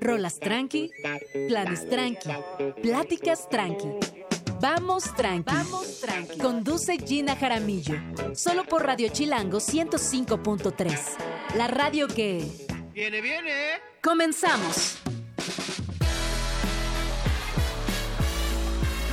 [0.00, 0.90] Rolas tranqui,
[1.48, 2.30] planes tranqui,
[2.82, 3.88] pláticas tranqui.
[4.60, 5.52] Vamos tranqui.
[5.54, 6.38] Vamos tranqui.
[6.38, 7.96] Conduce Gina Jaramillo.
[8.34, 10.98] Solo por Radio Chilango 105.3.
[11.56, 12.44] La radio que.
[12.92, 13.80] Viene, viene.
[14.02, 14.98] Comenzamos.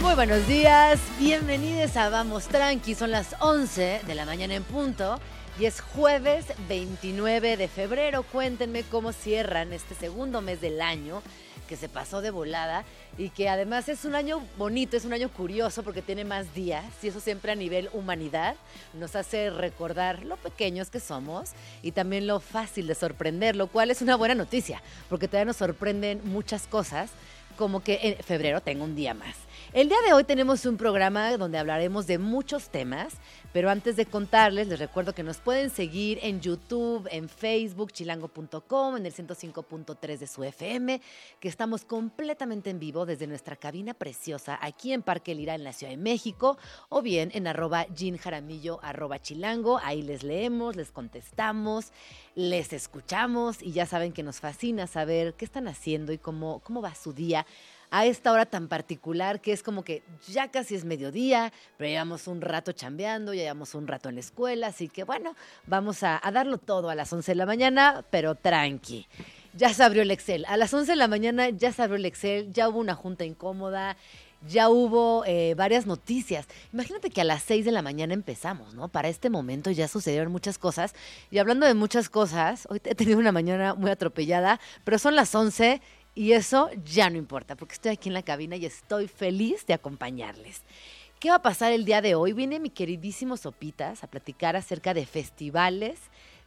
[0.02, 5.20] Muy buenos días, bienvenidos a Vamos Tranqui, son las 11 de la mañana en punto
[5.60, 8.24] y es jueves 29 de febrero.
[8.24, 11.22] Cuéntenme cómo cierran este segundo mes del año
[11.68, 12.84] que se pasó de volada
[13.18, 16.84] y que además es un año bonito, es un año curioso porque tiene más días
[17.02, 18.56] y eso siempre a nivel humanidad
[18.94, 23.90] nos hace recordar lo pequeños que somos y también lo fácil de sorprender, lo cual
[23.90, 27.10] es una buena noticia porque todavía nos sorprenden muchas cosas
[27.56, 29.36] como que en febrero tengo un día más.
[29.74, 33.14] El día de hoy tenemos un programa donde hablaremos de muchos temas,
[33.54, 38.96] pero antes de contarles, les recuerdo que nos pueden seguir en YouTube, en Facebook, chilango.com,
[38.96, 41.02] en el 105.3 de su FM,
[41.40, 45.74] que estamos completamente en vivo desde nuestra cabina preciosa aquí en Parque Lira, en la
[45.74, 47.86] Ciudad de México, o bien en arroba
[48.22, 49.80] Jaramillo, arroba chilango.
[49.84, 51.92] Ahí les leemos, les contestamos,
[52.36, 56.82] les escuchamos y ya saben que nos fascina saber qué están haciendo y cómo, cómo
[56.82, 57.46] va su día
[57.92, 62.28] a esta hora tan particular que es como que ya casi es mediodía, pero llevamos
[62.28, 65.36] un rato chambeando, ya llevamos un rato en la escuela, así que bueno,
[65.68, 69.08] vamos a, darlo todo a las 11 de la mañana, pero tranqui.
[69.54, 70.46] Ya se abrió el Excel.
[70.48, 73.26] A las 11 de la mañana ya se abrió el Excel, ya hubo una junta
[73.26, 73.98] incómoda,
[74.48, 76.48] ya hubo eh, varias noticias.
[76.72, 78.88] Imagínate que a las 6 de la mañana empezamos, ¿no?
[78.88, 80.96] Para este momento ya sucedieron muchas cosas.
[81.30, 85.36] Y hablando de muchas cosas, hoy he tenido una mañana muy atropellada, pero son las
[85.36, 85.82] 11
[86.16, 89.74] y eso ya no importa, porque estoy aquí en la cabina y estoy feliz de
[89.74, 90.62] acompañarles.
[91.20, 92.34] ¿Qué va a pasar el día de hoy?
[92.34, 96.00] Viene mi queridísimo Sopitas a platicar acerca de festivales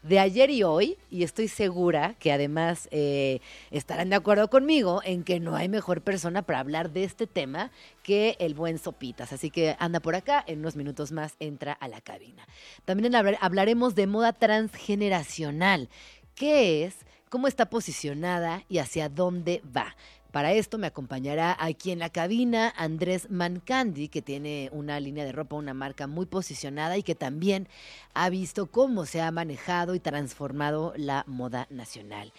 [0.04, 3.40] de ayer y hoy, y estoy segura que además eh,
[3.70, 7.70] estarán de acuerdo conmigo en que no hay mejor persona para hablar de este tema
[8.02, 9.32] que el buen Sopitas.
[9.32, 12.46] Así que anda por acá, en unos minutos más entra a la cabina.
[12.84, 15.88] También hablaremos de moda transgeneracional.
[16.34, 16.96] ¿Qué es?
[17.34, 19.96] Cómo está posicionada y hacia dónde va.
[20.30, 25.32] Para esto me acompañará aquí en la cabina Andrés Mancandi, que tiene una línea de
[25.32, 27.66] ropa, una marca muy posicionada y que también
[28.14, 32.32] ha visto cómo se ha manejado y transformado la moda nacional.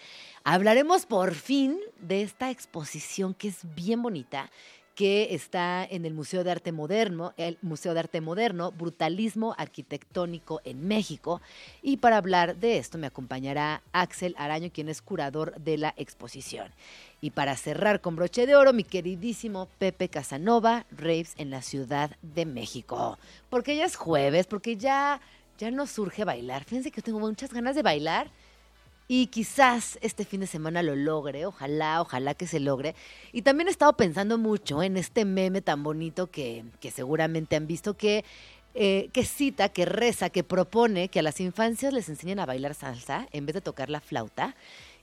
[0.44, 4.50] Hablaremos por fin de esta exposición que es bien bonita
[4.96, 10.62] que está en el Museo de Arte Moderno, el Museo de Arte Moderno, Brutalismo Arquitectónico
[10.64, 11.42] en México.
[11.82, 16.72] Y para hablar de esto me acompañará Axel Araño, quien es curador de la exposición.
[17.20, 22.16] Y para cerrar con broche de oro, mi queridísimo Pepe Casanova, Raves en la Ciudad
[22.22, 23.18] de México.
[23.50, 25.20] Porque ya es jueves, porque ya,
[25.58, 26.64] ya no surge bailar.
[26.64, 28.30] Fíjense que tengo muchas ganas de bailar
[29.08, 32.94] y quizás este fin de semana lo logre, ojalá, ojalá que se logre.
[33.32, 37.66] Y también he estado pensando mucho en este meme tan bonito que, que seguramente han
[37.66, 38.24] visto que
[38.78, 42.74] eh, que cita, que reza, que propone que a las infancias les enseñen a bailar
[42.74, 44.54] salsa en vez de tocar la flauta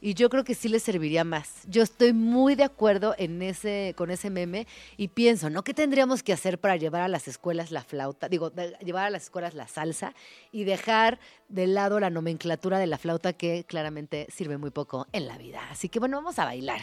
[0.03, 1.61] y yo creo que sí les serviría más.
[1.65, 5.63] Yo estoy muy de acuerdo en ese, con ese meme y pienso, ¿no?
[5.63, 8.27] ¿Qué tendríamos que hacer para llevar a las escuelas la flauta?
[8.27, 8.51] Digo,
[8.83, 10.13] llevar a las escuelas la salsa
[10.51, 15.25] y dejar de lado la nomenclatura de la flauta que claramente sirve muy poco en
[15.25, 15.61] la vida.
[15.71, 16.81] Así que bueno, vamos a bailar.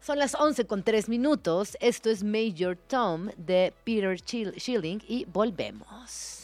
[0.00, 1.76] Son las 11 con 3 minutos.
[1.78, 6.37] Esto es Major Tom de Peter Schilling y volvemos.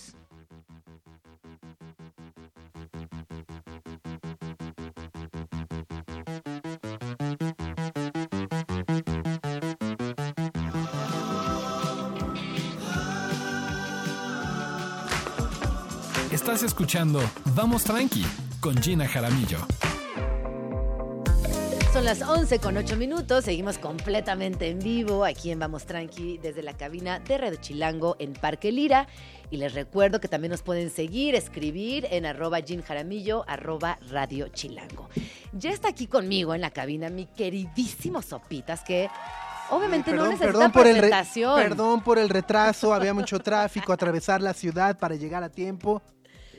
[16.30, 17.22] Estás escuchando
[17.54, 18.24] Vamos Tranqui
[18.60, 19.83] con Gina Jaramillo.
[22.04, 26.62] Son las 11 con 8 minutos, seguimos completamente en vivo aquí en Vamos Tranqui desde
[26.62, 29.08] la cabina de Radio Chilango en Parque Lira.
[29.50, 35.08] Y les recuerdo que también nos pueden seguir, escribir en arroba Jaramillo, arroba Radio Chilango.
[35.54, 39.08] Ya está aquí conmigo en la cabina mi queridísimo Sopitas que
[39.70, 41.58] Obviamente no necesita perdón por presentación.
[41.58, 46.02] El perdón por el retraso, había mucho tráfico, atravesar la ciudad para llegar a tiempo.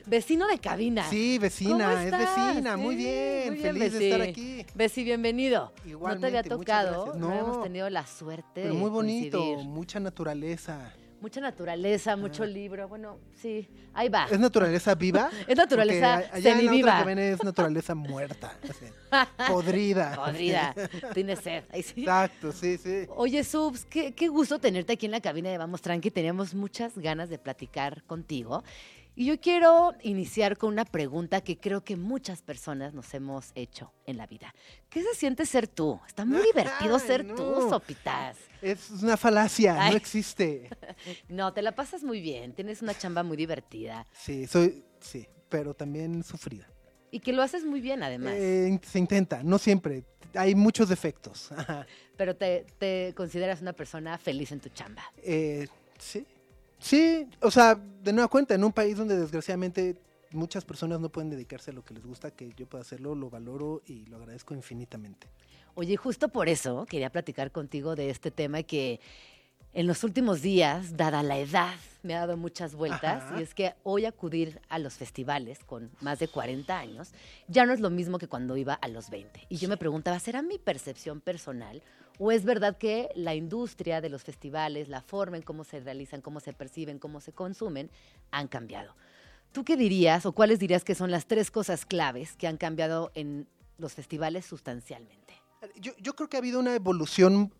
[0.06, 1.02] Vecino de cabina.
[1.10, 4.64] Sí, vecina, es vecina, muy bien, feliz de estar aquí.
[4.72, 5.72] Besi, bienvenido.
[5.84, 8.62] no te había tocado, no, hemos tenido la suerte.
[8.62, 10.92] Pero muy bonito, mucha naturaleza.
[11.20, 12.88] Mucha naturaleza, mucho libro.
[12.88, 14.28] Bueno, sí, ahí va.
[14.30, 15.30] ¿Es naturaleza viva?
[15.48, 17.00] es naturaleza semiviva.
[17.12, 18.56] es naturaleza muerta.
[19.48, 20.14] podrida.
[20.14, 20.74] Podrida.
[21.14, 21.64] Tiene sed.
[21.72, 23.06] Exacto, sí, sí.
[23.16, 26.10] Oye, Subs, qué, qué gusto tenerte aquí en la cabina de Vamos Tranqui.
[26.10, 28.62] Teníamos muchas ganas de platicar contigo.
[29.18, 33.90] Y yo quiero iniciar con una pregunta que creo que muchas personas nos hemos hecho
[34.04, 34.54] en la vida.
[34.90, 35.98] ¿Qué se siente ser tú?
[36.06, 37.34] Está muy divertido ser no.
[37.34, 38.36] tú, Sopitas.
[38.60, 39.92] Es una falacia, Ay.
[39.92, 40.68] no existe.
[41.28, 45.72] No, te la pasas muy bien, tienes una chamba muy divertida Sí, soy, sí, pero
[45.74, 46.68] también sufrida.
[47.10, 48.34] y que lo haces muy bien además.
[48.36, 50.04] Eh, se intenta, no siempre.
[50.34, 51.48] Hay muchos defectos.
[52.18, 55.02] Pero te, te consideras una persona feliz en tu chamba.
[55.22, 55.66] Eh,
[55.98, 56.26] sí.
[56.78, 59.96] Sí, o sea, de nueva cuenta, en un país donde desgraciadamente
[60.32, 63.30] muchas personas no pueden dedicarse a lo que les gusta, que yo pueda hacerlo, lo
[63.30, 65.28] valoro y lo agradezco infinitamente.
[65.74, 69.00] Oye, justo por eso quería platicar contigo de este tema que
[69.72, 73.38] en los últimos días, dada la edad, me ha dado muchas vueltas Ajá.
[73.38, 77.12] y es que hoy acudir a los festivales con más de 40 años
[77.46, 79.46] ya no es lo mismo que cuando iba a los 20.
[79.50, 81.82] Y yo me preguntaba, ¿será mi percepción personal
[82.18, 86.20] o es verdad que la industria de los festivales, la forma en cómo se realizan,
[86.20, 87.90] cómo se perciben, cómo se consumen,
[88.30, 88.94] han cambiado?
[89.52, 93.10] ¿Tú qué dirías o cuáles dirías que son las tres cosas claves que han cambiado
[93.14, 93.48] en
[93.78, 95.34] los festivales sustancialmente?
[95.80, 97.52] Yo, creo que ha habido una evolución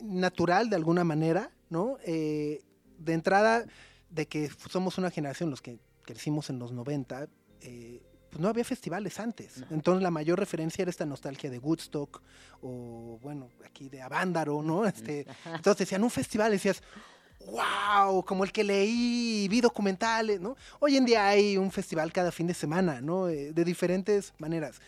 [0.00, 1.98] natural de alguna manera, ¿no?
[2.04, 2.62] Eh,
[2.98, 3.64] de entrada,
[4.10, 7.28] de que somos una generación, los que crecimos en los 90,
[7.60, 8.02] eh,
[8.34, 9.58] pues no había festivales antes.
[9.58, 9.66] No.
[9.70, 12.20] Entonces la mayor referencia era esta nostalgia de Woodstock
[12.62, 14.84] o, bueno, aquí de Avándaro, ¿no?
[14.86, 16.82] Este, entonces decían un festival decías,
[17.46, 20.56] wow, como el que leí, vi documentales, ¿no?
[20.80, 23.28] Hoy en día hay un festival cada fin de semana, ¿no?
[23.28, 24.80] Eh, de diferentes maneras.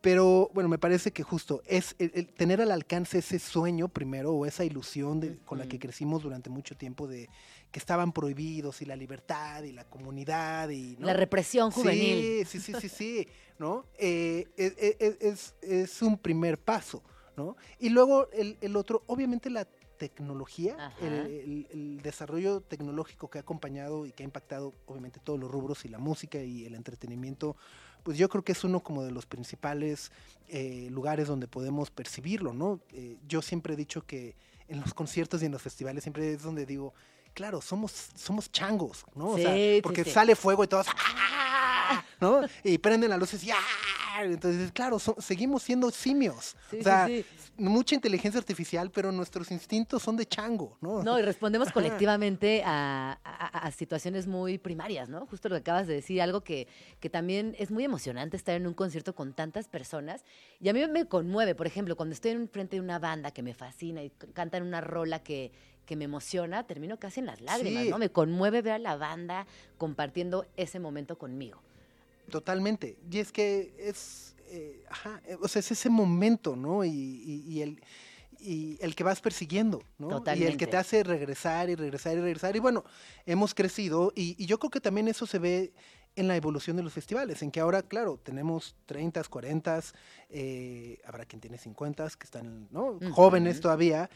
[0.00, 4.32] Pero bueno, me parece que justo es el, el tener al alcance ese sueño primero
[4.32, 7.28] o esa ilusión de- con la que crecimos durante mucho tiempo de
[7.74, 11.08] que estaban prohibidos y la libertad y la comunidad y ¿no?
[11.08, 12.46] La represión juvenil.
[12.46, 13.28] Sí, sí, sí, sí, sí,
[13.58, 13.84] ¿no?
[13.98, 17.02] Eh, es, es- es- es un primer paso,
[17.36, 17.56] ¿no?
[17.80, 19.66] Y luego el, el otro, obviamente la
[19.98, 25.50] tecnología, el- el desarrollo tecnológico que ha acompañado y que ha impactado obviamente todos los
[25.50, 27.56] rubros y la música y el entretenimiento,
[28.04, 30.12] pues yo creo que es uno como de los principales
[30.46, 32.78] eh, lugares donde podemos percibirlo, ¿no?
[32.92, 34.36] Eh, yo siempre he dicho que
[34.68, 36.94] en los conciertos y en los festivales siempre es donde digo,
[37.34, 39.30] claro, somos, somos changos, ¿no?
[39.30, 40.10] O sea, porque sí.
[40.10, 42.02] sale fuego y todos, ¡ah!
[42.20, 42.42] ¿no?
[42.62, 43.56] Y prenden las luces y ¡ah!
[44.22, 46.54] Entonces, claro, so- seguimos siendo simios.
[46.78, 47.08] O sea,
[47.56, 51.02] mucha inteligencia artificial, pero nuestros instintos son de chango, ¿no?
[51.02, 55.26] No, y respondemos colectivamente a, a- a situaciones muy primarias, ¿no?
[55.26, 56.68] Justo lo que acabas de decir, algo que,
[57.00, 60.24] que también es muy emocionante estar en un concierto con tantas personas.
[60.60, 63.42] Y a mí me conmueve, por ejemplo, cuando estoy en frente de una banda que
[63.42, 65.50] me fascina y cantan una rola que,
[65.86, 67.90] que me emociona, termino casi en las lágrimas, Sí.
[67.90, 67.98] ¿no?
[67.98, 69.46] Me conmueve ver a la banda
[69.78, 71.60] compartiendo ese momento conmigo.
[72.30, 72.96] Totalmente.
[73.10, 76.84] Y es que es, eh, ajá, eh, o sea, es ese momento, ¿no?
[76.84, 77.82] Y, y- y el,
[78.40, 80.06] y el que vas persiguiendo, ¿no?
[80.08, 80.56] Y el Totalmente.
[80.56, 82.56] que te hace regresar y regresar y regresar.
[82.56, 82.84] Y bueno,
[83.26, 85.72] hemos crecido y, y yo creo que también eso se ve
[86.16, 89.80] en la evolución de los festivales, en que ahora, claro, tenemos 30, 40,
[90.30, 92.68] eh, habrá quien tiene 50, que están.
[93.12, 94.08] Jóvenes todavía.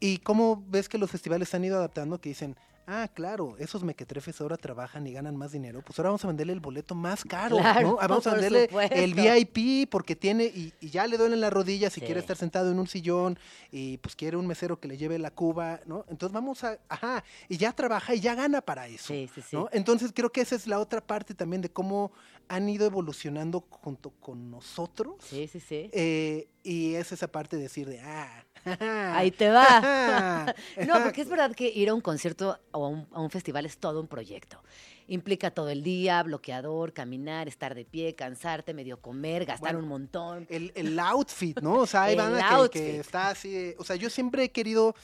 [0.00, 2.54] Y cómo ves que los festivales se han ido adaptando, que dicen,
[2.88, 6.52] ah, claro, esos mequetrefes ahora trabajan y ganan más dinero, pues ahora vamos a venderle
[6.52, 7.96] el boleto más caro, Claro, ¿no?
[8.00, 8.94] Ah, Vamos a venderle supuesto.
[8.94, 12.06] el VIP porque tiene, y, y ya le duelen las rodillas si Sí.
[12.06, 13.38] quiere estar sentado en un sillón
[13.72, 16.04] y pues quiere un mesero que le lleve la cuba, ¿no?
[16.08, 19.08] Entonces vamos a, ajá, y ya trabaja y ya gana para eso.
[19.08, 19.56] Sí, sí, sí.
[19.56, 19.68] ¿no?
[19.72, 22.12] Entonces creo que esa es la otra parte también de cómo
[22.48, 25.16] han ido evolucionando junto con nosotros.
[25.24, 25.90] Sí, sí, sí.
[25.92, 28.44] eh, y es esa parte de decir de, ah,
[29.14, 30.54] Ahí te va.
[30.86, 33.66] No, porque es verdad que ir a un concierto o a un, a un festival
[33.66, 34.62] es todo un proyecto.
[35.08, 39.88] Implica todo el día, bloqueador, caminar, estar de pie, cansarte, medio comer, gastar Bueno, un
[39.88, 40.46] montón.
[40.50, 41.74] el, el outfit, ¿no?
[41.74, 43.50] O sea, hay banda que, está así.
[43.50, 44.94] de- o sea, yo siempre he querido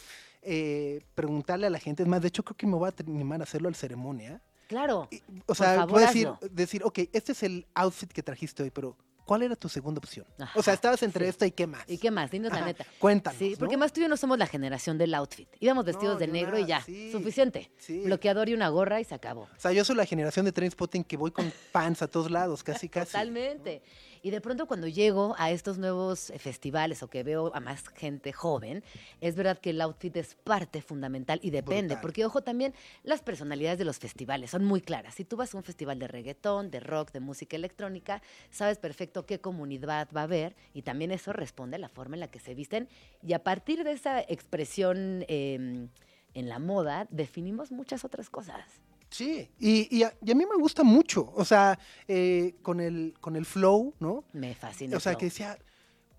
[0.43, 3.41] eh, preguntarle a la gente, es más, de hecho creo que me voy a animar
[3.41, 4.41] a hacerlo al ceremonia.
[4.67, 5.07] Claro.
[5.11, 6.49] Y, O sea, favor, puedo decir, hazlo.
[6.51, 10.27] decir, ok, este es el outfit que trajiste hoy, pero ¿cuál era tu segunda opción?
[10.55, 11.31] o sea, estabas entre sí.
[11.31, 11.85] esta y qué más.
[11.89, 12.31] ¿Y qué más?
[12.31, 12.85] Dinos la neta.
[12.99, 13.39] Cuéntanos.
[13.39, 13.81] Sí, porque ¿no?
[13.81, 15.49] más tú y yo no somos la generación del outfit.
[15.61, 16.81] Íbamos vestidos No, de negro y ya.
[16.83, 17.71] sí, Suficiente.
[17.79, 18.01] sí.
[18.05, 19.43] Bloqueador y una gorra y se acabó.
[19.43, 22.63] O sea, yo soy la generación de Trainspotting que voy con pants a todos lados,
[22.63, 23.13] casi, casi.
[23.13, 23.83] Totalmente.
[24.23, 27.89] Y de pronto cuando llego a estos nuevos eh, festivales o que veo a más
[27.89, 28.85] gente joven,
[29.21, 32.01] es verdad que el outfit es parte fundamental y depende, Brutal.
[32.03, 35.17] porque ojo también, las personalidades de los festivales son muy claras.
[35.17, 39.27] Si tú vas a un festival de reggaetón, de rock, de música electrónica, sabes perfecto
[39.27, 42.39] qué comunidad va a haber y también eso responde a la forma en la que
[42.39, 42.89] se visten
[43.23, 45.89] y a partir de esa expresión eh,
[46.35, 48.83] en la moda definimos muchas otras cosas.
[49.13, 51.79] Sí, y, y a, y a mí me gusta mucho, o sea,
[52.09, 54.25] eh, con, el, con el flow, ¿no?
[54.33, 54.97] Me fascina.
[54.97, 55.59] O sea, que decía,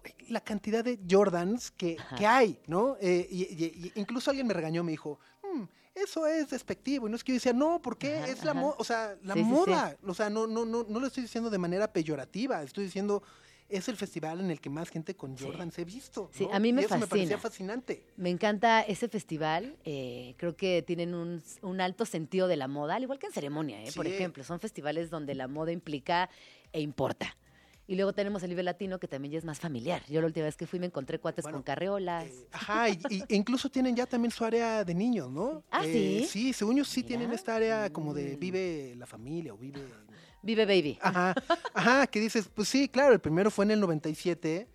[0.02, 2.96] "Güey, la cantidad de Jordans que, que hay, ¿no?
[3.02, 5.64] Eh, y, incluso alguien me regañó, me dijo, "Mm,
[5.96, 7.08] eso es despectivo.
[7.08, 8.18] Y no es que yo decía, no, ¿por qué?
[8.18, 9.52] Ajá, es la moda, o sea, la Sí, sí, sí.
[9.52, 9.98] moda.
[10.06, 13.24] O sea, no, no, no, no lo estoy diciendo de manera peyorativa, estoy diciendo,
[13.70, 15.44] es el festival en el que más gente con Sí.
[15.46, 16.30] Jordan se ha visto.
[16.34, 16.54] Sí, ¿no?
[16.54, 17.74] a mí me y eso me parecía fascina.
[17.78, 18.06] fascinante.
[18.18, 19.76] Me encanta ese festival.
[19.86, 23.34] eh, creo que tienen un, un alto sentido de la moda, al igual que en
[23.34, 23.92] ceremonia, ¿eh?
[23.96, 24.44] por ejemplo.
[24.44, 26.30] Son festivales donde la moda implica
[26.72, 27.36] e importa.
[27.86, 30.02] Y luego tenemos el nivel latino, que también ya es más familiar.
[30.08, 32.28] Yo la última vez que fui me encontré cuates Bueno, con carreolas.
[32.28, 35.64] Eh, ajá, y, y- e incluso tienen ya también su área de niños, ¿no?
[35.70, 36.28] Ah, Eh, ¿sí?
[36.30, 38.40] Sí, según yo sí tienen esta área como de Mm.
[38.40, 39.82] vive la familia o vive...
[40.44, 41.00] Vive Baby.
[41.02, 41.34] Ajá,
[41.74, 44.68] ajá, que dices, pues sí, claro, el primero fue en el 97.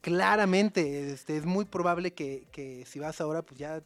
[0.00, 3.82] Claramente, este, es muy probable que, que si vas ahora, pues ya,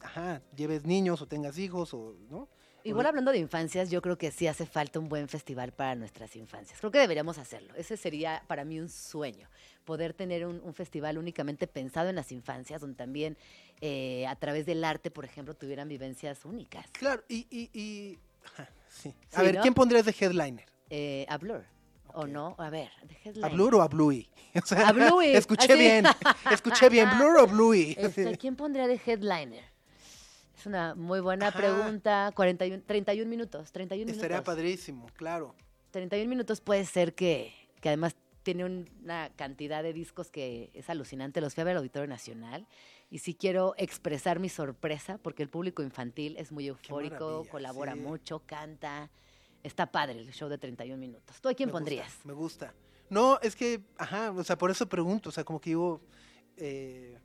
[0.00, 2.48] ajá, lleves niños o tengas hijos o, ¿no?
[2.84, 6.34] Igual hablando de infancias, yo creo que sí hace falta un buen festival para nuestras
[6.36, 6.78] infancias.
[6.78, 7.74] Creo que deberíamos hacerlo.
[7.76, 9.48] Ese sería para mí un sueño,
[9.84, 13.36] poder tener un, un festival únicamente pensado en las infancias, donde también
[13.82, 16.86] eh, a través del arte, por ejemplo, tuvieran vivencias únicas.
[16.92, 18.18] Claro, y, y, y
[18.88, 19.14] sí.
[19.32, 19.62] A Sí, ver, ¿no?
[19.62, 20.64] ¿quién pondrías de headliner?
[20.90, 21.64] Eh, a Blur,
[22.14, 22.54] ¿o no?
[22.58, 23.52] A ver, de ¿A headliner.
[23.52, 24.28] Blur o a Bluey?
[24.62, 25.78] O sea, A Bluey, Escuché así.
[25.80, 26.04] bien,
[26.50, 27.94] escuché bien, ¿Blur o Bluey?
[27.98, 29.62] Este, ¿Quién pondría de headliner?
[30.58, 31.58] Es una muy buena Ajá.
[31.58, 32.32] pregunta.
[32.34, 33.70] 41, 31 minutos.
[33.70, 34.54] 31 Estaría minutos.
[34.54, 35.54] padrísimo, claro.
[35.92, 40.90] 31 minutos puede ser que, que además tiene un- una cantidad de discos que es
[40.90, 41.40] alucinante.
[41.40, 42.66] Los fui a ver al Auditorio Nacional
[43.10, 48.00] y sí quiero expresar mi sorpresa porque el público infantil es muy eufórico, colabora sí.
[48.00, 49.10] mucho, canta.
[49.62, 51.40] Está padre el show de 31 minutos.
[51.40, 52.24] ¿Tú a quién Me gusta, pondrías?
[52.24, 52.74] me gusta.
[53.10, 56.00] No, es que, ajá, o sea, por eso pregunto, o sea, como que digo,
[56.56, 57.18] eh,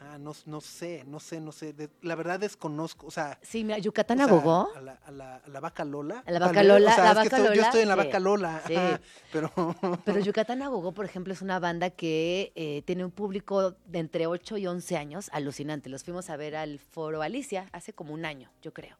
[0.00, 3.38] ajá, no, no sé, no sé, no sé, de- la verdad desconozco, o sea...
[3.42, 4.68] Sí, mira, Yucatán o sea, Agogó.
[4.74, 6.22] A la, a, la, a la vaca Lola.
[6.26, 7.98] A la vaca Lola, o sea, la vaca estoy- Yo estoy en la sí.
[8.06, 8.74] vaca Lola, Sí.
[8.74, 9.52] ajá, pero...
[10.06, 14.26] Pero Yucatán Agogó, por ejemplo, es una banda que eh, tiene un público de entre
[14.26, 15.90] 8 y 11 años alucinante.
[15.90, 18.96] Los fuimos a ver al Foro Alicia hace como un año, yo creo.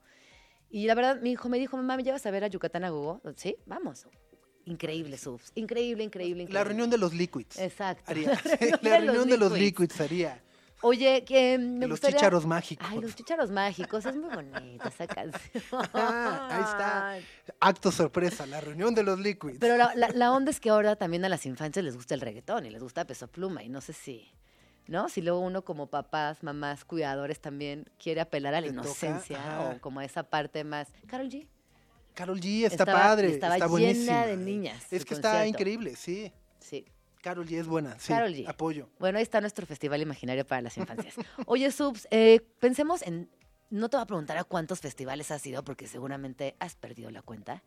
[0.69, 3.21] Y la verdad, mi hijo me dijo, mamá, ¿me llevas a ver a Yucatán Agogó?
[3.37, 4.07] Sí, vamos.
[4.66, 5.50] Increíble, subs.
[5.54, 6.52] Increíble, increíble, increíble.
[6.54, 7.59] La reunión de los liquids.
[7.59, 8.04] Exacto.
[8.07, 8.38] Haría.
[8.83, 10.40] la reunión de los liquids haría.
[10.83, 12.87] Oye, que mm, me los gustaría- chícharos mágicos.
[12.91, 14.07] Ay, los chícharos mágicos.
[14.07, 15.63] Es muy bonita esa canción.
[15.93, 17.55] Ah, ahí está.
[17.61, 19.59] Acto sorpresa, la reunión de los liquids.
[19.61, 22.21] Pero la, la- la onda es que ahora también a las infancias les gusta el
[22.23, 24.31] reggaetón y les gusta Peso Pluma y no sé si,
[24.87, 25.09] ¿no?
[25.11, 29.81] Si luego uno como papás, mamás, cuidadores también quiere apelar a la toca, inocencia o
[29.81, 30.89] como a esa parte más.
[31.07, 31.47] Carol G.
[32.15, 34.27] Carol G está Estaba- padre, estaba está llena buenísima.
[34.27, 36.33] de niñas, Es que está increíble, sí.
[36.59, 36.85] Sí.
[37.21, 38.09] Carol G es buena, sí.
[38.09, 38.49] Karol G.
[38.49, 38.89] Apoyo.
[38.99, 41.15] Bueno, ahí está nuestro festival imaginario para las infancias.
[41.47, 43.31] Oye, Subs, eh, pensemos en.
[43.71, 47.23] No te voy a preguntar a cuántos festivales has ido, porque seguramente has perdido la
[47.23, 47.62] cuenta.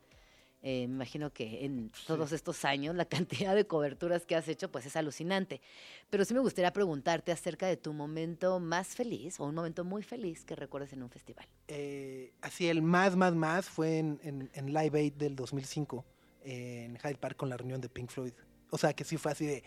[0.66, 3.04] Eh, me imagino que en todos estos años la
[3.44, 5.60] cantidad de coberturas que has hecho pues es alucinante.
[6.08, 10.02] Pero sí me gustaría preguntarte acerca de tu momento más feliz o un momento muy
[10.02, 11.46] feliz que recuerdes en un festival.
[11.68, 16.02] Eh, así, el más, más, más fue en, en, en Live Aid del 2005,
[16.44, 18.32] eh, en Hyde Park con la reunión de Pink Floyd.
[18.70, 19.64] O sea, que sí fue así de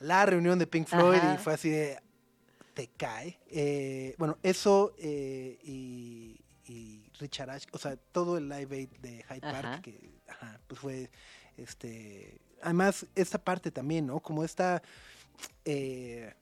[0.00, 1.34] la reunión de Pink Floyd Ajá.
[1.34, 1.98] y fue así de
[2.74, 3.38] te cae.
[3.48, 9.22] Eh, bueno, eso eh, y, y Richard Ash, o sea, todo el Live Aid de
[9.28, 9.82] Hyde Park, Ajá.
[9.82, 11.10] que ajá, pues fue
[11.56, 12.40] este.
[12.62, 14.20] Además, esta parte también, ¿no?
[14.20, 14.82] Como esta.
[15.64, 16.32] eh,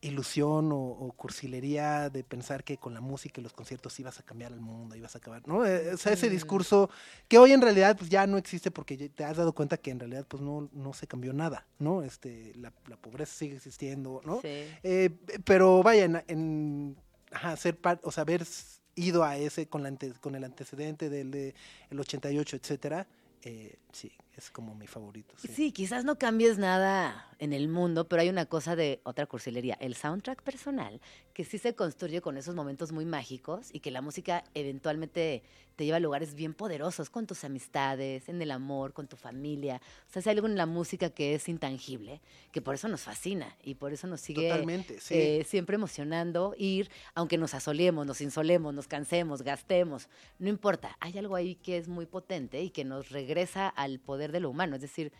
[0.00, 4.22] ilusión o, o cursilería de pensar que con la música y los conciertos ibas a
[4.22, 5.66] cambiar el mundo, ibas a acabar, ¿no?
[5.66, 6.88] Eh, o sea, ese discurso
[7.26, 9.98] que hoy en realidad pues ya no existe porque te has dado cuenta que en
[9.98, 12.02] realidad pues no, no se cambió nada, ¿no?
[12.02, 14.40] Este, la, la pobreza sigue existiendo, ¿no?
[14.40, 14.66] Sí.
[14.82, 15.10] Eh,
[15.44, 16.96] pero vaya, en, en
[17.32, 18.46] ajá, ser parte, o sea, haber
[18.94, 21.54] ido a ese con, la ante- con el antecedente del de
[21.90, 23.06] el 88, etcétera,
[23.42, 25.34] eh, sí, es como mi favorito.
[25.36, 25.48] Sí.
[25.48, 29.74] Sí, quizás no cambies nada en el mundo, pero hay una cosa de otra cursilería,
[29.80, 31.00] el soundtrack personal,
[31.32, 35.42] que sí se construye con esos momentos muy mágicos y que la música eventualmente
[35.76, 39.80] te lleva a lugares bien poderosos con tus amistades, en el amor, con tu familia.
[40.08, 43.02] O sea, si hay algo en la música que es intangible, que por eso nos
[43.02, 45.14] fascina y por eso nos sigue Totalmente, sí.
[45.14, 50.08] eh, siempre emocionando ir, aunque nos asolemos, nos insolemos, nos cansemos, gastemos,
[50.40, 54.27] no importa, hay algo ahí que es muy potente y que nos regresa al poder
[54.32, 55.12] de lo humano, es decir,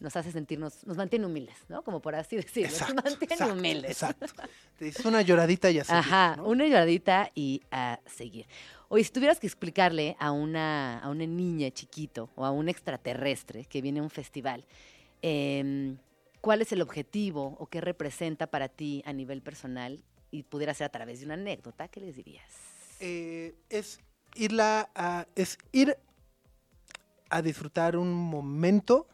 [0.00, 1.82] nos hace sentirnos, nos mantiene humildes, ¿no?
[1.82, 3.90] Como por así decirlo, nos mantiene exacto, humildes.
[3.90, 4.26] Exacto.
[4.78, 5.92] Te dices una lloradita y así.
[5.92, 6.46] Ajá, ¿no?
[6.46, 8.46] una lloradita y a seguir.
[8.88, 13.64] Oye, si tuvieras que explicarle a una, a una niña chiquito o a un extraterrestre
[13.64, 14.64] que viene a un festival,
[15.20, 15.98] em,
[16.40, 20.00] ¿cuál es el objetivo o qué representa para ti a nivel personal
[20.30, 22.50] y pudiera ser a través de una anécdota, ¿qué les dirías?
[23.00, 24.00] Eh, es
[24.34, 25.96] irla a, es ir
[27.30, 29.06] a disfrutar un momento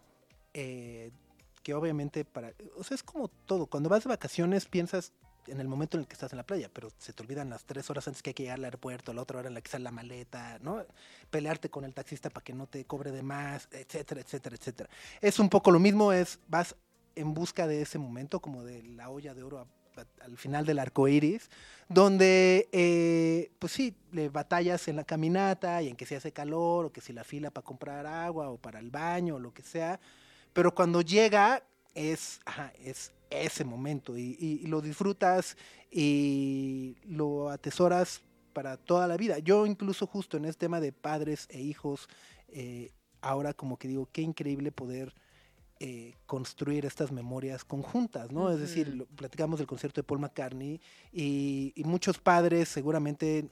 [0.52, 1.10] eh,
[1.62, 3.66] que obviamente para, o sea, es como todo.
[3.66, 5.12] Cuando vas de vacaciones piensas
[5.46, 7.64] en el momento en el que estás en la playa, pero se te olvidan las
[7.64, 9.70] tres horas antes que hay que llegar al aeropuerto, la otra hora en la que
[9.70, 10.84] sale la maleta, ¿no?
[11.30, 14.88] Pelearte con el taxista para que no te cobre de más, etcétera, etcétera, etcétera.
[15.20, 16.76] Es un poco lo mismo, es vas
[17.14, 19.66] en busca de ese momento, como de la olla de oro a-
[20.20, 21.50] al final del arco iris,
[21.88, 26.86] donde, eh, pues sí, le batallas en la caminata y en que se hace calor,
[26.86, 29.62] o que si la fila para comprar agua, o para el baño, o lo que
[29.62, 30.00] sea,
[30.52, 31.62] pero cuando llega
[31.94, 32.40] es,
[32.82, 35.56] es ese momento y lo disfrutas
[35.90, 38.22] y lo atesoras
[38.54, 39.38] para toda la vida.
[39.40, 42.08] Yo incluso justo en este tema de padres e hijos,
[42.48, 45.14] eh, ahora como que digo, qué increíble poder
[45.80, 48.50] eh, construir estas memorias conjuntas, ¿no?
[48.50, 50.80] Es decir, lo- platicamos del concierto de Paul McCartney
[51.12, 53.48] y, y muchos padres seguramente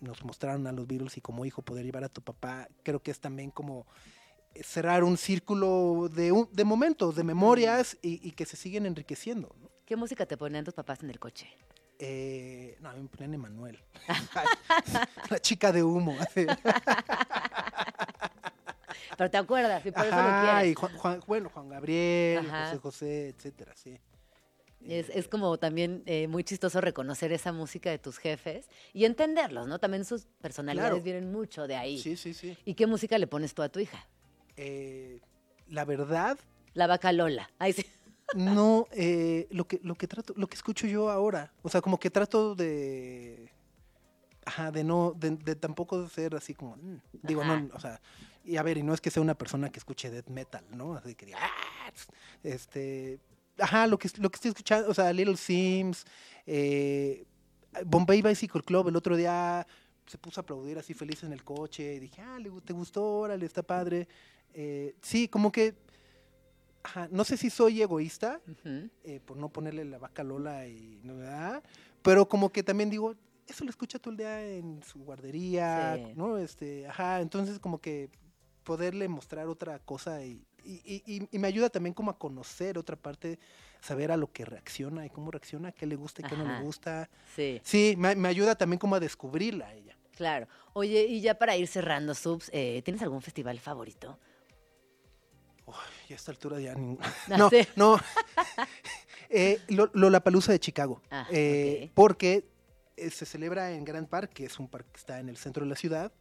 [0.00, 3.10] nos mostraron a los Beatles y como hijo poder llevar a tu papá, creo que
[3.10, 3.86] es también como
[4.62, 9.54] cerrar un círculo de, un- de momentos, de memorias y, y que se siguen enriqueciendo.
[9.60, 9.68] ¿no?
[9.84, 11.48] ¿Qué música te ponían tus papás en el coche?
[11.98, 13.78] Eh, no, a mí me ponían Emanuel.
[15.30, 16.16] La chica de humo.
[19.16, 20.72] Pero te acuerdas y por eso lo quieres.
[20.72, 22.64] y Juan, Juan- bueno, Juan Gabriel, Ajá.
[22.66, 23.98] José José, etcétera, sí.
[24.86, 29.66] Es, es como también eh, muy chistoso reconocer esa música de tus jefes y entenderlos,
[29.66, 29.80] ¿no?
[29.80, 31.02] También sus personalidades Claro.
[31.04, 31.98] vienen mucho de ahí.
[31.98, 32.56] Sí, sí, sí.
[32.64, 34.06] ¿Y qué música le pones tú a tu hija?
[34.56, 35.20] Eh,
[35.66, 36.38] la verdad,
[36.74, 37.50] La vaca Lola.
[37.58, 37.84] Ay, sí.
[38.34, 41.98] no, eh, lo que, lo que trato, lo que escucho yo ahora, o sea, como
[41.98, 43.50] que trato de,
[44.46, 47.60] ajá, de no, de, de tampoco ser así como, mm, digo, Ajá.
[47.60, 48.00] no, o sea,
[48.48, 50.94] y a ver, y no es que sea una persona que escuche death metal, ¿no?
[50.94, 51.92] Así que diga, "Ah",
[52.42, 53.20] este,
[53.58, 56.04] ajá, lo que, lo que estoy escuchando, o sea, Little Sims,
[56.46, 57.24] eh,
[57.84, 59.66] Bombay Bicycle Club, el otro día
[60.06, 63.04] se puso a aplaudir así feliz en el coche, y dije, ah, ¿te gustó?
[63.20, 64.08] Órale, está padre.
[64.54, 65.74] Eh, sí, como que,
[66.82, 68.40] ajá, no sé si soy egoísta,
[69.04, 71.62] eh, por no ponerle la vaca Lola y no ¿verdad?
[72.02, 73.14] pero como que también digo
[73.46, 76.12] eso lo escucha todo el día en su guardería Sí.
[76.16, 78.08] no este ajá entonces como que
[78.68, 83.38] poderle mostrar otra cosa y, y, y- me ayuda también como a conocer otra parte
[83.80, 86.60] saber a lo que reacciona y cómo reacciona qué le gusta y qué no le
[86.62, 87.08] gusta.
[87.34, 89.96] Sí, sí me, me ayuda también como a descubrirla a ella.
[90.16, 90.46] Claro.
[90.74, 94.18] Oye, y ya para ir cerrando, Subs, eh, ¿tienes algún festival favorito?
[95.66, 95.74] Uy,
[96.10, 96.98] a esta altura ya ningún-
[97.38, 97.98] no no.
[99.30, 101.02] Eh, Lo- Lollapalooza de Chicago.
[101.10, 102.44] Ah, eh, porque
[102.96, 105.68] se celebra en Grand Park, que es un parque que está en el centro de
[105.70, 106.12] la ciudad,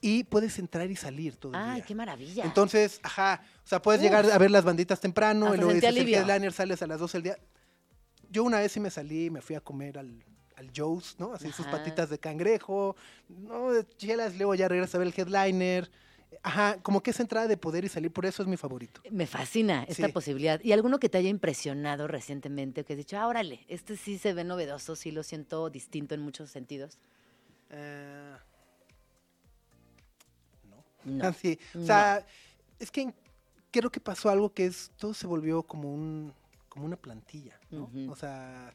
[0.00, 1.84] y puedes entrar y salir todo el Ay, día.
[1.86, 2.44] qué maravilla.
[2.44, 4.04] Entonces, ajá, o sea, puedes Uf.
[4.06, 6.86] llegar a ver las banditas temprano, Hasta y luego sentí dices el headliner, sales a
[6.86, 7.38] las 12 del día.
[8.30, 10.24] Yo una vez sí me salí, me fui a comer al,
[10.56, 11.32] al Joe's, ¿no?
[11.34, 11.72] Así sus Ajá.
[11.72, 12.96] patitas de cangrejo,
[13.28, 13.72] ¿no?
[13.72, 15.90] De chelas, luego ya regresas a ver el headliner.
[16.44, 19.00] Ajá, como que esa entrada de poder y salir, por eso es mi favorito.
[19.10, 20.12] Me fascina esta Sí.
[20.12, 20.60] posibilidad.
[20.62, 24.32] ¿Y alguno que te haya impresionado recientemente que has dicho, ah, órale, este sí se
[24.32, 26.98] ve novedoso, sí lo siento distinto en muchos sentidos?
[27.70, 28.36] Eh,
[31.04, 31.24] no.
[31.26, 32.26] Así, o sea,
[32.78, 33.12] es que
[33.70, 36.32] creo que pasó algo que es, todo se volvió como un,
[36.68, 37.90] como una plantilla, ¿no?
[38.10, 38.74] O sea,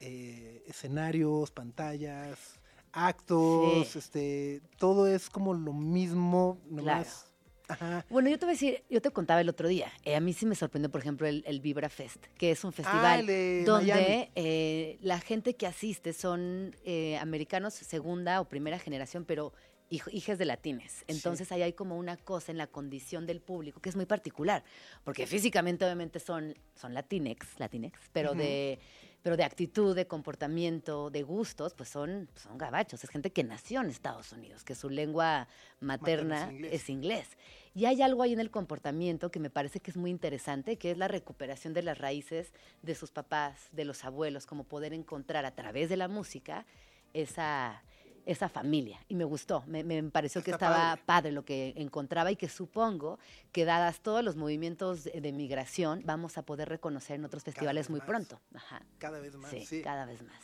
[0.00, 2.58] eh, escenarios, pantallas,
[2.92, 3.98] actos, Sí.
[3.98, 7.26] este, todo es como lo mismo, nomás.
[7.68, 8.06] Ajá.
[8.10, 10.32] Bueno, yo te voy a decir, yo te contaba el otro día, eh, a mí
[10.32, 13.26] sí me sorprendió, por ejemplo, el, el Vibra Fest, que es un Ah, festival
[13.64, 16.76] donde eh, la gente que asiste son
[17.20, 19.52] americanos segunda o primera generación, pero
[19.90, 21.04] hijas de latines.
[21.06, 24.64] Entonces ahí hay como una cosa en la condición del público que es muy particular,
[25.04, 28.78] porque físicamente obviamente son, son latinex, latinex, pero de
[29.26, 33.02] pero de actitud, de comportamiento, de gustos, pues son, son gabachos.
[33.02, 35.48] Es gente que nació en Estados Unidos, que su lengua
[35.80, 36.72] materna, Materna es inglés.
[36.72, 37.38] es inglés.
[37.74, 40.92] Y hay algo ahí en el comportamiento que me parece que es muy interesante, que
[40.92, 45.44] es la recuperación de las raíces de sus papás, de los abuelos, como poder encontrar
[45.44, 46.64] a través de la música
[47.12, 47.82] esa,
[48.26, 48.98] esa familia.
[49.08, 51.02] Y me gustó, me, me pareció que estaba padre.
[51.06, 51.32] padre.
[51.32, 53.18] lo que encontraba y que supongo
[53.52, 57.88] que dadas todos los movimientos de, de migración, vamos a poder reconocer en otros festivales
[57.88, 58.08] muy más.
[58.08, 58.40] pronto.
[58.54, 58.82] Ajá.
[58.98, 59.80] Cada vez más, Sí, sí.
[59.80, 60.40] cada vez más.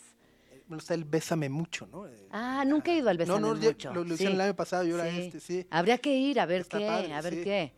[0.53, 2.07] Eh, Bueno, está el Bésame Mucho, ¿no?
[2.07, 3.92] Eh, Ah, nunca he ido al Bésame No, no, Mucho.
[3.92, 4.37] lo, lo hicieron Sí.
[4.37, 5.18] el año pasado y ahora Sí.
[5.21, 5.66] este, sí.
[5.71, 7.73] Habría que ir a ver Está qué, padre, a ver qué.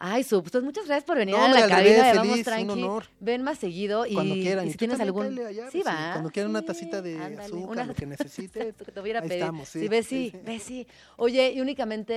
[0.00, 2.44] Ay, Sub, pues muchas gracias por venir No, a la cabina de Vamos feliz, un
[2.52, 2.72] Tranqui.
[2.82, 3.04] honor.
[3.20, 4.66] Ven más seguido y, Cuando quieran.
[4.66, 5.38] y si tienes algún...
[5.38, 6.10] allá, sí, pues, va.
[6.12, 8.58] Cuando quieran una tacita de ándale, azúcar, una- lo que necesite.
[8.60, 9.32] Exacto, que te voy a pedir.
[9.34, 10.40] estamos, sí, Sí, ve sí, sí, sí.
[10.44, 10.86] ve sí.
[11.16, 12.12] Oye, y únicamente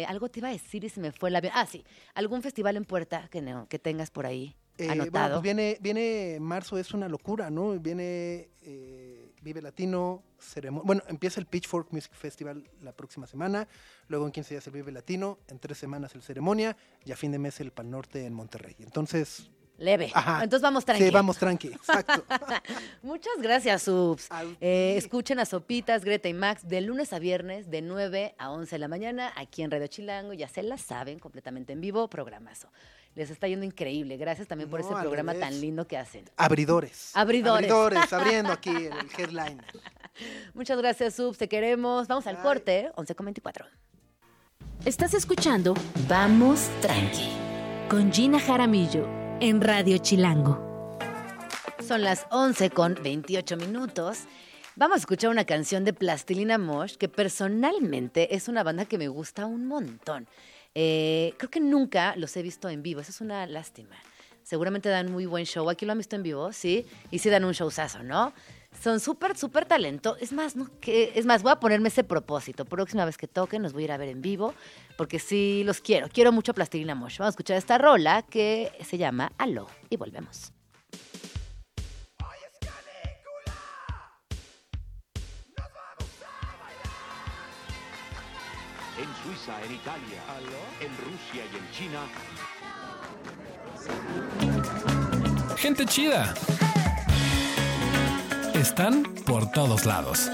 [0.00, 1.52] eh, algo te iba a decir y se me fue avión.
[1.56, 5.34] Ah, sí, algún festival en puerta que, no, que tengas por ahí Eh, bueno, anotado.
[5.36, 7.78] pues viene, viene marzo, es una locura, ¿no?
[7.78, 9.01] Viene eh,
[9.42, 13.66] Vive Latino, ceremo- bueno, empieza el Pitchfork Music Festival la próxima semana,
[14.08, 17.32] luego en 15 días el Vive Latino, en tres semanas el Ceremonia y a fin
[17.32, 18.76] de mes el Pal Norte en Monterrey.
[18.78, 20.12] Entonces, leve.
[20.14, 20.44] Ajá.
[20.44, 21.04] Entonces vamos tranqui.
[21.04, 22.24] Sí, vamos tranqui, exacto.
[23.02, 24.28] Muchas gracias, Subs.
[24.60, 28.70] Eh, escuchen a Sopitas, Greta y Max de lunes a viernes de 9 a 11
[28.76, 30.34] de la mañana aquí en Radio Chilango.
[30.34, 32.68] Ya se la saben, completamente en vivo, programazo.
[33.14, 34.16] Les está yendo increíble.
[34.16, 35.48] Gracias también por No, ese programa revés.
[35.48, 36.24] tan lindo que hacen.
[36.36, 37.10] Abridores.
[37.14, 37.70] Abridores.
[37.70, 39.60] Abridores, abriendo aquí el headline.
[40.54, 41.36] Muchas gracias, Subs.
[41.38, 42.08] Te queremos.
[42.08, 42.42] Vamos al Bye.
[42.42, 43.66] corte, 11 con 24.
[44.84, 45.74] Estás escuchando
[46.08, 47.28] Vamos Tranqui
[47.88, 49.06] con Gina Jaramillo
[49.40, 50.98] en Radio Chilango.
[51.86, 54.20] Son las 11 con 28 minutos.
[54.76, 59.08] Vamos a escuchar una canción de Plastilina Mosh que personalmente es una banda que me
[59.08, 60.26] gusta un montón.
[60.74, 63.96] Eh, creo que nunca los he visto en vivo, eso es una lástima.
[64.42, 65.68] Seguramente dan muy buen show.
[65.70, 68.32] Aquí lo han visto en vivo, sí, y sí dan un showzazo, ¿no?
[68.80, 70.16] Son súper, súper talento.
[70.18, 70.68] Es más, ¿no?
[70.80, 72.64] Que, es más, voy a ponerme ese propósito.
[72.64, 74.54] Próxima vez que toquen, los voy a ir a ver en vivo,
[74.96, 76.08] porque sí los quiero.
[76.08, 76.94] Quiero mucho a Plastilina.
[76.94, 80.52] Vamos a escuchar esta rola que se llama Aló y volvemos.
[89.22, 90.20] Suiza, en Italia,
[90.80, 92.00] en Rusia y en China.
[95.56, 96.34] Gente chida.
[98.54, 100.30] Están por todos lados.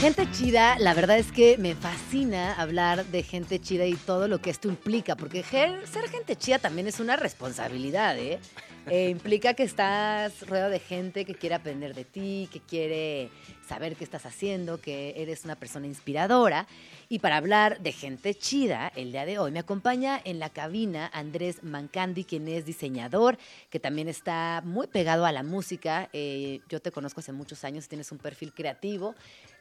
[0.00, 4.40] Gente chida, la verdad es que me fascina hablar de gente chida y todo lo
[4.40, 8.38] que esto implica, porque ser gente chida también es una responsabilidad, ¿eh?
[8.90, 13.28] Eh, implica que estás rodeado de gente que quiere aprender de ti, que quiere
[13.68, 16.66] saber qué estás haciendo, que eres una persona inspiradora.
[17.10, 21.10] Y para hablar de gente chida, el día de hoy me acompaña en la cabina
[21.12, 23.36] Andrés Mancandi, quien es diseñador,
[23.68, 26.08] que también está muy pegado a la música.
[26.14, 29.14] Eh, yo te conozco hace muchos años, tienes un perfil creativo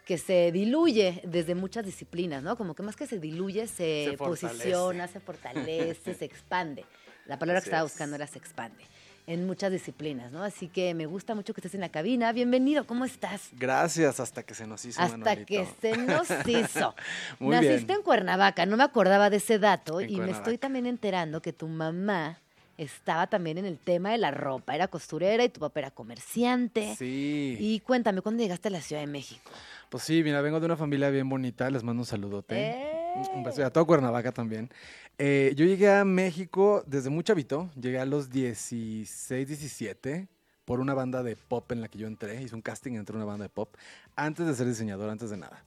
[0.08, 2.58] que se diluye desde muchas disciplinas, ¿no?
[2.58, 6.86] Como que más que se diluye, se, posiciona, se fortalece, se expande.
[7.26, 7.91] La palabra que estaba es.
[7.91, 8.86] buscando era se expande
[9.28, 10.41] en muchas disciplinas, ¿no?
[10.43, 12.32] Así que me gusta mucho que estés en la cabina.
[12.32, 13.50] Bienvenido, ¿cómo estás?
[13.52, 16.96] Gracias, hasta que se nos hizo, Hasta que se nos hizo.
[17.39, 17.98] Muy Naciste bien.
[17.98, 21.52] en Cuernavaca, no me acordaba de ese dato En y me estoy también enterando que
[21.52, 22.39] tu mamá
[22.78, 26.96] estaba también en el tema de la ropa, era costurera y tu papá era comerciante.
[26.96, 27.58] Sí.
[27.60, 29.52] Y cuéntame, ¿cuándo llegaste a la Ciudad de México?
[29.89, 32.56] Pues sí, mira, vengo de una familia bien bonita, les mando un saludote.
[32.58, 32.97] ¡Eh!
[33.34, 34.69] Un beso y a todo Cuernavaca también.
[35.17, 40.28] Eh, yo llegué a México desde muy chavito, llegué a los 16, 17,
[40.65, 43.26] por una banda de pop en la que yo entré, hice un casting entre una
[43.26, 43.76] banda de pop,
[44.15, 45.63] antes de ser diseñador, antes de nada.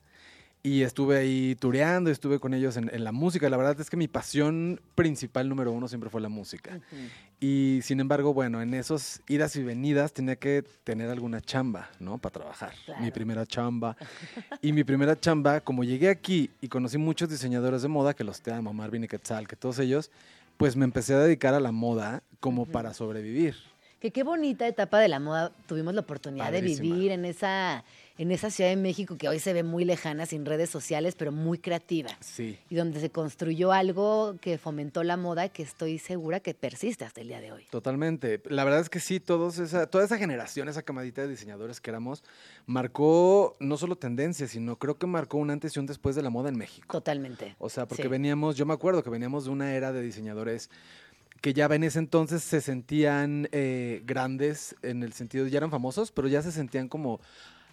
[0.62, 3.48] Y estuve ahí tureando, estuve con ellos en, en la música.
[3.48, 6.78] La verdad es que mi pasión principal número uno siempre fue la música.
[7.42, 12.18] Y sin embargo, bueno, en esos idas y venidas tenía que tener alguna chamba, ¿no?
[12.18, 12.74] Para trabajar.
[12.85, 13.03] Claro.
[13.03, 13.96] Mi primera chamba.
[14.61, 18.42] y mi primera chamba, como llegué aquí y conocí muchos diseñadores de moda, que los
[18.42, 20.11] te amo, Marvin y Quetzal, que todos ellos,
[20.59, 23.57] pues me empecé a dedicar a la moda como para sobrevivir.
[24.00, 27.85] Que qué bonita etapa de la moda tuvimos la oportunidad de vivir en esa,
[28.20, 31.33] en esa Ciudad de México que hoy se ve muy lejana, sin redes sociales, pero
[31.33, 32.11] muy creativa.
[32.20, 32.59] Sí.
[32.68, 37.22] Y donde se construyó algo que fomentó la moda que estoy segura que persiste hasta
[37.22, 37.64] el día de hoy.
[37.70, 38.42] Totalmente.
[38.44, 41.88] La verdad es que sí, todos esa, toda esa generación, esa camadita de diseñadores que
[41.88, 42.22] éramos,
[42.66, 46.28] marcó no solo tendencia, sino creo que marcó un antes y un después de la
[46.28, 46.88] moda en México.
[46.92, 47.56] Totalmente.
[47.59, 48.09] O sea, porque Sí.
[48.11, 50.68] veníamos, yo me acuerdo que veníamos de una era de diseñadores
[51.40, 56.12] que ya en ese entonces se sentían eh, grandes en el sentido, ya eran famosos,
[56.12, 57.18] pero ya se sentían como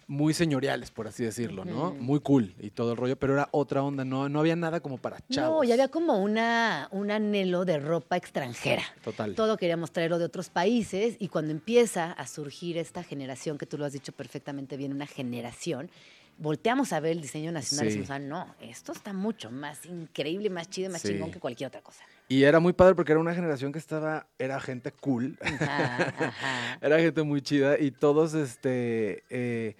[0.08, 1.92] muy señoriales, por así decirlo, ¿no?
[1.94, 4.96] Muy cool y todo el rollo, pero era otra onda, no, no había nada como
[4.98, 5.58] para chavos.
[5.58, 8.82] No, y había como una, un anhelo de ropa extranjera.
[9.04, 9.34] Total.
[9.34, 13.76] Todo queríamos traerlo de otros países y cuando empieza a surgir esta generación, que tú
[13.76, 15.90] lo has dicho perfectamente bien, una generación,
[16.38, 17.98] volteamos a ver el diseño nacional y Sí.
[17.98, 21.08] decimos, ah, no, esto está mucho más increíble, más chido, y más Sí.
[21.08, 22.02] chingón que cualquier otra cosa.
[22.28, 26.78] Y era muy padre porque era una generación que estaba, era gente cool, Ajá, ajá.
[26.80, 29.76] era gente muy chida y todos, este, eh,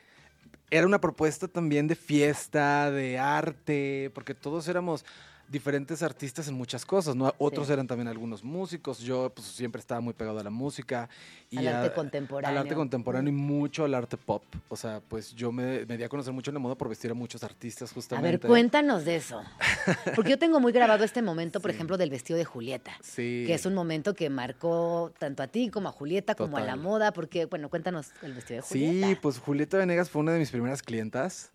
[0.71, 5.05] era una propuesta también de fiesta, de arte, porque todos éramos
[5.49, 7.33] diferentes artistas en muchas cosas, ¿no?
[7.39, 7.73] Otros Sí.
[7.73, 11.09] eran también algunos músicos, yo pues siempre estaba muy pegado a la música.
[11.51, 12.51] Y Al arte a- contemporáneo.
[12.59, 14.43] Al arte contemporáneo y mucho al arte pop.
[14.69, 17.11] O sea, pues yo me, me di a conocer mucho en la moda por vestir
[17.11, 18.37] a muchos artistas A justamente.
[18.39, 19.41] ver, cuéntanos de eso.
[20.15, 21.77] Porque yo tengo muy grabado este momento, por Sí.
[21.77, 22.93] ejemplo, del vestido de Julieta.
[23.03, 23.45] Sí.
[23.47, 26.77] Que es un momento que marcó tanto a ti como a Julieta, como a la
[26.77, 29.21] moda, porque, bueno, cuéntanos el vestido de Sí, Julieta.
[29.23, 31.53] pues Julieta Venegas fue una de mis primeras clientas.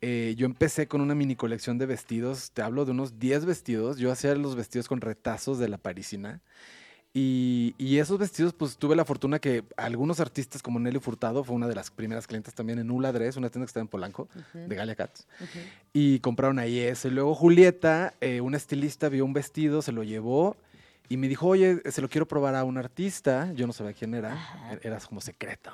[0.00, 3.98] Eh, yo empecé con una mini colección de vestidos, te hablo de unos 10 vestidos.
[3.98, 6.40] Yo hacía los vestidos con retazos de la parisina.
[7.18, 11.56] Y, y esos vestidos, pues tuve la fortuna que algunos artistas como Nelly Furtado, fue
[11.56, 14.28] una de las primeras clientes también en Ula Dress, una tienda que está en Polanco,
[14.52, 15.26] de Galia Cats.
[15.94, 17.10] Y compraron ahí ese.
[17.10, 20.58] Luego Julieta, eh, una estilista, vio un vestido, se lo llevó
[21.08, 23.52] Y me dijo, oye, se lo quiero probar a un artista.
[23.54, 24.32] Yo no sabía quién era.
[24.32, 24.74] Ajá.
[24.74, 25.70] e- Era como secreto.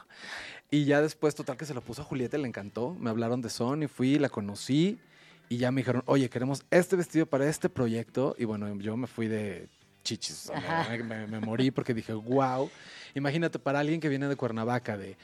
[0.70, 2.94] Y ya después, total, que se lo puso a Julieta, le encantó.
[2.98, 4.98] Me hablaron de Sony, fui, la conocí.
[5.48, 8.34] Y ya me dijeron, oye, queremos este vestido para este proyecto.
[8.38, 9.68] Y bueno, yo me fui de
[10.04, 10.50] chichis.
[10.90, 12.70] me, me- me morí porque dije, wow.
[13.14, 15.16] Imagínate, para alguien que viene de Cuernavaca, de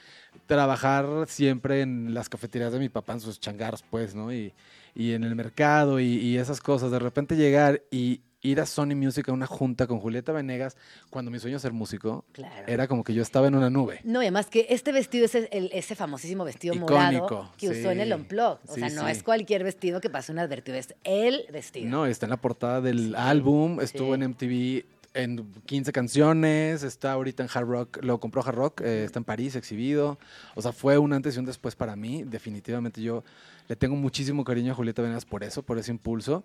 [0.46, 4.32] trabajar siempre en las cafeterías de mi papá, en sus changarros, pues, ¿no?
[4.32, 4.52] Y,
[4.94, 6.90] y en el mercado y, y esas cosas.
[6.90, 10.76] De repente llegar y ir a Sony Music a una junta con Julieta Venegas,
[11.10, 12.66] cuando mi sueño es ser músico, Claro.
[12.68, 14.00] era como que yo estaba en una nube.
[14.04, 17.90] No, y además que este vestido es el- ese famosísimo vestido Icónico, morado que usó
[17.90, 18.12] en el.
[18.12, 18.58] Unplugged.
[18.70, 19.10] O Sí, sea, no sí.
[19.10, 21.88] es cualquier vestido que pasó inadvertido, es el vestido.
[21.90, 24.84] No, está en la portada del álbum, estuvo en MTV
[25.18, 29.24] en 15 canciones, está ahorita en Hard Rock, lo compró Hard Rock, eh, está en
[29.24, 30.16] París exhibido.
[30.54, 32.22] O sea, fue un antes y un después para mí.
[32.22, 33.24] Definitivamente yo
[33.66, 36.44] le tengo muchísimo cariño a Julieta Venegas por eso, por ese impulso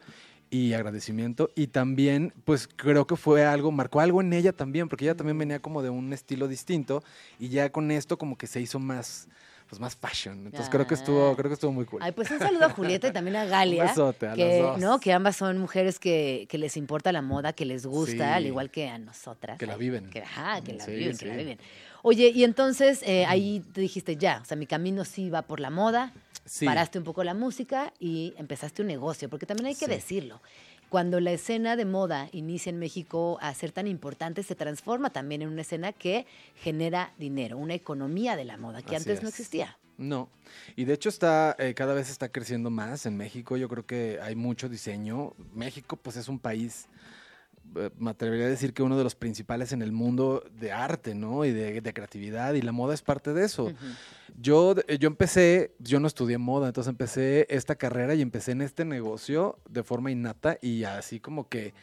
[0.50, 1.52] y agradecimiento.
[1.56, 5.38] Y también, pues creo que fue algo, marcó algo en ella también, porque ella también
[5.38, 7.04] venía como de un estilo distinto
[7.38, 9.28] y ya con esto como que se hizo más,
[9.74, 10.46] pues más fashion.
[10.46, 11.36] Entonces creo que estuvo, Ah.
[11.36, 12.00] creo que estuvo muy cool.
[12.04, 13.84] Ay, pues un saludo a Julieta y también a Galia.
[13.84, 14.80] Un besote a que, las dos.
[14.80, 15.00] ¿no?
[15.00, 18.22] que ambas son mujeres que, que les importa la moda, que les gusta, Sí.
[18.22, 19.58] al igual que a nosotras.
[19.58, 20.10] Que la viven.
[20.12, 21.38] Que, ajá, que la Sí, viven, que la sí.
[21.40, 21.60] viven.
[22.04, 25.60] Oye, y entonces eh, ahí te dijiste ya, o sea, mi camino sí va por
[25.60, 26.12] la moda,
[26.66, 30.42] paraste un poco la música y empezaste un negocio, porque también hay que decirlo.
[30.94, 35.42] Cuando la escena de moda inicia en México a ser tan importante, se transforma también
[35.42, 39.30] en una escena que genera dinero, una economía de la moda que Así antes no
[39.30, 39.76] existía.
[39.98, 40.30] No,
[40.76, 43.58] y de hecho está eh, cada vez está creciendo más en México.
[43.58, 45.34] Yo creo que hay mucho diseño.
[45.56, 46.86] México, pues es un país,
[47.98, 51.46] me atrevería a decir que uno de los principales en el mundo de arte, ¿no?
[51.46, 53.72] Y de, de creatividad y la moda es parte de eso.
[54.40, 58.62] Yo, eh, yo empecé, yo no estudié moda, entonces empecé esta carrera y empecé en
[58.62, 61.74] este negocio de forma innata y así como que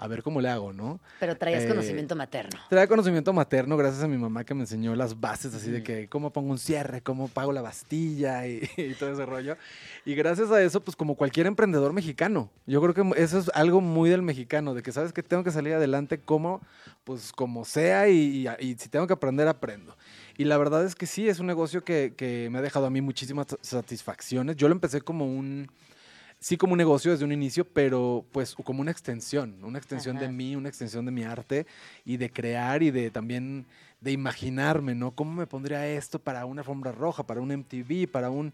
[0.00, 1.00] a ver cómo le hago, ¿no?
[1.20, 2.58] Pero traías Eh, conocimiento materno.
[2.70, 5.84] Traía conocimiento materno gracias a mi mamá que me enseñó las bases así de Ujú.
[5.86, 9.56] que cómo pongo un cierre, cómo pago la bastilla y, y todo ese rollo.
[10.04, 13.80] Y gracias a eso, pues como cualquier emprendedor mexicano, yo creo que eso es algo
[13.80, 16.60] muy del mexicano, de que sabes que tengo que salir adelante como,
[17.04, 19.96] pues como sea y, y- y si tengo que aprender, aprendo.
[20.36, 22.90] Y la verdad es que sí, es un negocio que, que me ha dejado a
[22.90, 24.54] mí muchísimas sa- satisfacciones.
[24.56, 25.68] Yo lo empecé como un,
[26.40, 30.28] sí como un negocio desde un inicio, pero pues como una extensión, una extensión de
[30.28, 31.66] mí, una extensión de mi arte
[32.04, 33.66] y de crear y de también
[34.00, 35.10] de imaginarme, ¿no?
[35.10, 38.52] ¿Cómo me pondría esto para una alfombra roja, para un MTV, para un...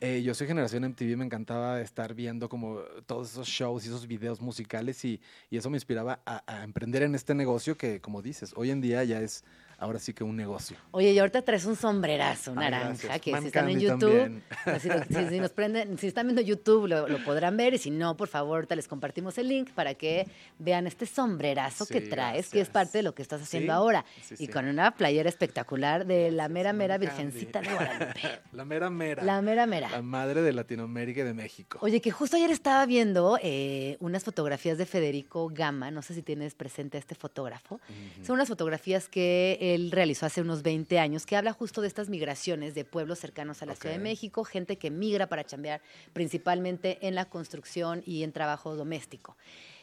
[0.00, 4.06] eh, yo soy generación MTV, me encantaba estar viendo como todos esos shows y esos
[4.06, 5.20] videos musicales y,
[5.50, 8.80] y eso me inspiraba a, a emprender en este negocio que, como dices, hoy en
[8.80, 9.44] día ya es
[9.78, 10.76] ahora sí que un negocio.
[10.90, 13.20] Oye, y ahorita traes un sombrerazo Ay, naranja, gracias.
[13.20, 14.42] que Man si están en Candy YouTube,
[14.80, 17.78] si, lo- si- si nos prenden, si están viendo YouTube lo, lo podrán ver y
[17.78, 20.26] si no, por favor, ahorita les compartimos el link para que
[20.58, 24.04] vean este sombrerazo que traes, que es parte de lo que estás haciendo Sí, ahora.
[24.22, 27.06] sí, y con una playera espectacular de la mera, Man mera Candy.
[27.06, 28.20] virgencita de Guadalupe.
[28.52, 29.22] La mera mera.
[29.22, 29.90] La mera, mera.
[29.90, 31.78] La madre de Latinoamérica y de México.
[31.82, 36.22] Oye, que justo ayer estaba viendo eh, unas fotografías de Federico Gama, no sé si
[36.22, 37.80] tienes presente a este fotógrafo.
[38.24, 42.08] Son unas fotografías que él realizó hace unos 20 años, que habla justo de estas
[42.08, 44.02] migraciones de pueblos cercanos a la Ciudad de.
[44.02, 45.80] México, gente que migra para chambear
[46.12, 49.36] principalmente en la construcción y en trabajo doméstico.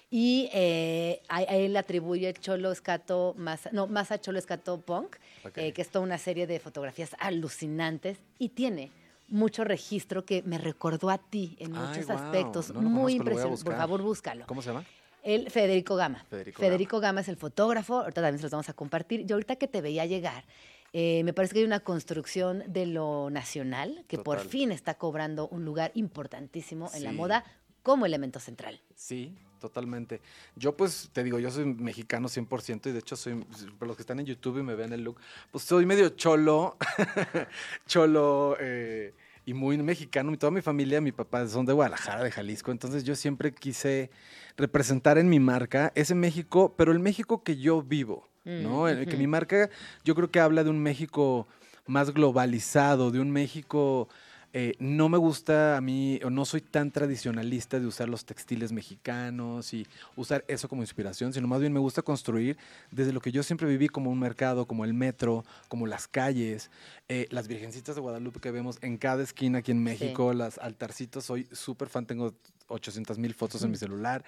[0.09, 5.15] Y eh, a, a él atribuye Cholo Escato, Masa- no, Masa Cholo Escato Punk,
[5.55, 8.91] eh, que es toda una serie de fotografías alucinantes y tiene
[9.27, 12.69] mucho registro que me recordó a ti en Ay, muchos aspectos.
[12.73, 13.63] no lo Muy a impresionante.
[13.63, 14.45] Por favor, búscalo.
[14.45, 14.85] ¿Cómo se llama?
[15.23, 16.25] El Federico Gama.
[16.29, 17.21] Federico Federico Gama.
[17.21, 19.25] es el fotógrafo, ahorita también se los vamos a compartir.
[19.25, 20.43] Yo ahorita que te veía llegar,
[20.91, 25.47] eh, me parece que hay una construcción de lo nacional que por fin está cobrando
[25.47, 27.43] un lugar importantísimo en la moda
[27.81, 28.81] como elemento central.
[28.95, 30.21] Sí, totalmente.
[30.55, 33.43] Yo pues te digo, yo soy mexicano 100% y de hecho soy,
[33.79, 35.19] para los que están en YouTube y me ven el look,
[35.51, 36.77] pues soy medio cholo,
[37.87, 39.13] cholo eh,
[39.45, 40.31] y muy mexicano.
[40.33, 44.09] Y toda mi familia, mi papá son de Guadalajara, de Jalisco, entonces yo siempre quise
[44.57, 48.83] representar en mi marca ese México, pero el México que yo vivo, ¿no?
[48.83, 49.69] Mm, El- que mi marca
[50.03, 51.47] yo creo que habla de un México
[51.85, 54.09] más globalizado, de un México...
[54.55, 58.71] eh, no me gusta a mí, o no soy tan tradicionalista de usar los textiles
[58.71, 62.55] mexicanos y usar eso como inspiración, sino más bien me gusta construir
[62.91, 66.69] desde lo que yo siempre viví como un mercado, como el metro, como las calles,
[67.09, 71.25] eh, las virgencitas de Guadalupe que vemos en cada esquina aquí en México, las altarcitos,
[71.25, 72.35] soy súper fan, tengo
[72.67, 74.23] 800 mil fotos en mi celular.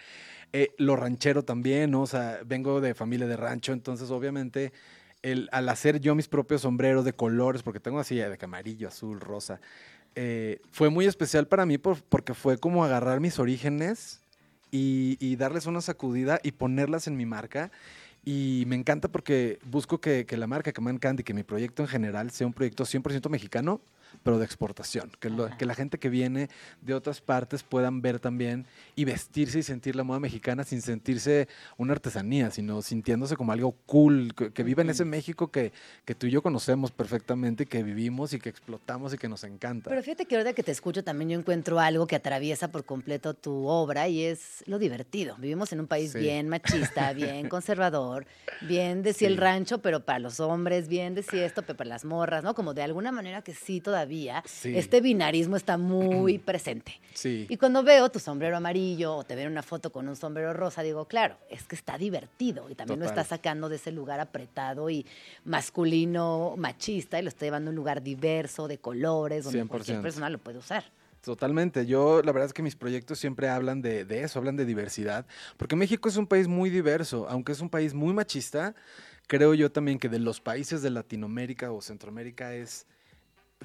[0.54, 2.02] Eh, lo ranchero también, ¿no?
[2.02, 4.74] O sea, vengo de familia de rancho, entonces obviamente
[5.22, 8.88] el, al hacer yo mis propios sombreros de colores, porque tengo así de que amarillo,
[8.88, 9.60] azul, rosa,
[10.16, 14.22] eh, fue muy especial para mí por- porque fue como agarrar mis orígenes
[14.72, 17.72] y, darles una sacudida y ponerlas en mi marca.
[18.26, 21.84] Y me encanta porque busco que, que la marca, que Man Candy, que mi proyecto
[21.84, 23.80] en general sea un proyecto 100% mexicano,
[24.24, 25.12] pero de exportación.
[25.20, 25.58] Que, lo- Ajá.
[25.58, 26.50] que la gente que viene
[26.82, 31.48] de otras partes puedan ver también y vestirse y sentir la moda mexicana sin sentirse
[31.78, 35.72] una artesanía, sino sintiéndose como algo cool, que, que viva en ese México que,
[36.06, 39.90] que tú y yo conocemos perfectamente, que vivimos y que explotamos y que nos encanta.
[39.90, 43.34] Pero fíjate que ahora que te escucho también yo encuentro algo que atraviesa por completo
[43.34, 45.36] tu obra y es lo divertido.
[45.38, 46.20] Vivimos en un país Sí.
[46.20, 48.26] bien machista, bien conservador,
[48.62, 51.90] bien de sí el rancho, pero para los hombres, bien de sí esto, pero para
[51.90, 52.54] las morras, ¿no?
[52.54, 54.05] Como de alguna manera que sí todavía
[54.46, 54.78] Sí.
[54.78, 57.00] este binarismo está muy presente.
[57.14, 57.46] Sí.
[57.50, 60.82] Y cuando veo tu sombrero amarillo o te veo una foto con un sombrero rosa,
[60.84, 64.90] digo, claro, es que está divertido y también lo está sacando de ese lugar apretado
[64.90, 65.06] y
[65.44, 70.02] masculino, machista y lo está llevando a un lugar diverso, de colores, donde cualquier 100%.
[70.02, 70.84] persona lo puede usar.
[71.22, 71.88] Totalmente.
[71.88, 75.26] Yo, la verdad es que mis proyectos siempre hablan de, de eso, hablan de diversidad,
[75.58, 78.76] porque México es un país muy diverso, aunque es un país muy machista,
[79.26, 82.86] creo yo también que de los países de Latinoamérica o Centroamérica es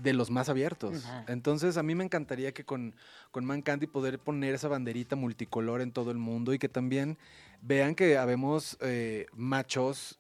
[0.03, 1.05] de los más abiertos.
[1.05, 1.25] Ajá.
[1.29, 2.95] Entonces, a mí me encantaría que con,
[3.31, 7.19] con Man Candy poder poner esa banderita multicolor en todo el mundo y que también
[7.63, 10.19] vean que habemos eh, machos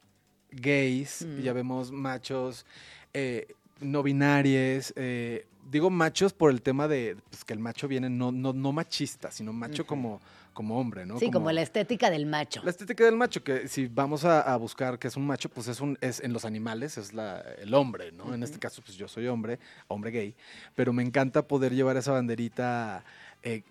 [0.50, 1.40] gays, Mm.
[1.42, 2.66] ya vemos machos
[3.14, 3.46] eh,
[3.80, 8.30] no binarios, eh, digo machos por el tema de pues, que el macho viene no,
[8.32, 10.20] no, no machista, sino macho como,
[10.61, 11.18] como hombre, ¿no?
[11.18, 12.61] sí, como, la estética del macho.
[12.62, 15.68] La estética del macho, que si vamos a, a buscar que es un macho, pues
[15.68, 18.35] es un, es en los animales, es la, el hombre, ¿no?
[18.35, 20.35] En este caso, pues yo soy hombre, hombre gay,
[20.75, 23.07] pero me encanta poder llevar esa banderita,
[23.42, 23.62] eh,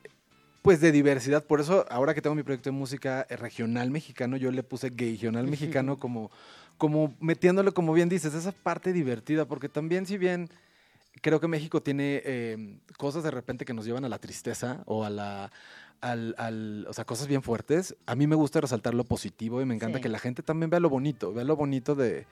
[0.63, 1.43] pues de diversidad.
[1.43, 4.89] Por eso, ahora que tengo mi proyecto de música eh, regional mexicano, yo le puse
[4.89, 6.31] gay regional mexicano como,
[6.79, 10.49] como metiéndole, como bien dices, esa parte divertida, porque también si bien
[11.21, 15.03] creo que México tiene eh, cosas de repente que nos llevan a la tristeza o
[15.05, 15.51] a la...
[16.01, 17.95] Al, al- o sea, cosas bien fuertes.
[18.05, 20.03] A mí me gusta resaltar lo positivo y me encanta Sí.
[20.03, 22.25] que la gente también vea lo bonito, vea lo bonito de,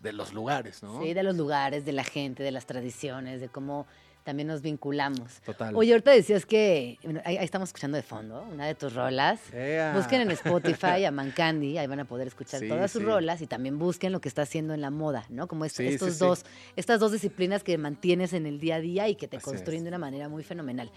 [0.00, 1.02] de los lugares, ¿no?
[1.02, 3.86] Sí, de los lugares, de la gente, de las tradiciones, de cómo
[4.24, 5.40] también nos vinculamos.
[5.40, 5.74] Total.
[5.74, 9.40] Oye, ahorita decías que, bueno, ahí, ahí estamos escuchando de fondo, una de tus rolas.
[9.52, 9.94] Ea.
[9.96, 13.06] Busquen en Spotify a Mancandy, ahí van a poder escuchar Sí, todas sus sí.
[13.06, 15.48] rolas y también busquen lo que está haciendo en la moda, ¿no?
[15.48, 16.18] Como Sí, estos sí.
[16.20, 16.44] dos,
[16.76, 19.78] estas dos disciplinas que mantienes en el día a día y que te Así construyen
[19.80, 19.84] es.
[19.84, 20.90] de una manera muy fenomenal.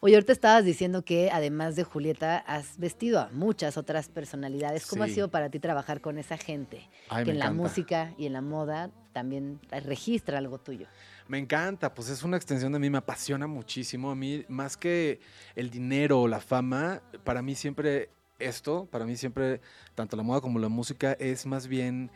[0.00, 4.86] Oye, ahorita estabas diciendo que además de Julieta has vestido a muchas otras personalidades.
[4.86, 6.88] ¿Cómo ha sido para ti trabajar con esa gente?
[7.08, 10.86] Ay, que en la música y en la moda también registra algo tuyo.
[11.28, 14.10] Me encanta, pues es una extensión de mí, me apasiona muchísimo.
[14.10, 15.20] A mí, más que
[15.54, 19.60] el dinero o la fama, para mí siempre esto, para mí siempre,
[19.94, 22.10] tanto la moda como la música, es más bien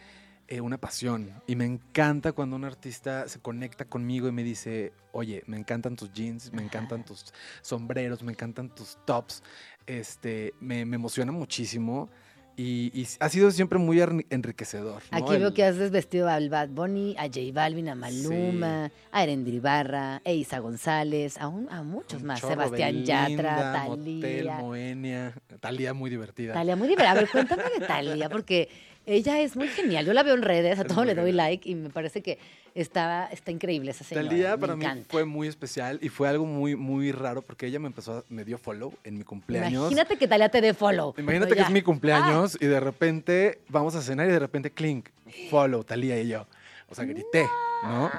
[0.51, 1.31] eh, una pasión.
[1.47, 5.97] Y me encanta cuando un artista se conecta conmigo y me dice, oye, me encantan
[5.97, 7.33] tus jeans, me encantan tus
[7.63, 9.43] sombreros, me encantan tus tops.
[9.87, 12.11] Este, me, me emociona muchísimo.
[12.57, 15.03] Y, y ha sido siempre muy enriquecedor.
[15.11, 15.19] ¿no?
[15.19, 19.23] Aquí veo El- que has desvestido a Bad Bunny, a J Balvin, a Maluma, a
[19.23, 22.41] Erendir Ibarra, a Isa González, a, un- a muchos un más.
[22.41, 24.59] chorro, Sebastián Yatra, Motel, Talía.
[24.59, 25.35] Moenia.
[25.61, 26.53] Talía muy divertida.
[26.53, 27.13] Talia, muy divertida.
[27.13, 28.69] A ver, cuéntame de Talia, porque
[29.14, 30.07] ella es muy genial.
[30.07, 32.38] Yo la veo en redes, a todo le doy like y me parece que
[32.75, 34.29] está, está increíble esa señora.
[34.29, 35.07] Talía me para mí encanta.
[35.11, 38.44] fue muy especial y fue algo muy, muy raro porque ella me empezó, a- me
[38.44, 39.90] dio follow en mi cumpleaños.
[39.92, 41.14] Imagínate que Talia te dé follow.
[41.18, 44.70] Imagínate No, que es mi cumpleaños y de repente vamos a cenar y de repente
[44.70, 45.09] clink,
[45.51, 46.46] follow, Talía y yo.
[46.88, 47.46] O sea, grité,
[47.85, 48.11] ¿no?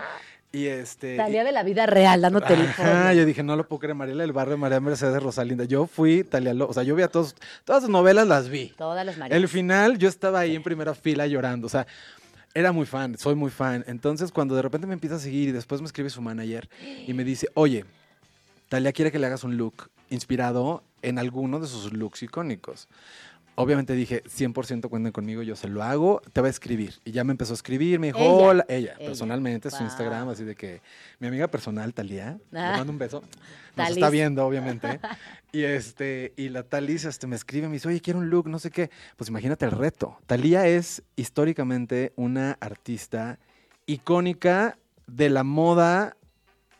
[0.54, 1.14] Y este.
[1.20, 3.14] Ah, Talia y- de la vida real, dándote el follow.
[3.14, 5.64] yo dije, no lo puedo creer, Mariela del Barrio, María Mercedes Rosalinda.
[5.64, 8.74] Yo fui Talia, Lo- o sea, yo vi a todos, todas sus novelas las vi.
[8.78, 9.38] Todas las Marías.
[9.38, 11.88] El final, yo estaba ahí en primera fila llorando, o sea,
[12.54, 13.86] era muy fan, soy muy fan.
[13.88, 16.68] Entonces, cuando de repente me empieza a seguir y después me escribe su manager
[17.08, 17.86] y me dice, oye,
[18.68, 22.90] Talia quiere que le hagas un look inspirado en alguno de sus looks icónicos.
[23.62, 26.96] Obviamente dije, 100% cuenten conmigo, yo se lo hago, te va a escribir.
[27.06, 29.06] Y ya me empezó a escribir, me dijo, Ella, hola, ella, ella.
[29.06, 29.84] personalmente, su.
[29.84, 30.82] Instagram, así de que
[31.20, 32.74] mi amiga personal, Talía, le Ah.
[32.78, 33.30] mando un beso, nos
[33.76, 33.98] Talis.
[33.98, 35.00] está viendo, obviamente.
[35.52, 38.60] y este, y la Talis este, me escribe, me dice, oye, quiero un look, no
[38.60, 38.90] sé qué.
[39.18, 40.18] Pues imagínate el reto.
[40.28, 43.40] Talía es históricamente una artista
[43.86, 46.16] icónica de la moda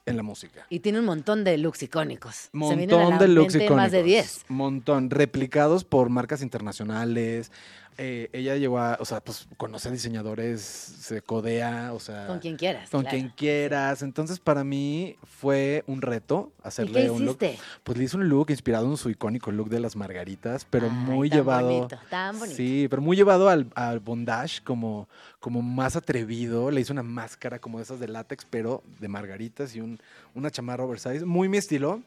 [0.06, 0.66] en la música.
[0.70, 2.36] Y tiene un montón de looks icónicos.
[2.36, 3.78] Se Montón la de looks icónicos.
[3.78, 4.46] más de 10.
[4.50, 5.10] Montón.
[5.10, 7.52] Replicados por marcas internacionales.
[7.98, 12.28] Eh, ella llegó a, o sea, pues conoce diseñadores, se codea, o sea.
[12.28, 12.90] Con quien quieras.
[12.90, 13.16] con claro.
[13.16, 14.02] quien quieras.
[14.02, 17.40] Entonces, para mí fue un reto ¿Y hacerle qué un look.
[17.84, 20.92] Pues le hice un look inspirado en su icónico look de las margaritas, pero Ay,
[20.92, 21.68] muy tan llevado.
[21.68, 22.58] bonito, tan bonito.
[22.58, 25.08] Sí, pero muy llevado al, al bondage, como,
[25.40, 26.72] como más atrevido.
[26.72, 30.00] Le hice una máscara como de esas de látex, pero de margaritas y un,
[30.34, 31.26] una chamarra oversize.
[31.26, 32.02] Muy mi estilo.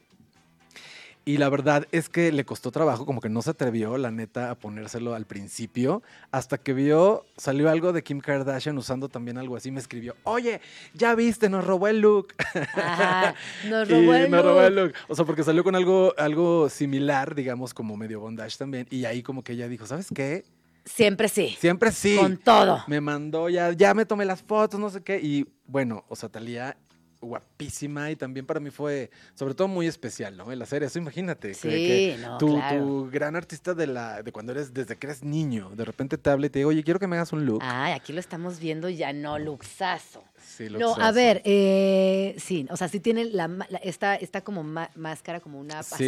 [1.26, 4.50] Y la verdad es que le costó trabajo, como que no se atrevió, la neta,
[4.50, 9.56] a ponérselo al principio, hasta que vio, salió algo de Kim Kardashian usando también algo
[9.56, 10.60] así, me escribió, oye,
[10.92, 12.34] ya viste, nos robó el look.
[12.74, 13.34] Ajá,
[13.68, 14.66] nos Y robó el me robó look.
[14.66, 14.92] el look.
[15.08, 18.86] O sea, porque salió con algo, algo similar, digamos, como medio bondage también.
[18.90, 20.44] Y ahí como que ella dijo, ¿sabes qué?
[20.84, 21.56] Siempre sí.
[21.58, 22.16] Siempre sí.
[22.18, 22.84] Con todo.
[22.86, 25.18] Me mandó ya, ya me tomé las fotos, no sé qué.
[25.22, 26.76] Y bueno, o sea, Talía
[27.24, 30.52] guapísima y también para mí fue, sobre todo, muy especial, ¿no?
[30.52, 31.48] En la serie, eso imagínate.
[31.48, 32.84] que- Sí, que no, tu, claro.
[32.84, 36.30] tu gran artista de la de cuando eres, desde que eres niño, de repente te
[36.30, 37.60] habla y te dice, oye, quiero que me hagas un look.
[37.62, 40.22] Ay, aquí lo estamos viendo ya, no, luxazo.
[40.46, 41.00] Sí, No, luxazo.
[41.02, 45.40] a ver, eh, sí, o sea, sí tiene la, la- esta, esta como ma- máscara,
[45.40, 46.06] como una Sí.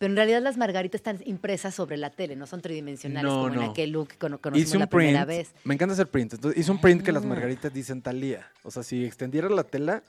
[0.00, 3.48] Pero en realidad las margaritas están impresas sobre la tele, no son tridimensionales No, como
[3.54, 3.70] en no.
[3.70, 5.52] aquel look que cono- conocimos la primera vez.
[5.62, 6.32] Me encanta hacer print.
[6.32, 7.26] Entonces, hice un print que las Ah.
[7.26, 8.50] margaritas dicen Talía.
[8.62, 10.02] O sea, si extendiera la tela,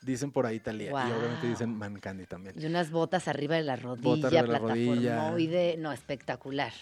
[0.00, 0.90] dicen por ahí Talía.
[0.90, 2.54] Y obviamente dicen Man Candy también.
[2.56, 5.10] Y unas botas arriba de la rodilla, arriba de la rodilla.
[5.16, 6.72] plataformoide, no, espectacular,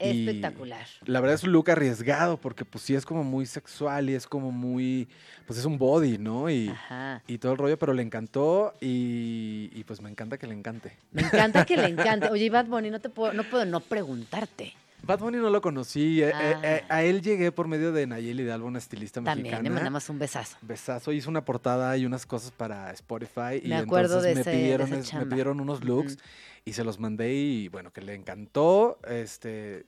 [0.00, 0.86] Y espectacular.
[1.04, 4.26] La verdad es un look arriesgado porque pues sí es como muy sexual y es
[4.26, 5.08] como muy,
[5.46, 6.48] pues es un body, ¿no?
[6.50, 7.22] Y, Ajá.
[7.26, 10.96] y todo el rollo, pero le encantó y, y, pues me encanta que le encante.
[11.12, 12.28] Me encanta que le encante.
[12.30, 14.74] Oye, y Bad Bunny, no, te puedo, no puedo no preguntarte.
[15.02, 16.60] Bad Bunny no lo conocí, eh, eh, Ah.
[16.62, 19.62] eh, a él llegué por medio de Nayeli Hidalgo, una estilista También mexicana.
[19.62, 20.58] le mandamos un besazo.
[20.60, 23.62] Besazo, hizo una portada y unas cosas para Spotify.
[23.62, 26.18] y Me acuerdo entonces de me ese- de pidieron, esa es- me pidieron unos looks
[26.66, 28.98] y se los mandé y bueno, que le encantó.
[29.08, 29.86] Este,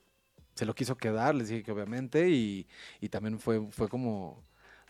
[0.55, 2.65] se lo quiso quedar, les dije que obviamente, y,
[3.01, 4.41] y también fue, fue como.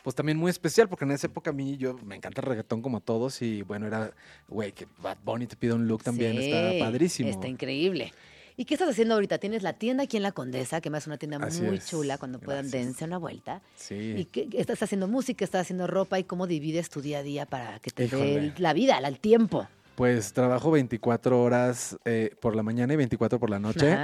[0.04, 2.82] Pues también muy especial, porque en esa época a mí yo me encanta el reggaetón
[2.82, 4.12] como a todos, y bueno, era,
[4.50, 7.30] güey, que Bad Bunny te pide un look también, Sí, está padrísimo.
[7.30, 8.12] Está increíble.
[8.58, 9.38] ¿Y qué estás haciendo ahorita?
[9.40, 11.88] Tienes la tienda aquí en La Condesa, que más es una tienda Así muy es.
[11.88, 12.18] chula.
[12.20, 12.86] Cuando puedan, Gracias.
[12.86, 13.62] dense una vuelta.
[13.76, 14.14] Sí.
[14.18, 16.20] ¿Y qué, estás haciendo música, estás haciendo ropa?
[16.20, 18.54] ¿Y cómo divides tu día a día para que te dé Híjole.
[18.58, 19.68] la vida, el tiempo?
[19.96, 23.96] Pues trabajo 24 horas eh, por la mañana y 24 por la noche.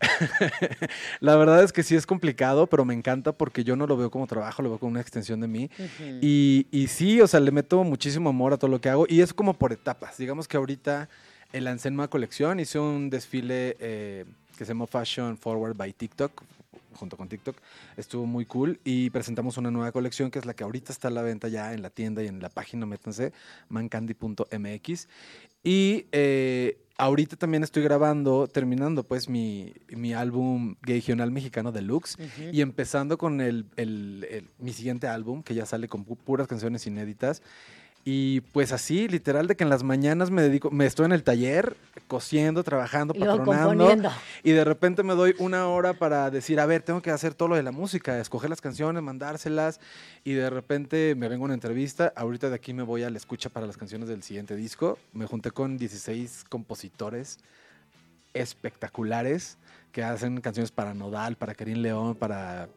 [1.20, 4.10] La verdad es que sí es complicado, pero me encanta porque yo no lo veo
[4.10, 5.70] como trabajo, lo veo como una extensión de mí.
[6.22, 9.20] Y, y sí, o sea, le meto muchísimo amor a todo lo que hago y
[9.20, 10.16] es como por etapas.
[10.16, 11.08] Digamos que ahorita
[11.60, 14.24] lancé en una colección, hice un desfile eh,
[14.56, 16.42] que se llama Fashion Forward by TikTok,
[16.94, 17.56] junto con TikTok.
[17.96, 21.10] Estuvo muy cool y presentamos una nueva colección que es la que ahorita está a
[21.10, 23.32] la venta ya en la tienda y en la página, métanse,
[23.68, 25.08] mancandy.mx.
[25.62, 32.16] Y eh, ahorita también estoy grabando, terminando pues mi, mi álbum Gay Regional Mexicano Deluxe.
[32.18, 32.50] Ujú.
[32.52, 36.46] Y empezando con el, el- el- mi siguiente álbum, que ya sale con pu- puras
[36.46, 37.42] canciones inéditas.
[38.06, 41.22] Y pues así, literal, de que en las mañanas me dedico, me estoy en el
[41.22, 41.74] taller,
[42.06, 44.10] cosiendo, trabajando, patronando.
[44.42, 47.48] Y de repente me doy una hora para decir, a ver, tengo que hacer todo
[47.48, 49.80] lo de la música, escoger las canciones, mandárselas.
[50.22, 52.12] Y de repente me vengo a una entrevista.
[52.14, 54.98] Ahorita de aquí me voy a la escucha para las canciones del siguiente disco.
[55.14, 57.38] Me junté con 16 compositores
[58.34, 59.56] espectaculares
[59.92, 62.68] que hacen canciones para Nodal, para Karim León, para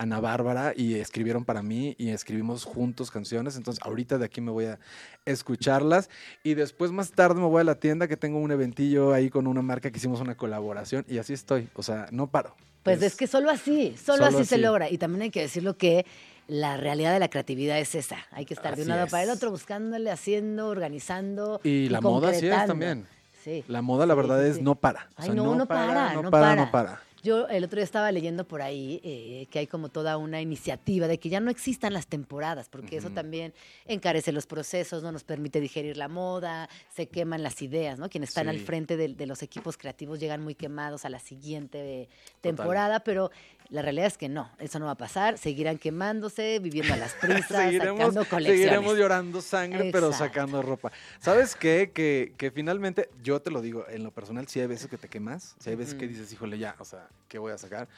[0.00, 3.56] Ana Bárbara y escribieron para mí y escribimos juntos canciones.
[3.56, 4.78] Entonces ahorita de aquí me voy a
[5.26, 6.08] escucharlas
[6.42, 9.46] y después más tarde me voy a la tienda que tengo un eventillo ahí con
[9.46, 11.68] una marca que hicimos una colaboración y así estoy.
[11.74, 12.56] O sea, no paro.
[12.82, 14.88] Pues es, que solo así, solo, solo así, se logra.
[14.88, 16.06] Y también hay que decirlo que
[16.48, 18.24] la realidad de la creatividad es esa.
[18.30, 21.60] Hay que estar de un lado para el otro, buscándole, haciendo, organizando.
[21.62, 23.06] Y la moda sí es también.
[23.44, 23.64] Sí.
[23.68, 25.08] La moda, la verdad, sí, es no para.
[25.10, 26.64] O Ay, sea, no, no para, no no para, para.
[26.64, 27.00] no para.
[27.22, 31.06] Yo el otro día estaba leyendo por ahí eh, que hay como toda una iniciativa
[31.06, 33.14] de que ya no existan las temporadas, porque eso Ujú.
[33.16, 33.52] también
[33.86, 38.08] encarece los procesos, no nos permite digerir la moda, se queman las ideas, ¿no?
[38.08, 38.64] Quienes están al Sí.
[38.64, 42.08] frente de, de los equipos creativos llegan muy quemados a la siguiente
[42.40, 42.40] Total.
[42.56, 43.30] temporada, pero
[43.68, 47.12] la realidad es que no, eso no va a pasar, seguirán quemándose, viviendo a las
[47.20, 48.60] prisas, seguiremos, sacando colecciones.
[48.60, 50.24] seguiremos llorando sangre, pero Exacto.
[50.24, 50.90] sacando ropa.
[51.20, 51.90] ¿Sabes qué?
[51.94, 55.08] Que, que finalmente, yo te lo digo, en lo personal, sí hay veces que te
[55.08, 56.14] quemas, sí hay veces que Ujú.
[56.14, 57.88] dices, híjole, ya, o sea, ¿qué voy a sacar?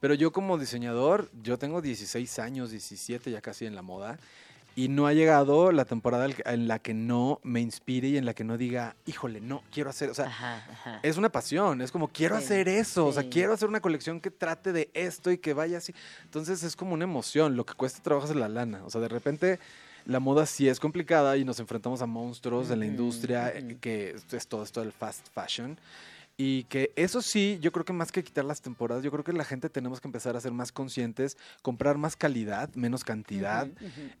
[0.00, 4.18] Pero yo como diseñador, yo tengo 16 años, 17 ya casi en la moda,
[4.76, 8.32] y no ha llegado la temporada en la que no me inspire y en la
[8.32, 11.00] que no diga, híjole, no, quiero hacer, o sea, Ajá, ajá.
[11.02, 13.28] es una pasión, es como quiero Sí, hacer eso, o sea, sí.
[13.28, 15.92] quiero hacer una colección que trate de esto y que vaya así.
[16.24, 19.08] Entonces es como una emoción, lo que cuesta trabajo es la lana, o sea, de
[19.08, 19.58] repente
[20.04, 23.64] la moda sí es complicada y nos enfrentamos a monstruos de la Ujú, industria, eh,
[23.64, 23.80] ujú.
[23.80, 25.76] que es todo esto del fast fashion.
[26.40, 29.32] Y que eso sí, yo creo que más que quitar las temporadas, yo creo que
[29.32, 33.66] la gente tenemos que empezar a ser más conscientes, comprar más calidad, menos cantidad.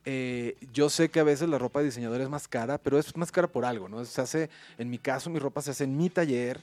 [0.04, 3.16] Eh, yo sé que a veces la ropa de diseñador es más cara, pero es
[3.16, 4.04] más cara por algo, ¿no?
[4.04, 6.60] Se hace, en mi caso, mi ropa se hace en mi taller.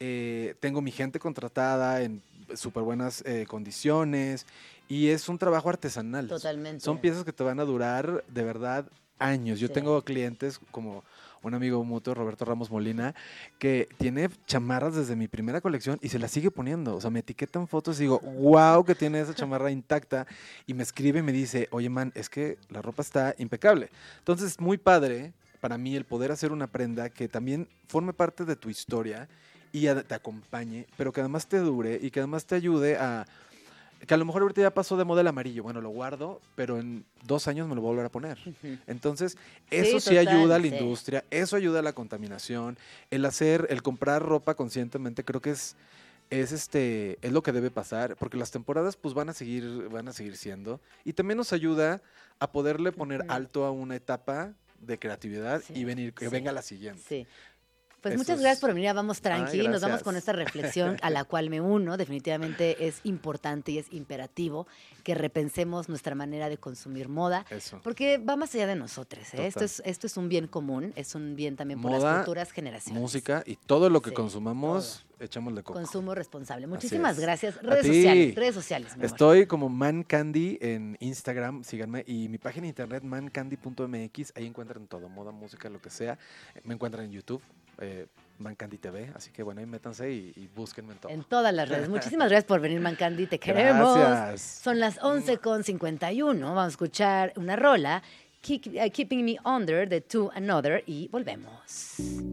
[0.00, 2.20] eh, tengo mi gente contratada en
[2.54, 4.44] súper buenas eh, condiciones
[4.88, 6.26] y es un trabajo artesanal.
[6.28, 6.80] Totalmente.
[6.84, 8.86] Son piezas que te van a durar de verdad
[9.20, 9.60] años.
[9.60, 9.72] Yo Sí.
[9.74, 11.04] tengo clientes como
[11.44, 13.14] un amigo mutuo, Roberto Ramos Molina,
[13.58, 16.96] que tiene chamarras desde mi primera colección y se las sigue poniendo.
[16.96, 20.26] O sea, me etiquetan fotos y digo, wow, que tiene esa chamarra intacta.
[20.66, 23.90] Y me escribe y me dice, oye, man, es que la ropa está impecable.
[24.18, 25.32] Entonces, muy padre
[25.64, 29.28] para mí el poder hacer una prenda que también forme parte de tu historia
[29.72, 33.26] y te acompañe, pero que además te dure y que además te ayude a...
[34.06, 35.62] Que a lo mejor ahorita ya pasó de moda el amarillo.
[35.62, 38.38] Bueno, lo guardo, pero en dos años me lo voy a volver a poner.
[38.86, 39.38] Entonces,
[39.70, 42.76] eso sí, ayuda a la industria, eso ayuda a la contaminación.
[43.10, 45.74] El hacer, el comprar ropa conscientemente, creo que es,
[46.28, 50.08] es este, es lo que debe pasar, porque las temporadas pues van a seguir, van
[50.08, 50.80] a seguir siendo.
[51.04, 52.02] Y también nos ayuda
[52.40, 56.30] a poderle poner alto a una etapa de creatividad Sí, y venir, que sí.
[56.30, 57.02] venga la siguiente.
[57.08, 57.26] Sí.
[58.04, 59.60] Pues Eso muchas gracias por venir a Vamos Tranqui.
[59.60, 61.96] Ay, Nos vamos con esta reflexión a la cual me uno.
[61.96, 64.66] Definitivamente es importante y es imperativo
[65.02, 67.46] que repensemos nuestra manera de consumir moda.
[67.48, 67.80] Eso.
[67.82, 69.32] Porque va más allá de nosotros.
[69.32, 69.46] ¿eh?
[69.46, 73.00] Esto, es, esto es un bien común, es un bien también por las futuras generaciones.
[73.00, 75.78] Música y todo lo que Sí, consumamos, echamosle coco.
[75.78, 76.66] Consumo responsable.
[76.66, 77.56] Muchísimas gracias.
[77.62, 78.88] Redes sociales, redes sociales.
[78.88, 79.06] mi amor.
[79.06, 82.04] Estoy como Man Candy en Instagram, síganme.
[82.06, 86.18] Y mi página de internet, mancandy.mx, ahí encuentran todo, moda, música, lo que sea.
[86.64, 87.40] Me encuentran en YouTube,
[87.80, 88.06] eh,
[88.38, 89.10] Man Candy TV.
[89.14, 91.12] Así que bueno, ahí métanse y, y búsquenme en todo.
[91.12, 91.88] En todas las redes.
[91.88, 93.26] Muchísimas gracias por venir, Mancandi.
[93.26, 93.96] Te queremos.
[93.96, 94.60] Gracias.
[94.62, 96.40] Son las 11.51.
[96.40, 98.02] Vamos a escuchar una rola.
[98.42, 101.52] Keep- uh, Keeping Me Under de To Another y volvemos.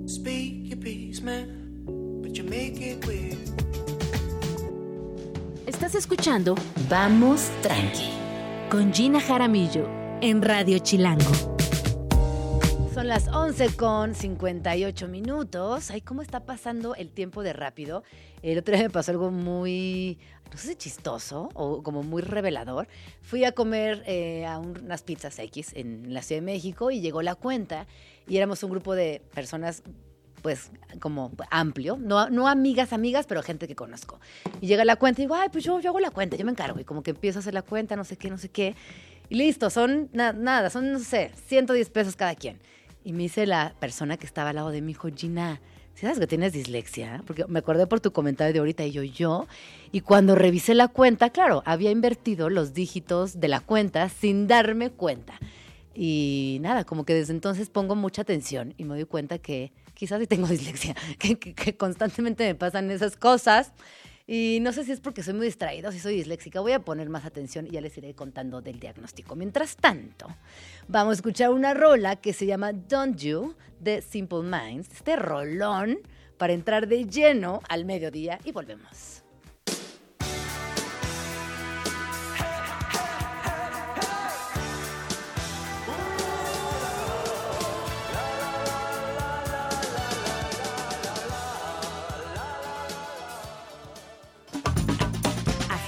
[0.07, 1.85] Speak your peace, man,
[2.21, 3.37] but you make it weird.
[5.67, 6.55] Estás escuchando
[6.89, 8.09] Vamos Tranqui
[8.69, 9.87] con Gina Jaramillo
[10.21, 11.50] en Radio Chilango.
[12.93, 15.91] Son las 11 con 58 minutos.
[15.91, 18.03] Ay, ¿cómo está pasando el tiempo de rápido?
[18.41, 20.19] El otro día me pasó algo muy,
[20.51, 22.89] no sé chistoso o como muy revelador.
[23.21, 26.99] Fui a comer eh, a un- unas pizzas X en la Ciudad de México y
[26.99, 27.87] llegó la cuenta
[28.27, 29.83] y éramos un grupo de personas
[30.41, 34.19] pues como amplio, no, no amigas, amigas, pero gente que conozco.
[34.59, 36.51] Y llega la cuenta y digo, ay, pues yo, yo hago la cuenta, yo me
[36.51, 36.79] encargo.
[36.79, 38.75] Y como que empiezo a hacer la cuenta, no sé qué, no sé qué.
[39.29, 42.59] Y listo, son na- nada, son, no sé, 110 pesos cada quien.
[43.03, 45.59] Y me dice la persona que estaba al lado de mi hijo, Gina,
[45.95, 47.23] ¿sí sabes que tienes dislexia?
[47.25, 49.47] Porque me acordé por tu comentario de ahorita y yo, yo.
[49.91, 54.91] Y cuando revisé la cuenta, claro, había invertido los dígitos de la cuenta sin darme
[54.91, 55.39] cuenta.
[55.93, 60.19] Y nada, como que desde entonces pongo mucha atención y me doy cuenta que quizás
[60.19, 63.73] sí tengo dislexia, que constantemente me pasan esas cosas.
[64.33, 66.61] Y no sé si es porque soy muy distraída o si soy disléxica.
[66.61, 69.35] Voy a poner más atención y ya les iré contando del diagnóstico.
[69.35, 70.33] Mientras tanto,
[70.87, 74.87] vamos a escuchar una rola que se llama Don't You de Simple Minds.
[74.93, 75.99] Este rolón
[76.37, 79.20] para entrar de lleno al mediodía y volvemos.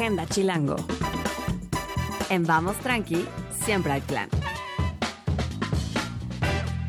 [0.03, 0.75] Agenda Chilango.
[2.29, 3.25] En Vamos Tranqui,
[3.63, 4.27] siempre hay plan.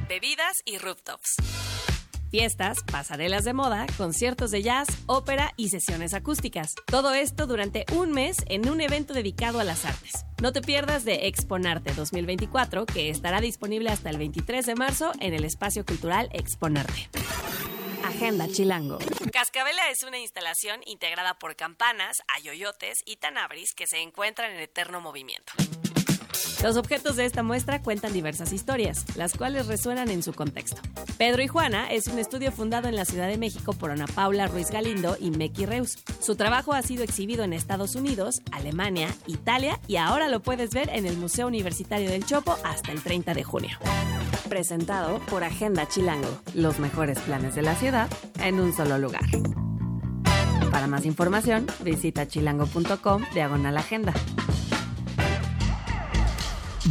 [0.08, 1.36] Bebidas y rooftops.
[2.32, 6.74] Fiestas, pasarelas de moda, conciertos de jazz, ópera y sesiones acústicas.
[6.86, 10.26] Todo esto durante un mes en un evento dedicado a las artes.
[10.42, 15.34] No te pierdas de Exponarte 2024, que estará disponible hasta el 23 de marzo en
[15.34, 17.10] el espacio cultural Exponarte.
[18.05, 18.98] Agenda Chilango.
[19.32, 25.00] Cascabela es una instalación integrada por campanas, ayoyotes y tanabris que se encuentran en eterno
[25.00, 25.52] movimiento.
[26.62, 30.80] Los objetos de esta muestra cuentan diversas historias, las cuales resuenan en su contexto.
[31.18, 34.46] Pedro y Juana es un estudio fundado en la Ciudad de México por Ana Paula
[34.48, 35.98] Ruiz Galindo y Meki Reus.
[36.20, 40.90] Su trabajo ha sido exhibido en Estados Unidos, Alemania, Italia y ahora lo puedes ver
[40.90, 43.78] en el Museo Universitario del Chopo hasta el 30 de junio.
[44.49, 48.09] Presentado por Agenda Chilango, los mejores planes de la ciudad
[48.40, 49.24] en un solo lugar.
[50.70, 54.12] Para más información, visita chilango.com diagonal agenda.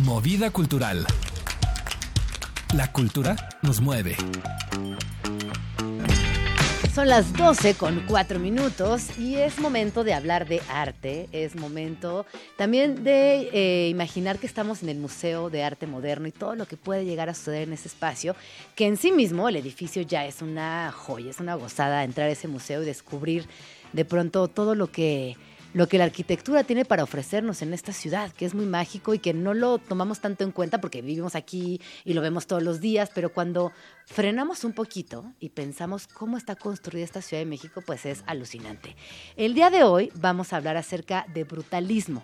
[0.04, 1.06] Movida cultural.
[2.74, 4.16] La cultura nos mueve.
[6.94, 12.28] Son las 12 con 4 minutos y es momento de hablar de arte, es momento
[12.56, 16.68] también de eh, imaginar que estamos en el Museo de Arte Moderno y todo lo
[16.68, 18.36] que puede llegar a suceder en ese espacio,
[18.76, 22.34] que en sí mismo el edificio ya es una joya, es una gozada entrar a
[22.34, 23.48] ese museo y descubrir
[23.92, 25.36] de pronto todo lo que
[25.74, 29.20] lo que la arquitectura tiene para ofrecernos en esta ciudad, que es muy mágico y
[29.20, 32.80] que no lo tomamos tanto en cuenta porque vivimos aquí y lo vemos todos los
[32.80, 33.72] días, pero cuando
[34.06, 38.96] frenamos un poquito y pensamos cómo está construida esta Ciudad de México, pues es alucinante.
[39.36, 42.24] El día de hoy vamos a hablar acerca de brutalismo.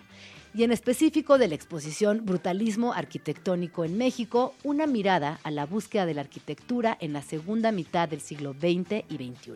[0.53, 6.05] Y en específico de la exposición Brutalismo Arquitectónico en México, una mirada a la búsqueda
[6.05, 9.53] de la arquitectura en la segunda mitad del siglo XX y XXI.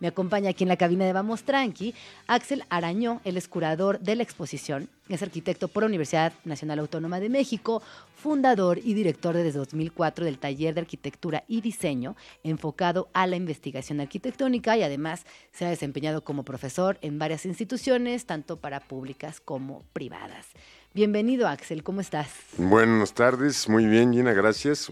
[0.00, 1.94] Me acompaña aquí en la cabina de Vamos Tranqui
[2.26, 7.28] Axel Arañó, es curador de la exposición, es arquitecto por la Universidad Nacional Autónoma de
[7.28, 7.82] México,
[8.16, 14.00] fundador y director desde 2004 del taller de arquitectura y diseño enfocado a la investigación
[14.00, 19.82] arquitectónica y además se ha desempeñado como profesor en varias instituciones, tanto para públicas como
[19.92, 20.46] privadas.
[20.94, 22.28] Bienvenido Axel, ¿cómo estás?
[22.56, 24.90] Buenas tardes, muy bien Gina, gracias.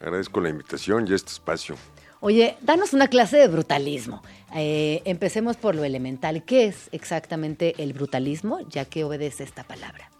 [0.00, 1.76] Agradezco la invitación y este espacio.
[2.20, 4.22] Oye, danos una clase de brutalismo.
[4.54, 6.42] Eh, empecemos por lo elemental.
[6.44, 10.10] ¿Qué es exactamente el brutalismo, ya que obedece esta palabra?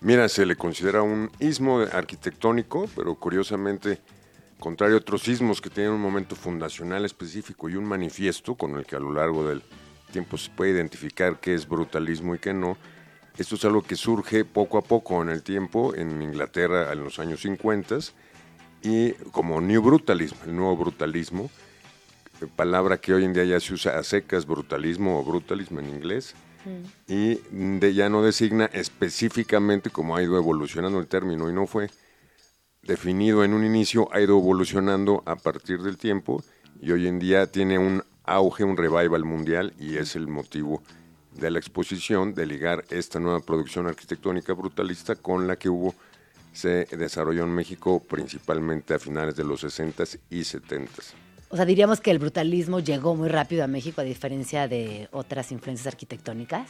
[0.00, 3.98] Mira, se le considera un ismo arquitectónico, pero curiosamente,
[4.58, 8.86] contrario a otros ismos que tienen un momento fundacional específico y un manifiesto con el
[8.86, 9.62] que a lo largo del
[10.12, 12.78] tiempo se puede identificar qué es brutalismo y qué no,
[13.36, 17.18] esto es algo que surge poco a poco en el tiempo en Inglaterra en los
[17.18, 17.98] años 50
[18.82, 21.50] y como New Brutalism, el nuevo brutalismo,
[22.56, 26.34] palabra que hoy en día ya se usa a secas, brutalismo o brutalismo en inglés,
[27.06, 31.88] y de, ya no designa específicamente cómo ha ido evolucionando el término y no fue
[32.82, 36.42] definido en un inicio, ha ido evolucionando a partir del tiempo
[36.80, 40.82] y hoy en día tiene un auge, un revival mundial y es el motivo
[41.32, 45.94] de la exposición de ligar esta nueva producción arquitectónica brutalista con la que hubo
[46.52, 51.14] se desarrolló en México principalmente a finales de los 60s y 70s.
[51.50, 55.50] O sea, diríamos que el brutalismo llegó muy rápido a México a diferencia de otras
[55.50, 56.68] influencias arquitectónicas.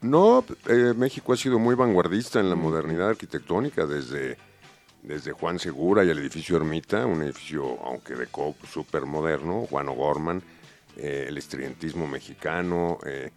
[0.00, 4.36] No, eh, México ha sido muy vanguardista en la modernidad arquitectónica desde,
[5.02, 9.88] desde Juan Segura y el edificio Ermita, un edificio, aunque de COP, súper moderno, Juan
[9.88, 10.42] O'Gorman,
[10.96, 13.30] eh, el estridentismo mexicano, eh,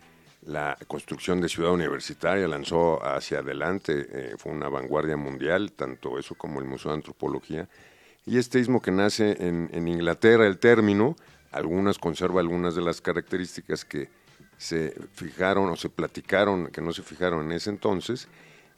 [0.48, 6.36] la construcción de Ciudad Universitaria lanzó hacia adelante, eh, fue una vanguardia mundial, tanto eso
[6.36, 7.68] como el Museo de Antropología.
[8.26, 11.16] Y este ismo que nace en, en Inglaterra, el término,
[11.52, 14.10] algunas conserva algunas de las características que
[14.58, 18.28] se fijaron o se platicaron, que no se fijaron en ese entonces,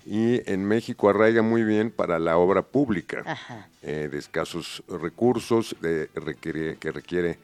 [0.06, 3.38] y en México arraiga muy bien para la obra pública,
[3.82, 7.38] eh, de escasos recursos, de, requiere, que requiere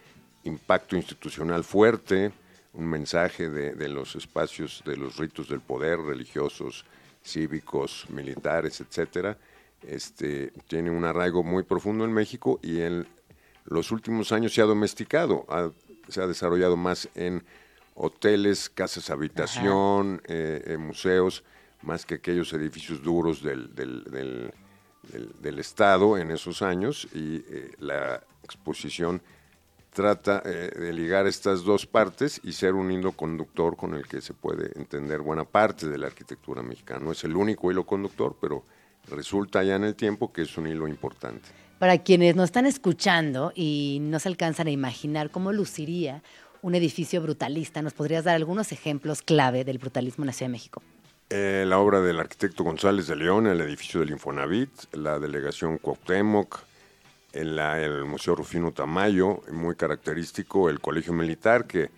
[0.43, 2.31] impacto institucional fuerte,
[2.75, 6.85] un mensaje de, de los espacios, de los ritos del poder, religiosos,
[7.23, 9.37] cívicos, militares, etcétera.
[9.81, 13.07] Este, tiene un arraigo muy profundo en México y en
[13.65, 15.71] los últimos años se ha domesticado, ha-
[16.09, 17.43] se ha desarrollado más en
[17.95, 21.43] hoteles, casas habitación, eh, eh, museos,
[21.81, 24.53] más que aquellos edificios duros del, del- del-
[25.11, 29.21] del- del Estado en esos años y eh, la exposición
[29.95, 34.19] trata eh, de ligar estas dos partes y ser un hilo conductor con el que
[34.19, 36.99] se puede entender buena parte de la arquitectura mexicana.
[36.99, 38.65] No es el único hilo conductor, pero
[39.09, 41.47] resulta ya en el tiempo que es un hilo importante.
[41.79, 46.21] Para quienes nos están escuchando y no se alcanzan a imaginar cómo luciría
[46.61, 50.53] un edificio brutalista, ¿nos podrías dar algunos ejemplos clave del brutalismo en la Ciudad de
[50.53, 50.83] México?
[51.29, 56.59] Eh, la obra del arquitecto González de León, el edificio del Infonavit, la delegación Cuauhtémoc,
[57.35, 61.89] el, la- el Museo Rufino Tamayo, muy característico, el Colegio Militar, que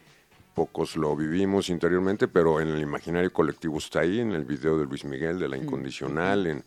[0.55, 4.85] pocos lo vivimos interiormente, pero en el imaginario colectivo está ahí, en el video de
[4.85, 6.63] Luis Miguel, de la Incondicional, en,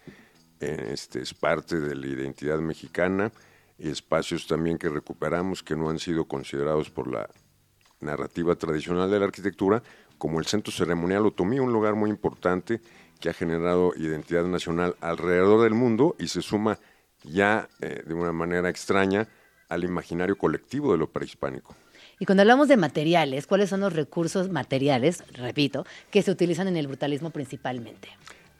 [0.60, 3.32] en este, es parte de la identidad mexicana,
[3.78, 7.28] y espacios también que recuperamos que no han sido considerados por la
[8.00, 9.82] narrativa tradicional de la arquitectura,
[10.18, 12.80] como el Centro Ceremonial Otomí, un lugar muy importante
[13.20, 16.78] que ha generado identidad nacional alrededor del mundo y se suma
[17.24, 19.28] ya eh, de una manera extraña
[19.68, 21.74] al imaginario colectivo de lo prehispánico.
[22.18, 26.76] Y cuando hablamos de materiales, ¿cuáles son los recursos materiales, repito, que se utilizan en
[26.76, 28.08] el brutalismo principalmente?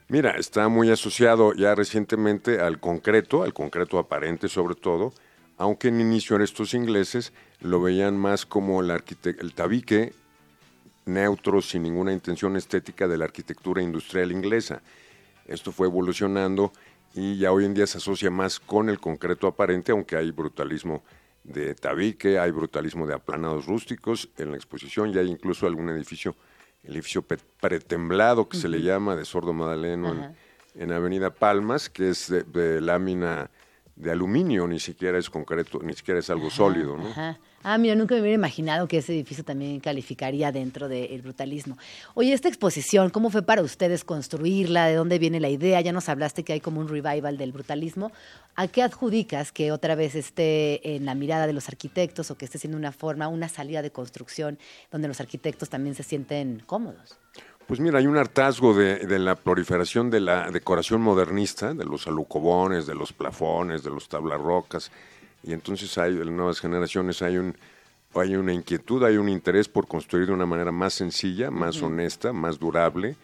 [0.07, 5.13] Mira, está muy asociado ya recientemente al concreto, al concreto aparente sobre todo,
[5.57, 10.13] aunque en inicio estos ingleses lo veían más como el, el tabique
[11.05, 14.81] neutro, sin ninguna intención estética de la arquitectura industrial inglesa.
[15.45, 16.71] Esto fue evolucionando
[17.13, 21.03] y ya hoy en día se asocia más con el concreto aparente, aunque hay brutalismo
[21.43, 26.35] de tabique, hay brutalismo de aplanados rústicos en la exposición, ya hay incluso algún edificio,
[26.83, 27.25] el edificio
[27.59, 30.35] pretemblado que se le llama de Sordo Madaleno en,
[30.75, 33.49] en Avenida Palmas, que es de, de lámina
[33.95, 37.07] de aluminio, ni siquiera es concreto, ni siquiera es algo sólido, ¿no?
[37.09, 37.39] Ajá.
[37.63, 41.77] Ah, mira, nunca me hubiera imaginado que ese edificio también calificaría dentro del brutalismo.
[42.15, 44.87] Oye, esta exposición, ¿cómo fue para ustedes construirla?
[44.87, 45.79] ¿De dónde viene la idea?
[45.81, 48.11] Ya nos hablaste que hay como un revival del brutalismo.
[48.55, 52.45] ¿A qué adjudicas que otra vez esté en la mirada de los arquitectos o que
[52.45, 54.57] esté siendo una forma, una salida de construcción
[54.91, 57.19] donde los arquitectos también se sienten cómodos?
[57.71, 62.05] Pues mira, hay un hartazgo de, de la proliferación de la decoración modernista, de los
[62.05, 64.91] alucobones, de los plafones, de los tablarrocas,
[65.41, 67.55] y entonces hay, en nuevas generaciones hay un
[68.13, 72.33] hay una inquietud, hay un interés por construir de una manera más sencilla, más honesta,
[72.33, 73.15] más durable,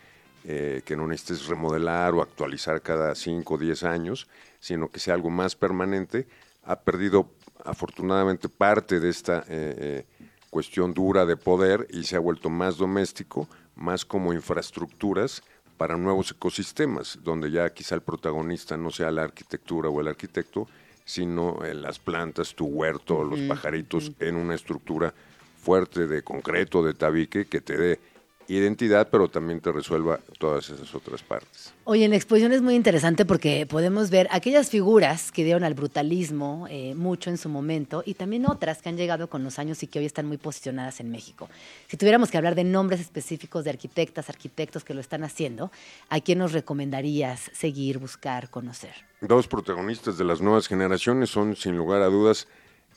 [0.46, 4.30] eh, que no necesites remodelar o actualizar cada 5 o 10 años,
[4.62, 6.26] sino que sea algo más permanente.
[6.64, 7.32] Ha perdido
[7.66, 10.06] afortunadamente parte de esta eh, eh,
[10.50, 15.44] cuestión dura de poder y se ha vuelto más doméstico, más como infraestructuras
[15.78, 20.68] para nuevos ecosistemas, donde ya quizá el protagonista no sea la arquitectura o el arquitecto,
[21.06, 25.14] sino eh, las plantas, tu huerto, los pajaritos en una estructura
[25.62, 28.00] fuerte de concreto, de tabique, que te dé
[28.48, 31.74] identidad, pero también te resuelva todas esas otras partes.
[31.84, 35.74] Oye, en la exposición es muy interesante porque podemos ver aquellas figuras que dieron al
[35.74, 39.84] brutalismo eh, mucho en su momento y también otras que han llegado con los años
[39.84, 41.50] y que hoy están muy posicionadas en México.
[41.88, 45.72] Si tuviéramos que hablar de nombres específicos de arquitectas, arquitectos que lo están haciendo,
[46.10, 48.94] ¿a quién nos recomendarías seguir, buscar, conocer?
[49.22, 52.48] Dos protagonistas de las nuevas generaciones son, sin lugar a dudas,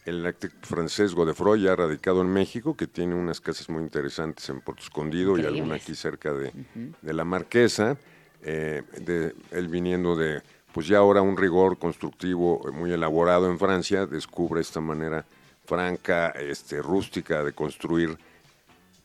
[0.05, 4.61] el arquitecto francés Godefroy, ya radicado en México, que tiene unas casas muy interesantes en
[4.61, 6.53] Puerto Escondido y alguna aquí cerca de,
[7.01, 7.99] de la Marquesa,
[8.43, 10.43] eh, de, él viniendo de,
[10.73, 15.25] pues ya ahora un rigor constructivo eh, muy elaborado en Francia, descubre esta manera
[15.67, 18.19] franca, este, rústica de construir,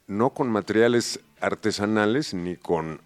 [0.08, 3.02] no con materiales artesanales ni con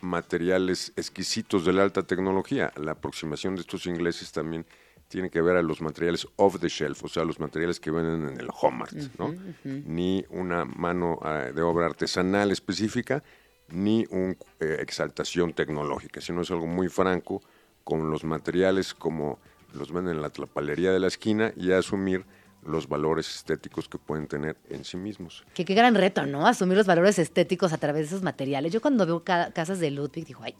[0.00, 2.72] materiales exquisitos de la alta tecnología.
[2.76, 4.64] La aproximación de estos ingleses también
[5.08, 8.28] tiene que ver a los materiales off the shelf, o sea, los materiales que venden
[8.28, 9.34] en el Hallmark, ¿no?
[9.64, 13.22] Ni una mano ah, de obra artesanal específica,
[13.68, 17.42] ni una exaltación tecnológica, sino es algo muy franco
[17.84, 19.38] con los materiales como
[19.72, 22.24] los venden en la tlapalería de la esquina y asumir
[22.64, 25.44] los valores estéticos que pueden tener en sí mismos.
[25.54, 26.46] Que qué gran reto, ¿no?
[26.46, 28.72] Asumir los valores estéticos a través de esos materiales.
[28.72, 30.54] Yo cuando veo ca- casas de Ludwig digo, ay,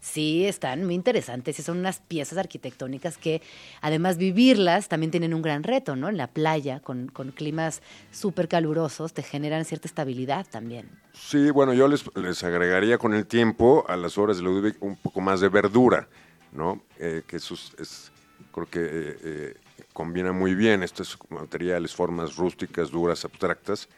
[0.00, 3.42] sí, están muy interesantes y son unas piezas arquitectónicas que
[3.80, 6.08] además vivirlas también tienen un gran reto, ¿no?
[6.08, 10.88] En la playa, con, con climas súper calurosos, te generan cierta estabilidad también.
[11.12, 14.96] Sí, bueno, yo les, les agregaría con el tiempo a las obras de Ludwig un
[14.96, 16.08] poco más de verdura,
[16.52, 16.82] ¿no?
[16.98, 18.12] Eh, que eso es, es-
[18.52, 19.54] creo que eh, eh,
[19.92, 23.88] combina muy bien estos materiales, formas rústicas, duras, abstractas,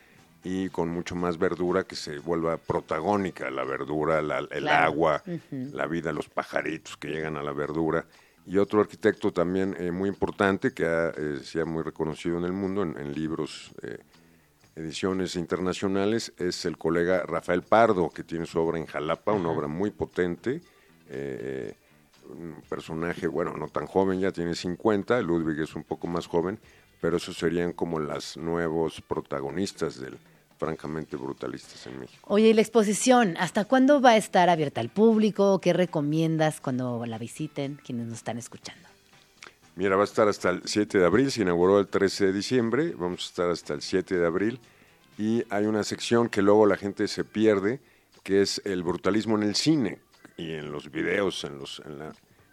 [0.42, 4.84] y con mucho más verdura que se vuelva protagónica, la verdura, la- el Claro.
[4.84, 5.22] agua,
[5.72, 8.06] la vida, los pajaritos que llegan a la verdura.
[8.46, 12.44] Y otro arquitecto también eh, muy importante que ha, eh, se ha muy reconocido en
[12.44, 13.98] el mundo en, en libros eh,
[14.76, 19.66] ediciones internacionales es el colega Rafael Pardo, que tiene su obra en Jalapa, una obra
[19.68, 20.60] muy potente,
[21.08, 21.74] eh,
[22.28, 26.58] un personaje, bueno, no tan joven, ya tiene 50, Ludwig es un poco más joven,
[27.00, 30.18] pero esos serían como los nuevos protagonistas del
[30.58, 32.22] francamente brutalistas en México.
[32.28, 33.36] Oye, ¿y la exposición?
[33.38, 35.60] ¿Hasta cuándo va a estar abierta al público?
[35.60, 38.88] ¿Qué recomiendas cuando la visiten quienes nos están escuchando?
[39.76, 42.94] Mira, va a estar hasta el 7 de abril, se inauguró el 13 de diciembre,
[42.96, 44.60] vamos a estar hasta el 7 de abril
[45.18, 47.80] y hay una sección que luego la gente se pierde,
[48.22, 49.98] que es el brutalismo en el cine
[50.36, 52.12] y en los videos, en, los, en, la,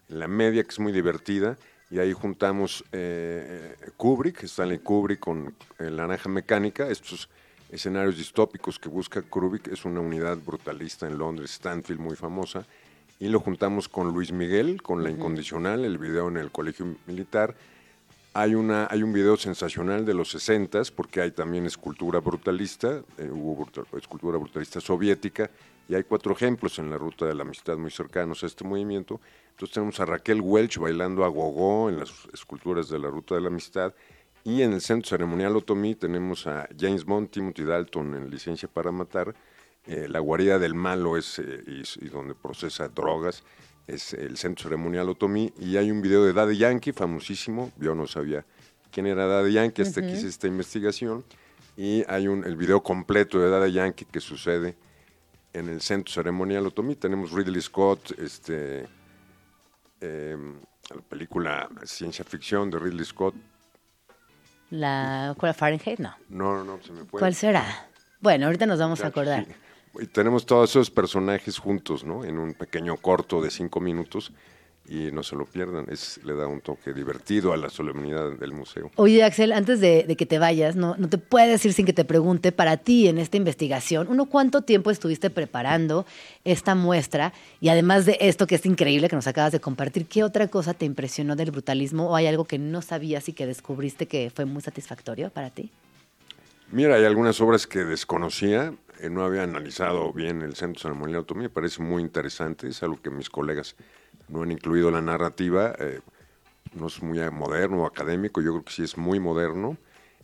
[0.09, 1.57] en la media, que es muy divertida,
[1.89, 7.29] y ahí juntamos eh, eh, Kubrick, Stanley Kubrick con eh, La Naranja Mecánica, estos
[7.69, 12.65] escenarios distópicos que busca Kubrick, es una unidad brutalista en Londres, Stanfield, muy famosa,
[13.19, 17.55] y lo juntamos con Luis Miguel, con La Incondicional, el video en el Colegio Militar.
[18.33, 23.29] Hay, una, hay un video sensacional de los 60 porque hay también escultura brutalista, eh,
[23.29, 25.51] hubo brutal- escultura brutalista soviética,
[25.91, 29.19] y hay cuatro ejemplos en la ruta de la amistad muy cercanos a este movimiento.
[29.49, 33.41] Entonces tenemos a Raquel Welch bailando a gogó en las esculturas de la ruta de
[33.41, 33.93] la amistad,
[34.45, 38.93] y en el centro ceremonial Otomí tenemos a James Bond, Timothy Dalton en Licencia para
[38.93, 39.35] Matar,
[39.85, 43.43] eh, la guarida del malo es eh, y, y donde procesa drogas
[43.85, 45.51] es el centro ceremonial Otomí.
[45.59, 48.45] Y hay un video de Daddy Yankee famosísimo yo no sabía
[48.93, 51.25] quién era Daddy Yankee hasta que hice esta investigación.
[51.75, 54.77] Y hay un el video completo de Daddy Yankee que sucede
[55.53, 58.87] en el centro ceremonial Otomí tenemos Ridley Scott este
[59.99, 60.37] eh,
[60.89, 63.35] la película ciencia ficción de Ridley Scott
[64.71, 65.99] ¿La ¿cuál, Fahrenheit?
[65.99, 66.15] No.
[66.29, 67.89] no no se me ¿Cuál será?
[68.21, 69.45] Bueno, ahorita nos vamos a acordar.
[69.45, 69.51] sí.
[69.99, 72.23] Y tenemos todos esos personajes juntos, ¿no?
[72.23, 74.31] En un pequeño corto de cinco minutos
[74.91, 75.85] y no se lo pierdan.
[75.89, 78.91] Es, le da un toque divertido a la solemnidad del museo.
[78.95, 81.93] Oye, Axel, antes de, de que te vayas, no, no te puedes ir sin que
[81.93, 86.05] te pregunte, para ti en esta investigación, uno, ¿cuánto tiempo estuviste preparando
[86.43, 87.31] esta muestra?
[87.61, 90.73] Y además de esto que es increíble que nos acabas de compartir, ¿qué otra cosa
[90.73, 94.43] te impresionó del brutalismo o hay algo que no sabías y que descubriste que fue
[94.43, 95.71] muy satisfactorio para ti?
[96.69, 98.73] Mira, hay algunas obras que desconocía.
[98.99, 103.01] eh, no había analizado bien el Centro de Anatomía, me parece muy interesante, es algo
[103.01, 103.75] que mis colegas
[104.31, 105.99] no han incluido la narrativa, eh,
[106.73, 109.77] no es muy moderno o académico, yo creo que sí es muy moderno.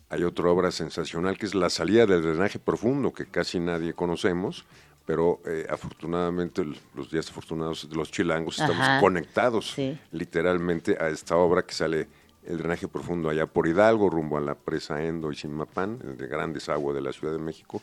[0.08, 4.64] Hay otra obra sensacional que es La salida del drenaje profundo, que casi nadie conocemos,
[5.04, 9.98] pero eh, afortunadamente los días afortunados de los chilangos estamos conectados Sí.
[10.12, 12.08] literalmente a esta obra que sale
[12.46, 16.70] el drenaje profundo allá por Hidalgo, rumbo a la presa Endo y Simapán, de grandes
[16.70, 17.82] aguas de la Ciudad de México.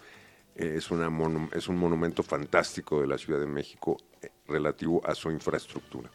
[0.55, 5.13] Es, una monu- es un monumento fantástico de la Ciudad de México eh, relativo a
[5.13, 6.09] su infraestructura.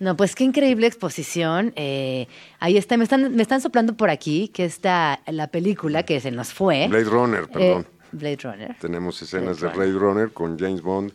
[0.00, 1.72] No, pues qué increíble exposición.
[1.76, 2.26] Eh,
[2.58, 6.32] ahí está, me están, me están soplando por aquí que está la película que se
[6.32, 6.88] nos fue.
[6.88, 7.82] Blade Runner, perdón.
[7.88, 8.76] Eh, Blade Runner.
[8.80, 11.12] Tenemos escenas Blade de Blade Runner con James Bond,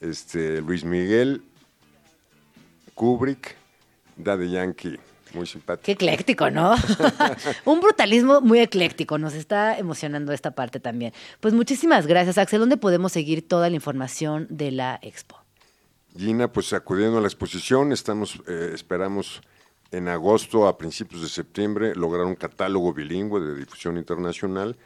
[0.00, 1.42] este, Luis Miguel,
[2.94, 3.56] Kubrick,
[4.16, 4.98] Daddy Yankee,
[5.34, 5.84] muy simpático.
[5.84, 6.74] Qué ecléctico, ¿no?
[7.64, 9.18] Un brutalismo muy ecléctico.
[9.18, 11.12] Nos está emocionando esta parte también.
[11.40, 12.60] Pues muchísimas gracias, Axel.
[12.60, 15.38] ¿Dónde podemos seguir toda la información de la expo?
[16.16, 19.40] Gina, pues acudiendo a la exposición, estamos, eh, esperamos
[19.90, 24.76] en agosto, a principios de septiembre, lograr un catálogo bilingüe de difusión internacional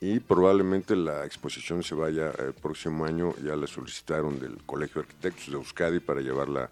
[0.00, 5.08] y probablemente la exposición se vaya el próximo año, ya la solicitaron del Colegio de
[5.08, 6.70] Arquitectos de Euskadi para llevarla a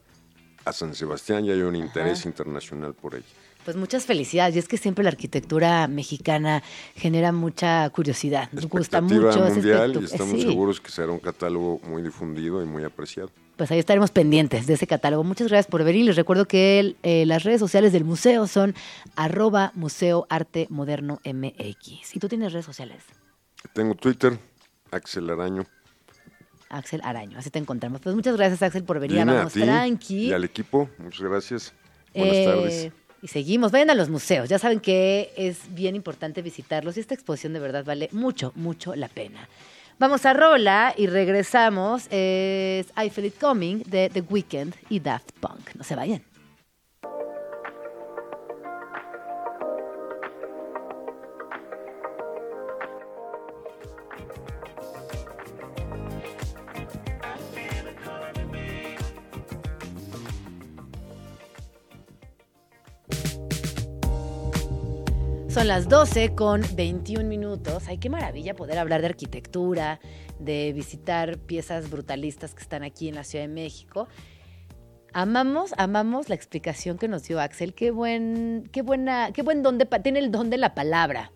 [0.71, 3.25] San Sebastián, ya hay un interés internacional por ella.
[3.65, 4.57] Pues muchas felicidades.
[4.57, 6.63] Y es que siempre la arquitectura mexicana
[6.97, 8.49] genera mucha curiosidad.
[8.53, 9.47] Nos gusta mucho.
[9.47, 10.43] es mundial y estamos sí.
[10.43, 13.31] seguros que será un catálogo muy difundido y muy apreciado.
[13.57, 15.23] Pues ahí estaremos pendientes de ese catálogo.
[15.23, 16.07] Muchas gracias por venir.
[16.07, 18.75] Les recuerdo que el- eh, las redes sociales del museo son
[19.15, 22.17] arroba Museo Arte Moderno MX.
[22.17, 23.05] ¿Y tú tienes redes sociales?
[23.75, 24.37] Tengo Twitter,
[24.91, 25.67] Axel Araño.
[26.73, 27.39] Axel Araño.
[27.39, 28.01] Así te encontramos.
[28.01, 29.19] Pues muchas gracias, Axel, por venir.
[29.21, 30.29] a a Vamos ti tranqui.
[30.29, 31.73] y al equipo, muchas gracias.
[32.15, 32.93] Buenas Eh, tardes.
[33.23, 37.15] Y seguimos, vayan a los museos, ya saben que es bien importante visitarlos y esta
[37.15, 39.49] exposición de verdad vale mucho, mucho la pena.
[40.01, 45.31] Vamos a Rola y regresamos, es I Feel It Coming de The Weeknd y Daft
[45.39, 45.75] Punk.
[45.77, 46.21] No se vayan.
[65.63, 67.85] Son las 12 con 21 minutos.
[67.87, 70.01] Ay, qué maravilla poder hablar de arquitectura,
[70.41, 74.09] de visitar piezas brutalistas que están aquí en la Ciudad de México.
[75.13, 77.75] Amamos, amamos la explicación que nos dio Axel.
[77.75, 81.31] Qué buen, qué buena, qué buen don de, tiene el don de la palabra.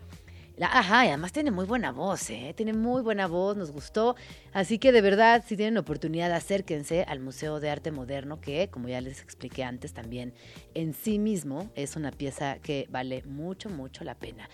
[0.58, 2.54] Ajá, y además tiene muy buena voz, ¿eh?
[2.56, 4.16] Tiene muy buena voz, nos gustó.
[4.54, 8.88] Así que de verdad, si tienen oportunidad, acérquense al Museo de Arte Moderno, que, como
[8.88, 10.32] ya les expliqué antes, también
[10.72, 14.48] en sí mismo es una pieza que vale mucho, mucho la pena.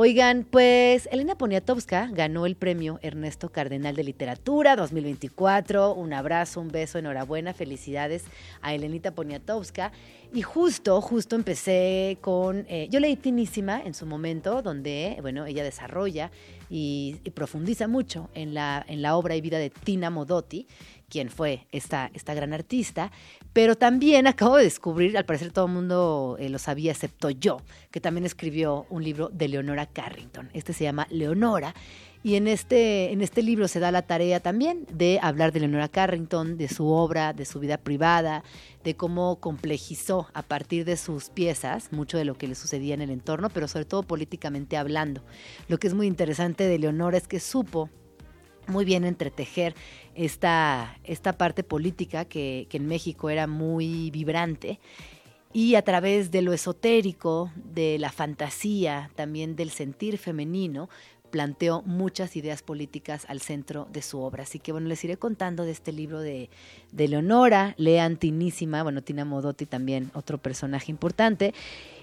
[0.00, 5.92] Oigan, pues Elena Poniatowska ganó el premio Ernesto Cardenal de Literatura 2024.
[5.92, 8.22] Un abrazo, un beso, enhorabuena, felicidades
[8.62, 9.90] a Elenita Poniatowska.
[10.32, 15.64] Y justo, justo empecé con, eh, yo leí Tinísima en su momento, donde, bueno, ella
[15.64, 16.30] desarrolla
[16.70, 20.68] y, y profundiza mucho en la, en la obra y vida de Tina Modotti,
[21.08, 23.10] quien fue esta, esta gran artista.
[23.52, 27.58] Pero también acabo de descubrir, al parecer todo el mundo eh, lo sabía, excepto yo,
[27.90, 30.50] que también escribió un libro de Leonora Carrington.
[30.52, 31.74] Este se llama Leonora.
[32.24, 35.88] Y en este, en este libro se da la tarea también de hablar de Leonora
[35.88, 38.42] Carrington, de su obra, de su vida privada,
[38.82, 43.02] de cómo complejizó a partir de sus piezas mucho de lo que le sucedía en
[43.02, 45.22] el entorno, pero sobre todo políticamente hablando.
[45.68, 47.88] Lo que es muy interesante de Leonora es que supo
[48.66, 49.74] muy bien entretejer
[50.18, 54.80] esta, esta parte política que, que en México era muy vibrante.
[55.52, 60.90] Y a través de lo esotérico, de la fantasía, también del sentir femenino,
[61.30, 64.42] planteó muchas ideas políticas al centro de su obra.
[64.42, 66.50] Así que bueno, les iré contando de este libro de,
[66.92, 71.54] de Leonora, lean Tinísima, bueno, Tina Modotti también, otro personaje importante.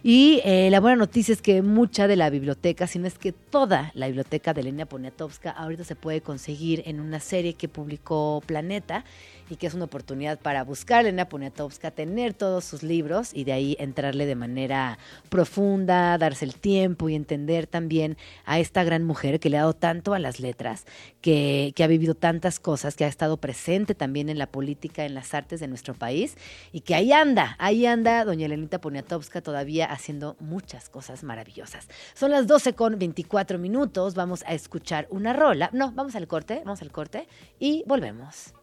[0.03, 3.32] Y eh, la buena noticia es que mucha de la biblioteca, si no es que
[3.32, 8.41] toda la biblioteca de Elena Poniatowska, ahorita se puede conseguir en una serie que publicó
[8.45, 9.03] Planeta
[9.49, 13.43] y que es una oportunidad para buscar a Elena Poniatowska, tener todos sus libros y
[13.43, 14.97] de ahí entrarle de manera
[15.29, 19.73] profunda, darse el tiempo y entender también a esta gran mujer que le ha dado
[19.73, 20.85] tanto a las letras,
[21.21, 25.35] que, ha vivido tantas cosas, que ha estado presente también en la política, en las
[25.35, 26.35] artes de nuestro país
[26.71, 31.87] y que ahí anda, ahí anda doña Elenita Poniatowska todavía haciendo muchas cosas maravillosas.
[32.15, 36.61] Son las 12 con 24 minutos, vamos a escuchar una rola, no, vamos al corte,
[36.65, 37.27] vamos al corte
[37.59, 38.53] y volvemos.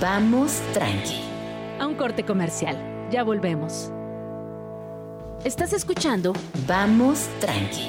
[0.00, 1.20] Vamos tranqui.
[1.78, 2.76] A un corte comercial.
[3.10, 3.92] Ya volvemos.
[5.44, 6.32] Estás escuchando
[6.66, 7.86] Vamos tranqui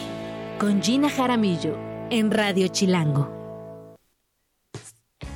[0.59, 1.75] con Gina Jaramillo
[2.11, 3.37] en Radio Chilango.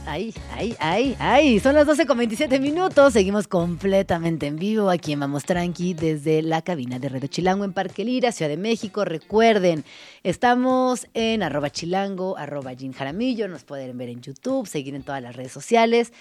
[0.06, 1.60] Ahí, ahí, ahí, ahí.
[1.60, 3.14] Son las 12 con 27 minutos.
[3.14, 7.72] Seguimos completamente en vivo aquí en Vamos Tranqui desde la cabina de Radio Chilango en
[7.72, 9.06] Parque Lira, Ciudad de México.
[9.06, 9.86] Recuerden,
[10.24, 13.48] estamos en arroba chilango, arroba Jin Jaramillo.
[13.48, 16.12] Nos pueden ver en YouTube, seguir en todas las redes sociales.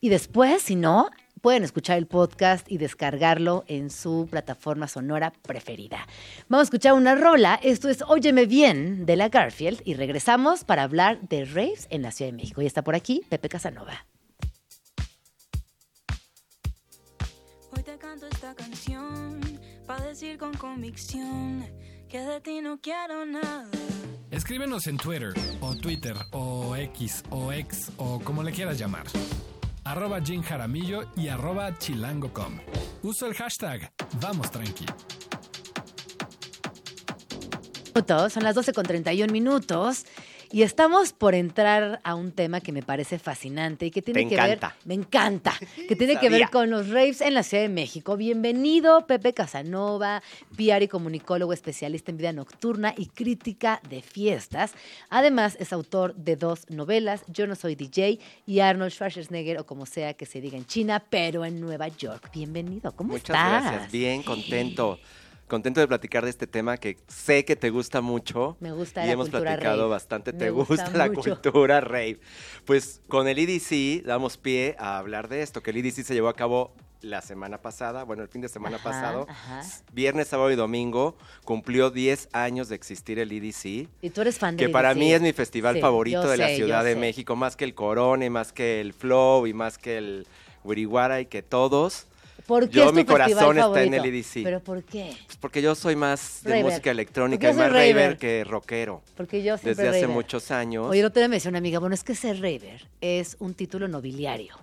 [0.00, 6.06] Y después, si no, pueden escuchar el podcast y descargarlo en su plataforma sonora preferida.
[6.48, 7.58] Vamos a escuchar una rola.
[7.62, 12.10] Esto es Óyeme Bien de la Garfield y regresamos para hablar de raves en la
[12.10, 12.62] Ciudad de México.
[12.62, 14.06] Y está por aquí Pepe Casanova.
[17.70, 19.40] Hoy te canto esta canción
[19.86, 21.64] para decir con convicción
[22.08, 23.68] que de ti no quiero nada.
[24.30, 29.06] Escríbenos en Twitter, o Twitter, o X, o X, o como le quieras llamar.
[29.86, 32.58] Arroba Jim Jaramillo y arroba chilango.com.
[33.04, 34.84] Uso el hashtag Vamos Tranqui.
[38.28, 40.04] son las 12 con 31 minutos.
[40.52, 44.28] Y estamos por entrar a un tema que me parece fascinante y que tiene Te
[44.28, 44.68] que encanta.
[44.68, 45.54] ver, me encanta,
[45.88, 48.16] que tiene que ver con los raves en la Ciudad de México.
[48.16, 50.22] Bienvenido, Pepe Casanova,
[50.56, 54.72] PR y comunicólogo especialista en vida nocturna y crítica de fiestas.
[55.10, 59.84] Además, es autor de dos novelas, Yo no soy DJ y Arnold Schwarzenegger, o como
[59.84, 62.30] sea que se diga en China, pero en Nueva York.
[62.32, 63.62] Bienvenido, ¿cómo Muchas estás?
[63.64, 63.92] gracias.
[63.92, 64.98] Bien, contento.
[65.48, 68.56] Contento de platicar de este tema que sé que te gusta mucho.
[68.58, 69.90] Me gusta y la hemos cultura platicado rave.
[69.90, 70.32] bastante.
[70.32, 72.18] Me Te gusta gusta, la cultura rave.
[72.64, 76.28] Pues con el EDC damos pie a hablar de esto, que el EDC se llevó
[76.28, 79.26] a cabo la semana pasada, bueno, el fin de semana Ajá, pasado.
[79.28, 79.62] ajá.
[79.92, 83.88] Viernes, sábado y domingo cumplió 10 años de existir el EDC.
[84.02, 86.48] Y tú eres fan de Que para mí es mi festival Sí, favorito de la
[86.48, 86.98] sé, Ciudad yo de sé.
[86.98, 90.26] México, más que el Corona, y más que el Flow y más que el
[90.64, 92.08] Wiriwara y que todos.
[92.46, 94.44] ¿Por qué Yo, es tu mi corazón está en el EDC.
[94.44, 95.16] ¿Pero por qué?
[95.26, 96.64] Pues porque yo soy más de Raver.
[96.64, 98.18] música electrónica y más raver raver.
[98.18, 99.02] que rockero.
[99.16, 100.14] Porque yo siempre Desde hace raver.
[100.14, 100.86] muchos años.
[100.88, 103.88] Oye, otro día me decía una amiga, bueno, es que ser raver es un título
[103.88, 104.54] nobiliario.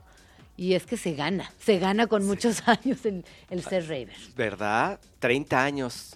[0.56, 4.14] Y es que se gana, se gana con muchos años el, el ser raver.
[4.38, 5.00] ¿Verdad?
[5.20, 6.16] 30 años.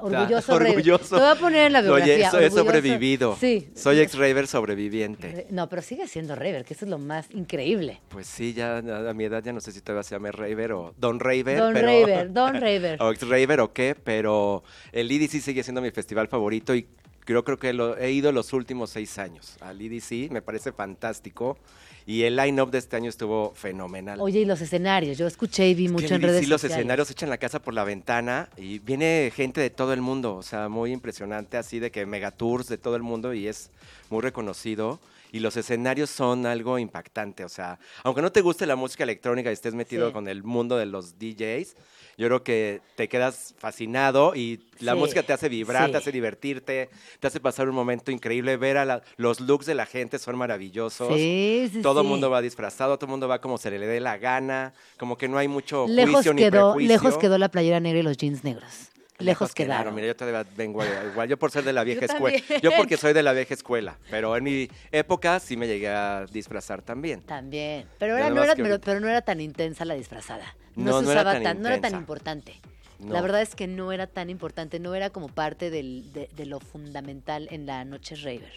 [0.00, 0.68] Orgulloso raver.
[0.70, 1.16] orgulloso.
[1.16, 2.30] Te voy a poner en la biografía.
[2.30, 3.36] Orgulloso- sobrevivido.
[3.40, 3.68] Sí.
[3.74, 5.46] Soy ex-raver sobreviviente.
[5.50, 8.00] No, pero sigue siendo raver, que eso es lo más increíble.
[8.08, 10.94] Pues sí, ya a mi edad ya no sé si todavía se llame raver o
[10.98, 11.58] don raver.
[11.58, 13.02] Don pero- raver, don raver.
[13.02, 14.62] o ex-raver o qué, pero
[14.92, 16.86] el EDC sigue siendo mi festival favorito y
[17.24, 21.58] creo, creo que lo, he ido los últimos seis años al EDC, me parece fantástico.
[22.06, 24.18] Y el line-up de este año estuvo fenomenal.
[24.20, 26.78] Oye, y los escenarios, yo escuché y vi Que mucho en el redes los sociales.
[26.78, 30.42] escenarios echan la casa por la ventana y viene gente de todo el mundo, o
[30.42, 33.70] sea, muy impresionante, así de que megatours de todo el mundo y es
[34.08, 34.98] muy reconocido.
[35.32, 39.50] Y los escenarios son algo impactante, o sea, aunque no te guste la música electrónica
[39.50, 40.12] y estés metido Sí.
[40.12, 41.76] con el mundo de los DJs,
[42.18, 45.92] yo creo que te quedas fascinado y la Sí, música te hace vibrar, sí.
[45.92, 49.74] te hace divertirte, te hace pasar un momento increíble, ver a la- los looks de
[49.74, 51.14] la gente son maravillosos.
[51.16, 54.00] Sí, sí, todo el mundo va disfrazado, todo el mundo va como se le dé
[54.00, 56.88] la gana, como que no hay mucho Lejos juicio ni quedó, prejuicio.
[56.88, 58.89] lejos quedó la playera negra y los jeans negros.
[59.20, 59.94] Lejos quedaron.
[59.94, 62.38] Mira, yo todavía vengo igual, yo por ser de la vieja Yo escuela.
[62.38, 62.60] también.
[62.62, 66.26] Yo porque soy de la vieja escuela, pero en mi época sí me llegué a
[66.30, 67.20] disfrazar también.
[67.22, 67.86] También.
[67.98, 70.54] Pero, era, no era, que pero, no era tan intensa la disfrazada.
[70.76, 72.54] No, No, se no era usaba tan tan, no era tan importante.
[72.98, 73.14] No.
[73.14, 76.46] La verdad es que no era tan importante, no era como parte del- de, de
[76.46, 78.52] lo fundamental en la noche raver.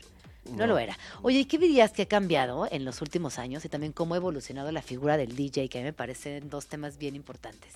[0.45, 0.67] No, No.
[0.67, 0.97] lo era.
[1.21, 4.17] Oye, ¿y qué dirías que ha cambiado en los últimos años y también cómo ha
[4.17, 7.71] evolucionado la figura del DJ, que a mí me parecen dos temas bien importantes?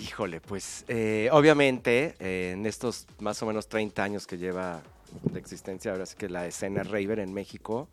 [0.00, 4.80] Híjole, pues eh, obviamente eh, en estos más o menos 30 años que lleva
[5.24, 7.86] de existencia, ahora sí que la escena raver en México,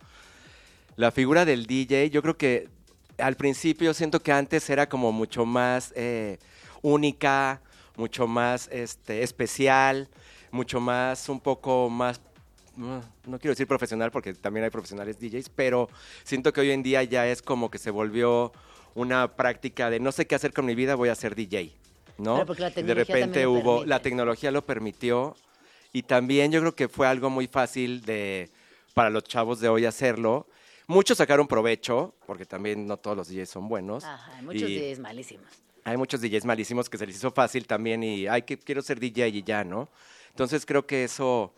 [0.95, 2.70] la figura del DJ, yo creo que
[3.18, 6.38] al principio siento que antes era como mucho más eh,
[6.82, 7.62] única,
[7.97, 10.08] mucho más este, especial,
[10.51, 12.22] mucho más, un poco más,
[12.78, 13.01] no
[13.39, 15.89] quiero decir profesional porque también hay profesionales DJs, pero
[16.24, 18.53] siento que hoy en día ya es como que se volvió
[18.95, 21.74] una práctica de no sé qué hacer con mi vida, voy a ser DJ,
[22.18, 22.43] ¿no?
[22.45, 23.88] De repente hubo, permite.
[23.88, 25.36] la tecnología lo permitió
[25.93, 28.49] y también yo creo que fue algo muy fácil de
[28.93, 30.47] para los chavos de hoy hacerlo.
[30.88, 34.03] Muchos sacaron provecho, porque también no todos los DJs son buenos.
[34.03, 35.47] Ajá, hay muchos Y DJs malísimos.
[35.84, 38.99] Hay muchos DJs malísimos que se les hizo fácil también y, ay, que quiero ser
[38.99, 39.89] DJ y ya, ¿no?
[40.30, 41.53] Entonces creo que eso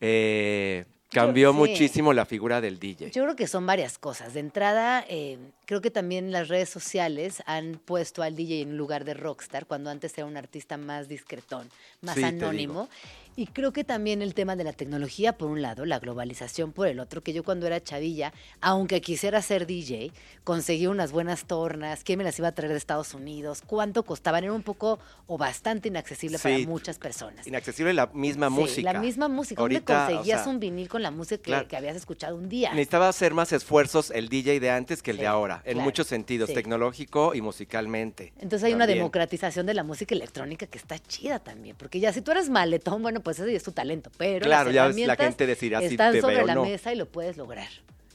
[0.00, 1.58] eh, cambió sí.
[1.58, 3.10] muchísimo la figura del DJ.
[3.10, 4.34] Yo creo que son varias cosas.
[4.34, 5.38] De entrada, eh,
[5.68, 9.90] creo que también las redes sociales han puesto al DJ en lugar de rockstar, cuando
[9.90, 11.68] antes era un artista más discretón,
[12.00, 12.88] más Sí, anónimo.
[13.36, 16.88] Y creo que también el tema de la tecnología, por un lado, la globalización por
[16.88, 20.10] el otro, que yo cuando era chavilla, aunque quisiera ser DJ,
[20.42, 24.42] conseguí unas buenas tornas, quién me las iba a traer de Estados Unidos, cuánto costaban,
[24.42, 24.98] era un poco
[25.28, 27.46] o bastante inaccesible para muchas personas.
[27.46, 28.92] Inaccesible la misma Sí, música.
[28.92, 29.62] La misma música.
[29.62, 31.68] ¿Dónde o conseguías sea, un vinil con la música que, claro.
[31.68, 32.70] que habías escuchado un día?
[32.70, 35.84] Necesitaba hacer más esfuerzos el DJ de antes que el Sí, de ahora, en claro,
[35.84, 36.54] muchos sentidos, sí.
[36.54, 38.32] tecnológico y musicalmente.
[38.40, 42.22] Entonces hay una democratización de la música electrónica que está chida también, porque ya si
[42.22, 45.46] tú eres maletón, bueno, pues ese es tu talento, pero Claro, las ya la gente
[45.46, 46.64] decidirá si te sobre la no.
[46.64, 47.68] mesa y lo puedes lograr.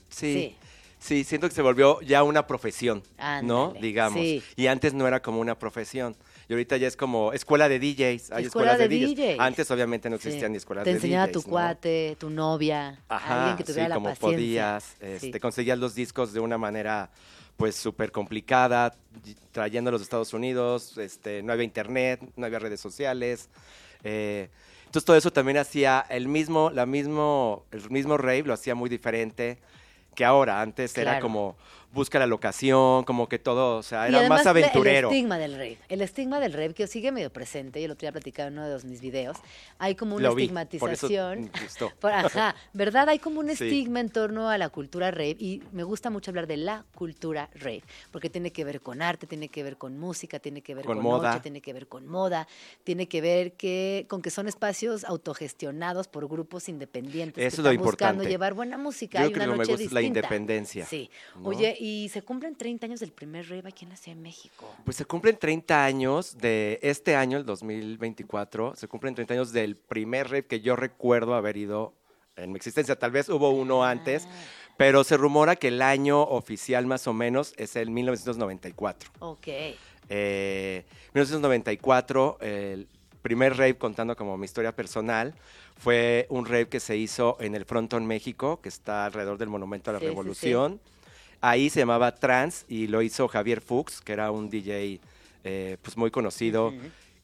[0.10, 0.56] Sí.
[1.00, 3.04] Sí, siento que se volvió ya una profesión,
[3.44, 3.74] ¿no?
[3.82, 4.22] Digamos.
[4.22, 4.42] sí.
[4.56, 6.16] Y antes no era como una profesión.
[6.54, 8.32] Y ahorita ya es como escuela de DJs.
[8.32, 9.16] Hay Escuela escuelas de, de DJs.
[9.18, 9.40] DJs.
[9.40, 10.28] Antes obviamente no Sí.
[10.28, 11.34] existían ni escuelas Te de enseñaba DJs.
[11.34, 11.52] tu ¿no?
[11.52, 14.38] cuate, tu novia, Ajá, alguien que tuviera sí, la como paciencia.
[14.38, 14.96] podías.
[15.00, 15.40] Este, Sí.
[15.40, 17.10] Conseguías los discos de una manera
[17.58, 18.96] pues súper complicada,
[19.26, 23.50] y- trayéndolos de Estados Unidos, este, no había internet, no había redes sociales.
[24.04, 24.50] eh,
[24.86, 28.90] entonces todo eso también hacía el mismo, la mismo, el mismo rave lo hacía muy
[28.90, 29.58] diferente
[30.14, 30.62] que ahora.
[30.62, 31.56] Antes era como
[31.94, 35.10] busca la locación, como que todo, o sea, Y era más aventurero.
[35.10, 35.78] El estigma del rave.
[35.90, 38.68] El estigma del rave que sigue medio presente, y el otro día platicaba en uno
[38.68, 39.38] de mis videos.
[39.78, 41.42] Hay como una Lo vi, por eso estigmatización.
[41.54, 41.92] me gustó.
[42.00, 43.10] Por- ajá, ¿verdad?
[43.10, 43.66] Hay como un Sí.
[43.66, 47.50] estigma en torno a la cultura rave y me gusta mucho hablar de la cultura
[47.54, 50.86] rave, porque tiene que ver con arte, tiene que ver con música, tiene que ver
[50.86, 51.30] Con con, moda.
[51.30, 52.48] noche, tiene que ver con moda,
[52.84, 57.64] tiene que ver que con que son espacios autogestionados por grupos independientes Eso que es
[57.64, 58.30] lo están buscando importante.
[58.32, 60.00] llevar buena música Yo y creo una que lo que me noche gusta es la
[60.00, 60.20] distinta.
[60.20, 61.10] independencia, Sí.
[61.36, 61.50] ¿no?
[61.50, 64.74] Oye, y se cumplen 30 años del primer rave aquí en la Ciudad de México.
[64.86, 69.76] Pues se cumplen 30 años de este año, el 2024, se cumplen 30 años del
[69.76, 71.94] primer rave que yo recuerdo haber ido
[72.38, 72.98] en mi existencia.
[72.98, 74.30] Tal vez hubo uno antes,
[74.78, 79.12] pero se rumora que el año oficial más o menos es el 1994.
[79.20, 79.48] Ok.
[80.08, 82.88] Eh, 1994, el
[83.22, 85.36] primer rave, contando como mi historia personal,
[85.76, 89.90] fue un rave que se hizo en el Fronton México, que está alrededor del Monumento
[89.90, 90.80] a la Sí, sí, sí.
[91.46, 95.02] Ahí se llamaba Trans y lo hizo Javier Fuchs, que era un DJ
[95.44, 96.74] eh, pues muy conocido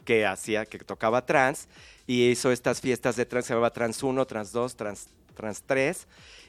[0.04, 1.70] que hacía, que tocaba trans,
[2.06, 6.06] y hizo estas fiestas de trans, se llamaba Trans 1, Trans 2, Trans, trans 3,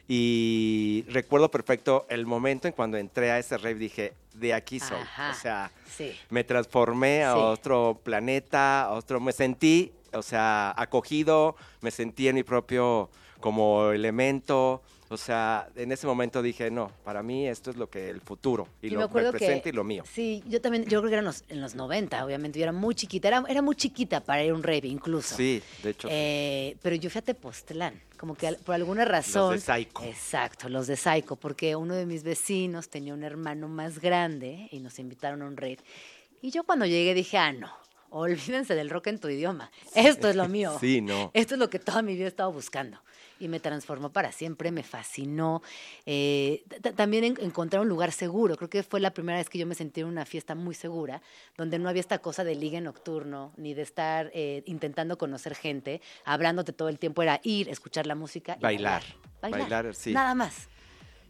[0.09, 4.99] y recuerdo perfecto el momento en cuando entré a ese rave, dije, de aquí soy,
[5.03, 5.31] Ajá.
[5.31, 6.19] o sea, Sí.
[6.29, 7.39] me transformé a Sí.
[7.41, 13.11] otro planeta, a otro, me sentí, o sea, acogido, me sentí en mi propio
[13.41, 18.11] como elemento, o sea, en ese momento dije, no, para mí esto es lo que
[18.11, 20.05] el futuro, y, Y lo me presente que- y lo mío.
[20.11, 22.95] Sí, yo también, yo creo que eran los, en los 90, obviamente, yo era muy
[22.95, 25.35] chiquita, era, era muy chiquita para ir a un rave incluso.
[25.37, 26.09] Sí, de hecho.
[26.11, 29.55] Eh, pero yo fui a Tepoztlán, como que por alguna razón.
[29.55, 30.05] Los de Psycho.
[30.05, 34.79] Exacto, los de Psycho, porque uno de mis vecinos tenía un hermano más grande y
[34.81, 35.79] nos invitaron a un rave.
[36.43, 37.71] Y yo cuando llegué dije, ah, no,
[38.11, 39.71] olvídense del rock en tu idioma.
[39.95, 40.77] Esto es lo mío.
[40.81, 41.31] Sí, no.
[41.35, 42.99] Esto es lo que toda mi vida he estado buscando.
[43.41, 45.63] Y me transformó para siempre, me fascinó.
[46.07, 46.63] Eh,
[46.95, 48.57] también en- encontrar un lugar seguro.
[48.57, 51.23] Creo que fue la primera vez que yo me sentí en una fiesta muy segura,
[51.57, 56.01] donde no había esta cosa de ligue nocturno, ni de estar eh, intentando conocer gente,
[56.25, 57.23] hablándote todo el tiempo.
[57.23, 59.03] Era ir, escuchar la música y Bailar.
[59.41, 59.61] Bailar.
[59.63, 60.13] Bailar, sí.
[60.13, 60.69] Nada más.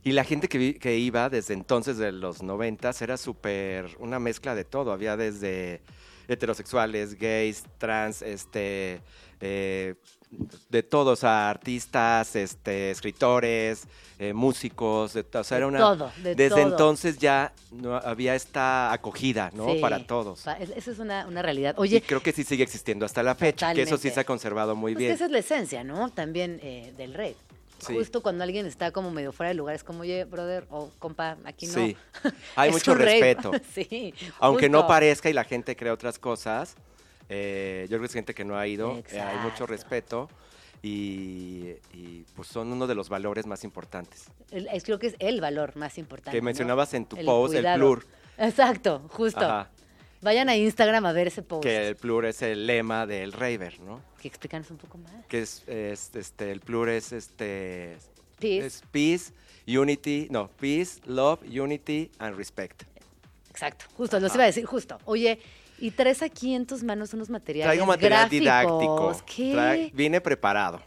[0.03, 4.19] Y la gente que, vi- que iba desde entonces, de los noventas, era súper una
[4.19, 4.93] mezcla de todo.
[4.93, 5.83] Había desde
[6.27, 9.03] heterosexuales, gays, trans, este,
[9.41, 9.95] eh,
[10.69, 13.85] de todos, o sea, artistas, este, escritores,
[14.19, 16.69] eh, músicos, de, o sea, era una, todo, de desde todo.
[16.69, 19.73] entonces ya no había esta acogida, ¿no?
[19.73, 19.79] Sí.
[19.81, 20.43] Para todos.
[20.43, 21.75] Pa- Esa es una, una realidad.
[21.79, 24.25] y Oye, creo que sí sigue existiendo hasta la fecha, que eso sí se ha
[24.25, 25.15] conservado muy pues que bien.
[25.15, 26.11] esa es la esencia, ¿no?
[26.11, 27.35] También eh, del.
[27.79, 27.95] Sí.
[27.95, 31.39] Justo cuando alguien está como medio fuera de lugar, es como, oye, brother, o compa,
[31.47, 31.73] aquí no.
[31.73, 31.97] Sí.
[32.55, 33.53] Hay mucho respeto.
[33.75, 34.13] sí.
[34.39, 36.77] Aunque no parezca y la gente cree otras cosas,
[37.33, 40.29] eh, yo creo que es gente que no ha ido, eh, hay mucho respeto
[40.83, 44.27] y, y, pues son uno de los valores más importantes.
[44.51, 46.33] Es- creo que es el valor más importante.
[46.33, 46.47] Que ¿no?
[46.47, 48.05] mencionabas en tu post, el plur.
[48.37, 49.41] Exacto, justo.
[49.41, 49.71] Ajá,
[50.23, 51.63] Vayan a Instagram a ver ese post.
[51.63, 54.03] que el plur es el lema del raver, ¿no?
[54.21, 55.13] Que explícanos un poco más.
[55.29, 57.97] Que es, es, este, el plur es este...
[58.39, 58.67] Peace.
[58.67, 59.33] Es peace,
[59.67, 62.83] unity, no, peace, love, unity and respect.
[63.51, 64.39] Exacto, justo, los Ajá.
[64.39, 64.99] iba a decir, justo.
[65.05, 65.39] Oye,
[65.81, 68.41] y traes aquí en tus manos unos materiales Traigo material gráficos.
[68.41, 69.17] didáctico.
[69.27, 69.55] ¿Qué?
[69.55, 70.83] Tra- vine preparado.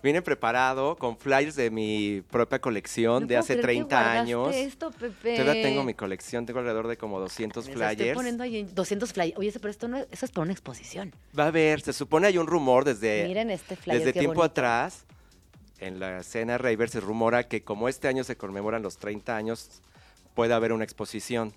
[0.00, 4.18] Vine preparado con flyers de mi propia colección No de hace creer que 30 guardaste
[4.20, 4.54] años.
[4.54, 5.36] esto, Pepe.
[5.38, 8.16] Todavía tengo mi colección, tengo alrededor de como 200 Me la Estoy flyers.
[8.16, 9.36] poniendo ahí en 200 flyers.
[9.36, 11.12] Oye, pero esto no, eso es para una exposición.
[11.36, 14.44] Va a haber, se supone hay un rumor desde, Miren este flyer, desde tiempo bonito.
[14.44, 15.04] atrás.
[15.80, 19.80] En la escena Raver se rumora que como este año se conmemoran los 30 años,
[20.38, 21.52] puede haber una exposición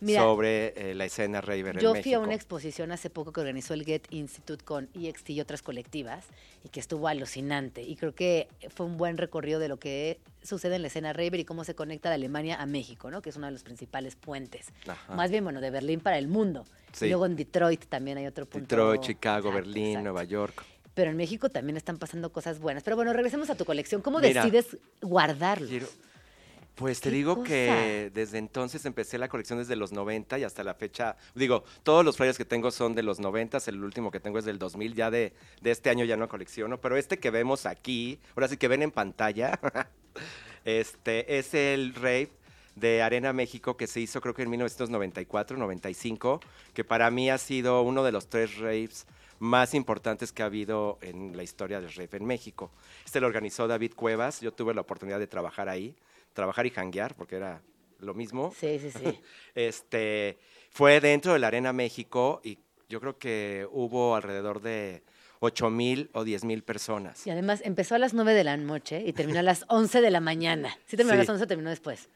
[0.00, 2.02] Mira, sobre eh, la escena raver en Yo México.
[2.02, 5.62] fui a una exposición hace poco que organizó el Get Institute con EXT y otras
[5.62, 6.26] colectivas
[6.64, 7.82] y que estuvo alucinante.
[7.82, 11.36] Y creo que fue un buen recorrido de lo que sucede en la escena raver
[11.38, 13.22] y cómo se conecta de Alemania a México, ¿no?
[13.22, 14.72] Que es uno de los principales puentes.
[14.88, 15.14] Ajá.
[15.14, 16.64] Más bien, bueno, de Berlín para el mundo.
[16.92, 17.06] Sí.
[17.06, 18.66] Luego en Detroit también hay otro punto.
[18.66, 20.02] Detroit, Chicago, Exacto, Berlín, exacto.
[20.10, 20.64] Nueva York.
[20.94, 22.82] Pero en México también están pasando cosas buenas.
[22.82, 24.02] Pero bueno, regresemos a tu colección.
[24.02, 25.70] ¿Cómo Mira, decides guardarlos?
[25.70, 25.86] quiero-
[26.74, 27.48] Pues te ¿Qué digo cosa?
[27.48, 31.16] que desde entonces empecé la colección desde los 90 y hasta la fecha.
[31.34, 34.44] Digo, todos los flyers que tengo son de los 90, el último que tengo es
[34.44, 38.18] del 2000, ya de, de este año ya no colecciono, pero este que vemos aquí,
[38.34, 39.60] ahora sí que ven en pantalla,
[40.64, 42.30] este es el rave
[42.74, 46.40] de Arena México que se hizo creo que en 1994-95,
[46.72, 49.06] que para mí ha sido uno de los tres raves
[49.38, 52.70] más importantes que ha habido en la historia del rave en México.
[53.04, 55.94] Este lo organizó David Cuevas, yo tuve la oportunidad de trabajar ahí,
[56.34, 57.62] trabajar y janguear, porque era
[58.00, 58.52] lo mismo.
[58.58, 59.20] Sí, sí, sí.
[59.54, 60.38] Este,
[60.70, 62.58] fue dentro de la Arena México y
[62.88, 65.02] yo creo que hubo alrededor de
[65.40, 67.26] 8 mil o 10 mil personas.
[67.26, 70.10] Y además empezó a las 9 de la noche y terminó a las 11 de
[70.10, 70.76] la mañana.
[70.86, 72.08] ¿Sí terminó a las 11 o terminó después?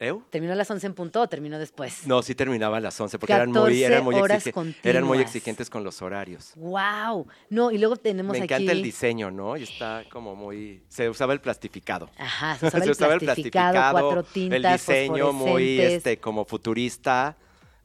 [0.00, 0.22] ¿Eu?
[0.30, 2.06] ¿Terminó a las 11 en punto o terminó después?
[2.06, 5.04] No, sí terminaba a las 11 porque eran muy, eran, muy 14 horas exige- eran
[5.04, 6.52] muy exigentes con los horarios.
[6.56, 7.26] ¡Wow!
[7.50, 8.54] No, y luego tenemos Me aquí...
[8.54, 9.58] encanta el diseño, ¿no?
[9.58, 10.82] Y está como muy...
[10.88, 12.08] Se usaba el plastificado.
[12.16, 17.36] Ajá, se usaba el plastificado, cuatro tintas, el diseño muy este como futurista.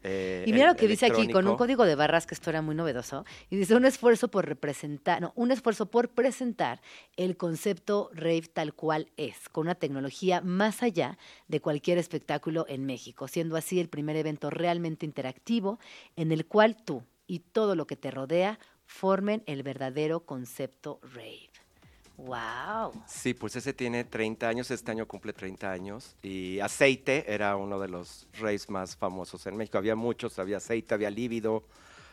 [0.06, 2.50] Eh, Y mira el- lo que dice aquí, con un código de barras que esto
[2.50, 6.82] era muy novedoso, y dice un esfuerzo por representar, no, un esfuerzo por presentar
[7.18, 11.18] el concepto rave tal cual es, con una tecnología más allá
[11.48, 15.80] de cualquier espectáculo en México, siendo así el primer evento realmente interactivo
[16.16, 21.50] en el cual tú y todo lo que te rodea formen el verdadero concepto rave.
[22.18, 22.94] ¡Wow!
[23.08, 26.16] Sí, pues ese tiene 30 años, este año cumple 30 años.
[26.24, 29.78] Y Aceite era uno de los raves más famosos en México.
[29.78, 31.64] Había muchos, había Aceite, había Lívido,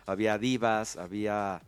[0.07, 1.62] había Divas, había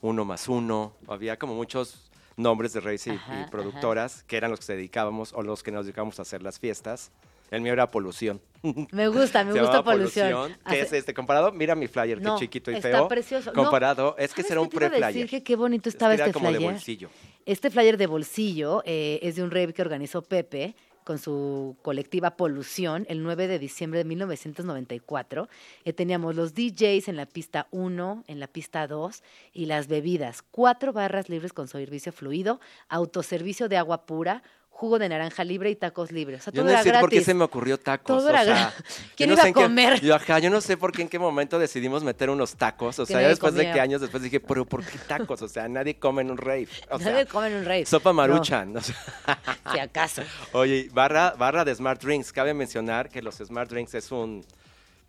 [0.00, 3.50] Uno más Uno, había como muchos nombres de raves y, y Ajá, ajá.
[3.50, 6.58] productoras que eran los que se dedicábamos o los que nos dedicábamos a hacer las
[6.58, 7.10] fiestas.
[7.50, 8.40] El mío era Polución.
[8.92, 10.56] Me gusta, me gusta llamaba polución.
[10.68, 13.08] que es este comparado, mira mi flyer, No, qué chiquito y está feo.
[13.08, 13.52] precioso.
[13.52, 15.42] No, Comparado, es que ¿sabes será un pre-flyer.
[15.42, 17.10] qué bonito estaba era este como de bolsillo.
[17.46, 22.36] Este flyer de bolsillo eh, es de un rave que organizó Pepe con su colectiva
[22.36, 25.48] Polución el 9 de diciembre de 1994.
[25.84, 29.22] Eh, teníamos los DJs en la pista 1, en la pista 2
[29.54, 30.42] y las bebidas.
[30.42, 34.42] Cuatro barras libres con servicio fluido, autoservicio de agua pura,
[34.80, 36.40] jugo de naranja libre y tacos libres.
[36.40, 38.06] O sea, Yo todo no era sé por qué se me ocurrió tacos.
[38.16, 38.84] Todo o era sea, yo
[39.14, 40.00] ¿Quién no iba a en qué- comer?
[40.00, 42.98] yo, ajá, yo no sé por qué en qué momento decidimos meter unos tacos.
[42.98, 43.72] O sea, ya nadie después de comía.
[43.74, 45.42] qué años después dije, pero ¿por qué tacos?
[45.42, 46.66] O sea, nadie come en un rave.
[46.88, 47.84] O sea, Nadie come en un rave.
[47.84, 48.74] sopa No, maruchan.
[48.76, 48.96] o sea,
[49.72, 50.22] si acaso.
[50.52, 52.32] Oye, barra, barra de Smart Drinks.
[52.32, 54.44] Cabe mencionar que los Smart Drinks es un,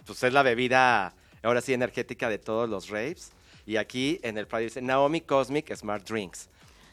[0.06, 3.31] pues es la bebida, ahora sí, energética de todos los raves.
[3.65, 6.49] Y aquí en el flyer dice Naomi Cosmic Smart Drinks.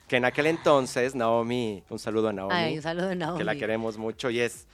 [0.08, 2.54] Que en aquel entonces, Naomi, un saludo a Naomi.
[2.54, 3.38] Ay, un saludo a Naomi.
[3.38, 4.66] Que la queremos mucho y es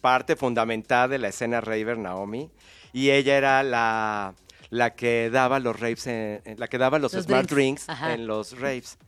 [0.00, 2.50] parte fundamental de la escena raver Naomi.
[2.92, 4.34] Y ella era la,
[4.70, 8.26] la que daba los raves, en- la que daba los, Los Smart drinks, Drinks en
[8.26, 8.98] los raves.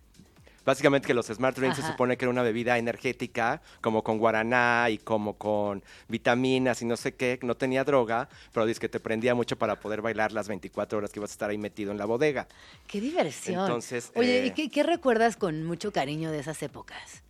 [0.64, 4.89] Básicamente que los Smart Drinks se supone que era una bebida energética, como con guaraná
[4.90, 9.01] y como con vitaminas y no sé qué, no tenía droga, pero dice que te
[9.01, 11.98] prendía mucho para poder bailar las 24 horas que ibas a estar ahí metido en
[11.98, 12.47] la bodega.
[12.86, 13.60] Qué diversión.
[13.60, 17.22] Entonces, Oye, ¿y eh, qué, qué recuerdas con mucho cariño de esas épocas?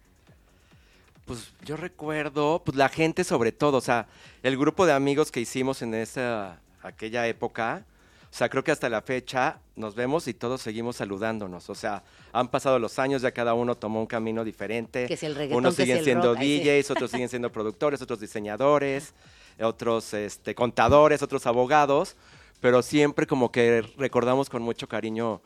[1.25, 4.09] Pues yo recuerdo, pues la gente sobre todo, o sea,
[4.43, 7.85] el grupo de amigos que hicimos en esa aquella época,
[8.33, 11.69] o sea, creo que hasta la fecha nos vemos y todos seguimos saludándonos.
[11.69, 12.03] O sea,
[12.33, 15.07] han pasado los años, ya cada uno tomó un camino diferente.
[15.07, 16.65] Que si el reggaetón, Unos que si siguen el siendo rock, ay, sí.
[16.65, 19.13] DJs, otros siguen siendo productores, otros diseñadores,
[19.61, 22.17] otros este, contadores, otros abogados,
[22.61, 25.43] pero siempre como que recordamos con mucho cariño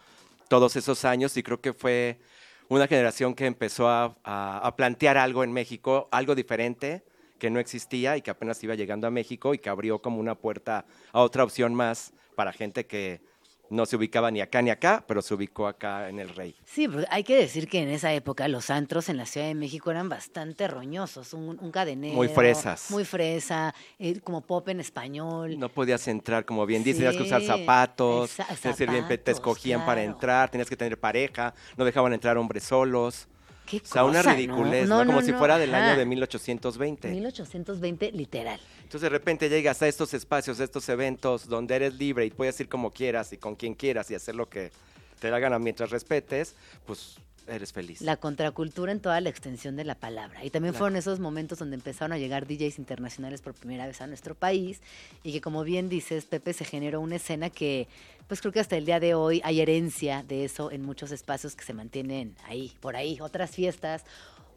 [0.49, 2.21] todos esos años y creo que fue
[2.69, 7.03] una generación que empezó a, a- a plantear algo en México, algo diferente
[7.41, 10.37] que no existía y que apenas iba llegando a México y que abrió como una
[10.37, 13.21] puerta a otra opción más para gente que
[13.69, 16.55] no se ubicaba ni acá ni acá, pero se ubicó acá en el Rey.
[16.65, 19.55] Sí, porque hay que decir que en esa época los antros en la Ciudad de
[19.55, 22.15] México eran bastante roñosos, un, un cadenero.
[22.15, 22.91] Muy fresas.
[22.91, 25.59] Muy fresa, eh, como pop en español.
[25.59, 30.03] No podías entrar, como bien dices, tenías que usar zapatos, bien, te zapatos, escogían para
[30.05, 33.29] entrar, tenías que tener pareja, no dejaban entrar hombres solos.
[33.67, 35.07] Qué O sea, una ridiculez, No, ¿no?
[35.07, 37.09] Como no, si fuera del año de 1820.
[37.09, 38.61] 1820, literal.
[38.77, 42.59] Entonces de repente llegas a estos espacios, a estos eventos donde eres libre y puedes
[42.61, 44.71] ir como quieras y con quien quieras y hacer lo que
[45.19, 46.55] te da gana mientras respetes,
[46.87, 47.19] pues
[47.49, 48.01] eres feliz.
[48.01, 50.45] La contracultura en toda la extensión de la palabra.
[50.45, 54.07] Y también fueron esos momentos donde empezaron a llegar DJs internacionales por primera vez a
[54.07, 54.81] nuestro país
[55.23, 57.89] y que como bien dices, Pepe, se generó una escena que
[58.29, 61.55] pues creo que hasta el día de hoy hay herencia de eso en muchos espacios
[61.55, 64.05] que se mantienen ahí, por ahí, otras fiestas,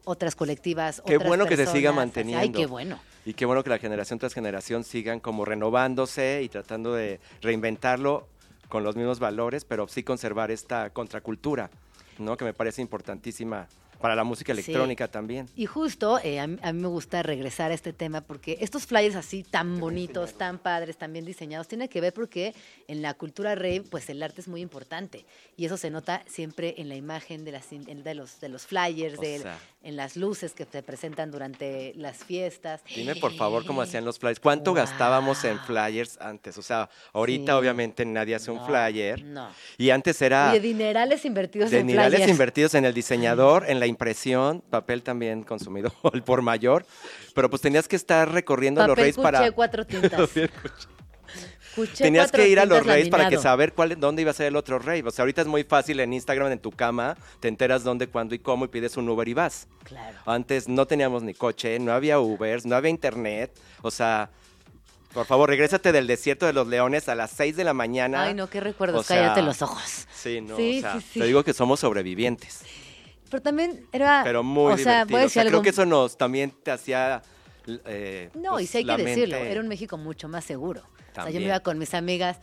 [0.04, 1.02] otras colectivas.
[1.06, 2.42] Qué otras bueno que se siga manteniendo.
[2.42, 2.98] Ay, qué bueno.
[3.24, 8.26] Y qué bueno que la generación tras generación sigan como renovándose y tratando de reinventarlo
[8.68, 11.70] con los mismos valores, pero sí conservar esta contracultura,
[12.20, 12.36] ¿no?
[12.36, 13.68] Que me parece importantísima
[14.00, 14.60] para la música Sí.
[14.60, 15.46] electrónica también.
[15.56, 18.86] Y justo eh, a, mí, a mí me gusta regresar a este tema porque estos
[18.86, 22.54] flyers así tan bonitos, tan padres, tan bien diseñados, tiene que ver porque
[22.88, 25.26] en la cultura rave, pues el arte es muy importante.
[25.58, 29.18] Y eso se nota siempre en la imagen de, las, de, los, de los flyers,
[29.18, 29.58] O de- sea.
[29.82, 32.82] En las luces que se presentan durante las fiestas.
[32.94, 34.38] Dime por favor cómo hacían los flyers.
[34.38, 36.58] ¿Cuánto gastábamos en flyers antes?
[36.58, 37.58] O sea, ahorita Sí.
[37.58, 39.22] obviamente nadie hace un flyer.
[39.24, 39.48] no.
[39.78, 42.30] Y antes era Oye, dinerales invertidos en dinerales flyers.
[42.30, 46.84] invertidos en el diseñador, en la impresión, papel también consumido al por mayor.
[47.34, 49.50] Pero pues tenías que estar recorriendo los reyes para...
[49.52, 50.28] cuatro tintas.
[51.96, 54.56] Tenías que ir a los Reyes para que saber cuál, dónde iba a ser el
[54.56, 55.02] otro rey.
[55.04, 58.34] O sea, ahorita es muy fácil en Instagram, en tu cama, te enteras dónde, cuándo
[58.34, 59.68] y cómo y pides un Uber y vas.
[59.84, 60.18] Claro.
[60.26, 63.56] Antes no teníamos ni coche, no había Ubers, no había internet.
[63.82, 64.30] O sea,
[65.12, 68.22] por favor, regrésate del desierto de los leones a las 6 de la mañana.
[68.24, 70.06] Ay, no, qué recuerdos, O sea, cállate los ojos.
[70.14, 71.20] Sí, no, Sí, o sea, sí, sí.
[71.20, 72.62] te digo que somos sobrevivientes.
[73.28, 74.22] Pero también era...
[74.24, 75.26] Pero muy o divertido.
[75.26, 75.50] O sea, algo...
[75.50, 77.22] creo que eso nos también te hacía...
[77.66, 80.82] eh, No, pues, y sí hay la que decirlo, era un México mucho más seguro.
[81.20, 82.38] O sea, yo me iba con mis amigas,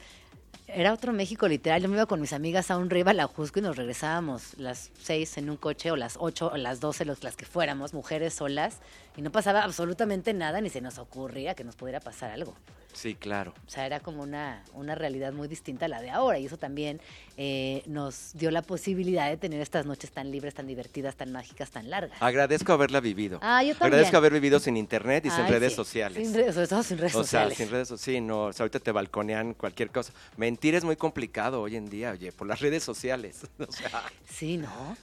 [0.67, 3.27] era otro México literal, yo me iba con mis amigas a un rave a la
[3.27, 7.05] Jusco y nos regresábamos las seis en un coche o las ocho o las doce,
[7.05, 8.79] las que fuéramos, mujeres solas,
[9.15, 12.53] y no pasaba absolutamente nada, ni se nos ocurría que nos pudiera pasar algo.
[12.97, 13.53] Sí, claro.
[13.67, 16.39] O sea, era como una, una realidad muy distinta a la de ahora.
[16.39, 16.99] Y eso también
[17.37, 21.69] eh, nos dio la posibilidad de tener estas noches tan libres, tan divertidas, tan mágicas,
[21.69, 22.19] tan largas.
[22.19, 23.37] Agradezco haberla vivido.
[23.43, 23.93] Ah, yo también.
[23.93, 25.75] Agradezco haber vivido sin internet y sin redes sí.
[25.75, 26.27] sociales.
[26.27, 27.57] Sin re- sobre todo sin redes o sea, sociales.
[27.57, 28.17] sin redes sociales.
[28.17, 30.11] Sí, no, o sea, ahorita te balconean cualquier cosa.
[30.35, 33.41] Mentir es muy complicado hoy en día, oye, por las redes sociales.
[33.59, 34.97] O sea, Sí, ¿no?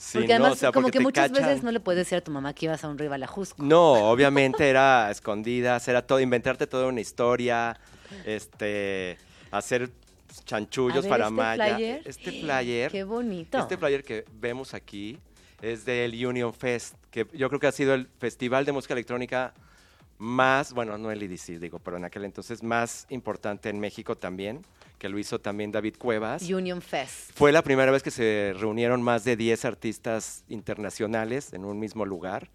[0.00, 1.46] Sí, porque no, además, o sea, como porque que muchas cachan.
[1.46, 3.62] veces no le puedes decir a tu mamá que ibas a un rival a Jusco.
[3.62, 7.78] No, obviamente era escondidas, era todo, inventarte toda una historia,
[8.24, 9.18] este,
[9.50, 9.90] hacer
[10.44, 11.74] chanchullos ver, para este Maya.
[11.76, 12.02] flyer.
[12.04, 13.58] Este flyer, Qué bonito.
[13.58, 15.18] este flyer que vemos aquí
[15.60, 19.52] es del Union Fest, que yo creo que ha sido el festival de música electrónica
[20.18, 24.64] más, bueno, no el EDC, digo, pero en aquel entonces más importante en México también,
[25.00, 26.42] que lo hizo también David Cuevas.
[26.42, 27.32] Union Fest.
[27.34, 32.04] Fue la primera vez que se reunieron más de 10 artistas internacionales en un mismo
[32.04, 32.50] lugar.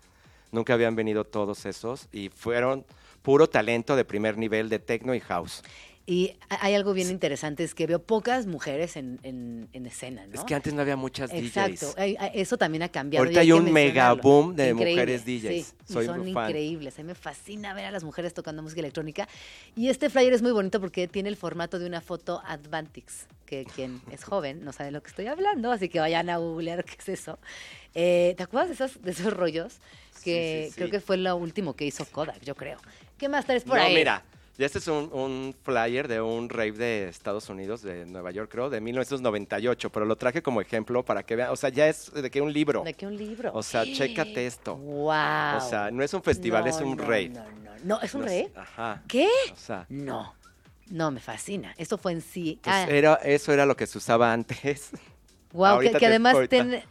[0.52, 2.86] Nunca habían venido todos esos y fueron
[3.24, 5.64] puro talento de primer nivel de techno y house.
[6.07, 10.27] Y ha- hay algo bien interesante, es que veo pocas mujeres en, en- en escena,
[10.27, 10.34] ¿no?
[10.36, 11.95] Es que antes no había muchas Exacto, DJs.
[11.98, 13.23] Ay, eso también ha cambiado.
[13.23, 15.65] Ahorita hay un mega boom de Increíble, mujeres DJs.
[15.65, 16.27] Sí, y son fan.
[16.27, 16.99] increíbles.
[16.99, 19.27] A mí me fascina ver a las mujeres tocando música electrónica.
[19.76, 23.65] Y este flyer es muy bonito porque tiene el formato de una foto Advantix, que
[23.65, 26.84] quien es joven no sabe de lo que estoy hablando, así que vayan a googlear
[26.86, 27.40] qué es eso.
[27.95, 29.80] Eh, ¿Te acuerdas de esos, de esos rollos?
[30.23, 30.76] Que sí, sí.
[30.76, 32.77] creo que fue lo último que hizo Kodak, yo creo.
[33.18, 33.94] ¿Qué más traes por no, ahí?
[33.95, 34.23] mira,
[34.57, 38.49] ya este es un, un flyer de un rave de Estados Unidos, de Nueva York,
[38.52, 42.11] creo, de 1998, pero lo traje como ejemplo para que vean, o sea, ya es
[42.14, 42.84] de que un libro.
[42.84, 43.52] ¿De qué un libro?
[43.53, 44.76] O sea, chécate esto.
[44.77, 45.57] ¡Wow!
[45.57, 47.30] O sea, no es un festival, No, es un no, rave.
[47.30, 48.02] No, no, no.
[48.02, 48.52] ¿es un No rave?
[48.56, 49.03] Ajá.
[49.07, 49.27] ¿Qué?
[49.52, 50.34] O sea, No.
[50.88, 51.73] No, me fascina.
[51.77, 52.60] Esto fue en sí.
[52.64, 54.91] pues ah, era, eso era lo que se usaba antes.
[55.52, 56.84] wow, que, que además ahorita.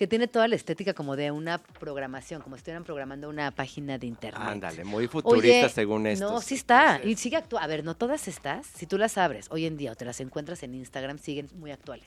[0.00, 3.98] Que tiene toda la estética como de una programación, como si estuvieran programando una página
[3.98, 4.40] de internet.
[4.42, 6.26] Ándale, muy futurista Oye, según esto.
[6.30, 7.02] No, sí está.
[7.04, 7.62] Y sigue actuando.
[7.62, 10.18] A ver, no todas estas, si tú las abres hoy en día o te las
[10.20, 12.06] encuentras en Instagram, siguen muy actuales.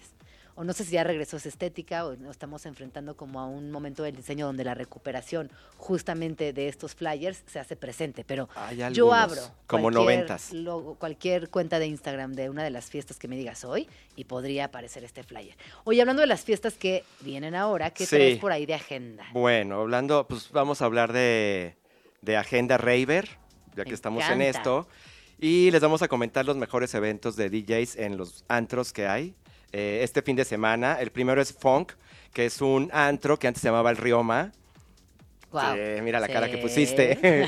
[0.56, 3.72] O no sé si ya regresó esa estética o nos estamos enfrentando como a un
[3.72, 8.24] momento del diseño donde la recuperación justamente de estos flyers se hace presente.
[8.24, 8.48] Pero
[8.92, 10.52] yo abro como noventas.
[11.00, 14.66] cualquier cuenta de Instagram de una de las fiestas que me digas hoy y podría
[14.66, 15.56] aparecer este flyer.
[15.86, 18.16] Oye, hablando de las fiestas que vienen ahora, ¿qué Sí.
[18.16, 19.26] traes por ahí de agenda?
[19.34, 21.76] Bueno, hablando, pues vamos a hablar de,
[22.22, 23.28] de Agenda Raver,
[23.76, 24.88] ya que Me estamos en esto.
[25.40, 29.36] Y les vamos a comentar los mejores eventos de DJs en los antros que hay
[29.74, 31.00] eh, este fin de semana.
[31.02, 31.94] El primero es Funk,
[32.32, 34.52] que es un antro que antes se llamaba el Rioma.
[35.52, 35.76] Guau.
[35.76, 37.18] Sí, mira la cara que pusiste.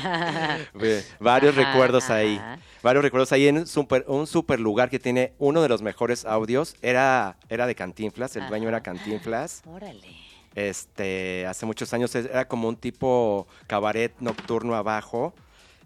[1.20, 2.40] Varios Ajá, recuerdos ahí.
[2.82, 6.24] Varios recuerdos ahí en un super, un super lugar que tiene uno de los mejores
[6.24, 6.76] audios.
[6.82, 8.76] Era, era de Cantinflas, el dueño Ajá.
[8.76, 9.62] era Cantinflas.
[9.66, 10.08] Órale.
[10.54, 15.34] Este, hace muchos años era como un tipo cabaret nocturno abajo.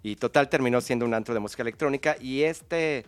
[0.03, 2.17] Y total terminó siendo un antro de música electrónica.
[2.21, 3.05] Y este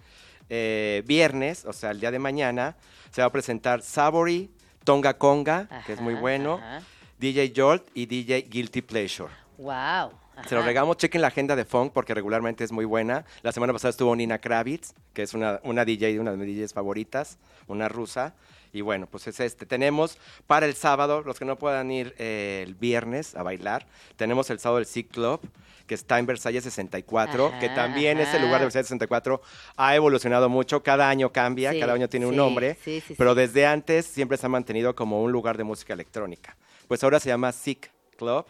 [0.55, 2.77] eh, viernes, o sea, el día de mañana,
[3.11, 4.51] se va a presentar Savory,
[4.85, 6.83] Tonga Conga, que es muy bueno, ajá.
[7.19, 9.33] DJ Jolt y DJ Guilty Pleasure.
[9.57, 10.13] Wow.
[10.47, 13.25] Se lo regamos, chequen la agenda de funk porque regularmente es muy buena.
[13.43, 16.75] La semana pasada estuvo Nina Kravitz, que es una, una DJ, una de mis DJs
[16.75, 18.35] favoritas, una rusa.
[18.73, 19.67] Y bueno, pues es este.
[19.67, 23.87] Tenemos para el sábado, los que no puedan ir eh, el viernes a bailar,
[24.17, 25.41] tenemos el sábado el Sea Club,
[25.87, 28.39] que está en Versalles 64, Ajá, que también ajá.
[28.39, 29.43] lugar de Versalles 64
[29.77, 30.83] ha evolucionado mucho.
[30.83, 34.47] Cada año cambia, Sí, cada año tiene un nombre, sí, pero desde antes siempre se
[34.47, 36.57] ha mantenido como un lugar de música electrónica.
[36.89, 38.47] Pues ahora se llama Sick Club.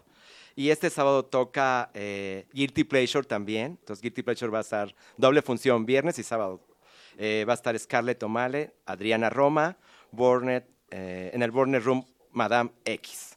[0.54, 3.78] Y este sábado toca eh, Guilty Pleasure también.
[3.80, 6.60] Entonces, Guilty Pleasure va a estar doble función, viernes y sábado.
[7.16, 9.78] Eh, va a estar Scarlett O'Malley, Adriana Roma,
[10.12, 13.36] Bornet, eh, en el Bornet Room Madame X.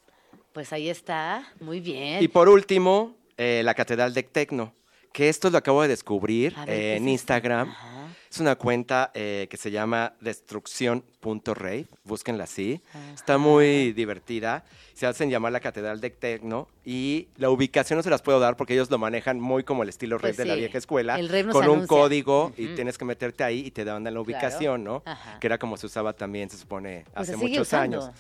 [0.54, 1.48] Pues ahí está.
[1.60, 2.24] Muy bien.
[2.24, 4.74] Y por último, eh, la Catedral de Tecno,
[5.12, 7.12] que esto lo acabo de descubrir ver, eh, ¿qué en es?
[7.14, 7.70] Instagram.
[7.70, 7.95] Ajá.
[8.36, 12.82] Es una cuenta eh, que se llama destrucción.rave, búsquenla así.
[13.14, 14.66] Está muy divertida.
[14.94, 18.58] Se hacen llamar la Catedral de Tecno y la ubicación no se las puedo dar
[18.58, 21.30] porque ellos lo manejan muy como el estilo rave Pues de la vieja escuela, el
[21.30, 24.84] rave nos con un código y tienes que meterte ahí y te dan la ubicación,
[24.84, 25.02] ¿no?
[25.06, 25.40] Ajá.
[25.40, 28.02] Que era como se usaba también, se supone, Pues hace muchos usando.
[28.04, 28.16] años.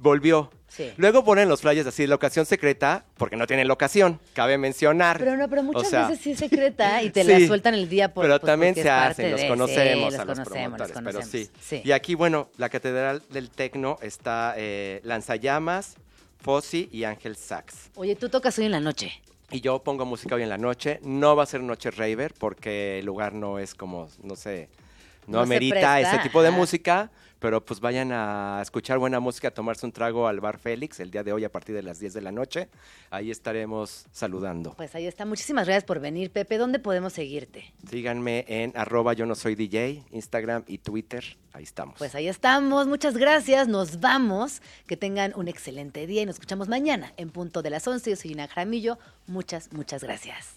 [0.00, 0.50] Volvió.
[0.66, 0.92] Sí.
[0.96, 5.18] Luego ponen los flyers así, locación secreta, porque no tienen locación, cabe mencionar.
[5.18, 7.74] Pero no, pero muchas O sea, veces sí es secreta y te sí, la sueltan
[7.74, 11.18] el día por Pero pues, también se hacen, los conocemos a los conocemos, promotores, pero
[11.18, 11.28] conocemos.
[11.28, 11.50] sí.
[11.60, 11.82] Sí.
[11.84, 15.96] Y aquí, bueno, la Catedral del Tecno está eh, Lanzallamas,
[16.40, 17.90] Fossi y Ángel Sax.
[17.96, 19.12] Oye, tú tocas hoy en la noche.
[19.50, 21.00] Y yo pongo música hoy en la noche.
[21.02, 24.68] No va a ser noche raver porque el lugar no es como, no sé,
[25.26, 27.10] no, No amerita ese tipo de música.
[27.40, 31.10] Pero pues vayan a escuchar buena música, a tomarse un trago al Bar Félix el
[31.10, 32.68] día de hoy a partir de las 10 de la noche.
[33.10, 34.74] Ahí estaremos saludando.
[34.76, 35.24] Pues ahí está.
[35.24, 36.58] Muchísimas gracias por venir, Pepe.
[36.58, 37.72] ¿Dónde podemos seguirte?
[37.88, 41.24] Síganme en arroba yo no soy DJ, Instagram y Twitter.
[41.52, 41.96] Ahí estamos.
[41.98, 42.86] Pues ahí estamos.
[42.86, 43.68] Muchas gracias.
[43.68, 44.62] Nos vamos.
[44.86, 48.10] Que tengan un excelente día y nos escuchamos mañana en punto de las 11.
[48.10, 48.98] Yo soy Ina Jaramillo.
[49.26, 50.56] Muchas, muchas gracias.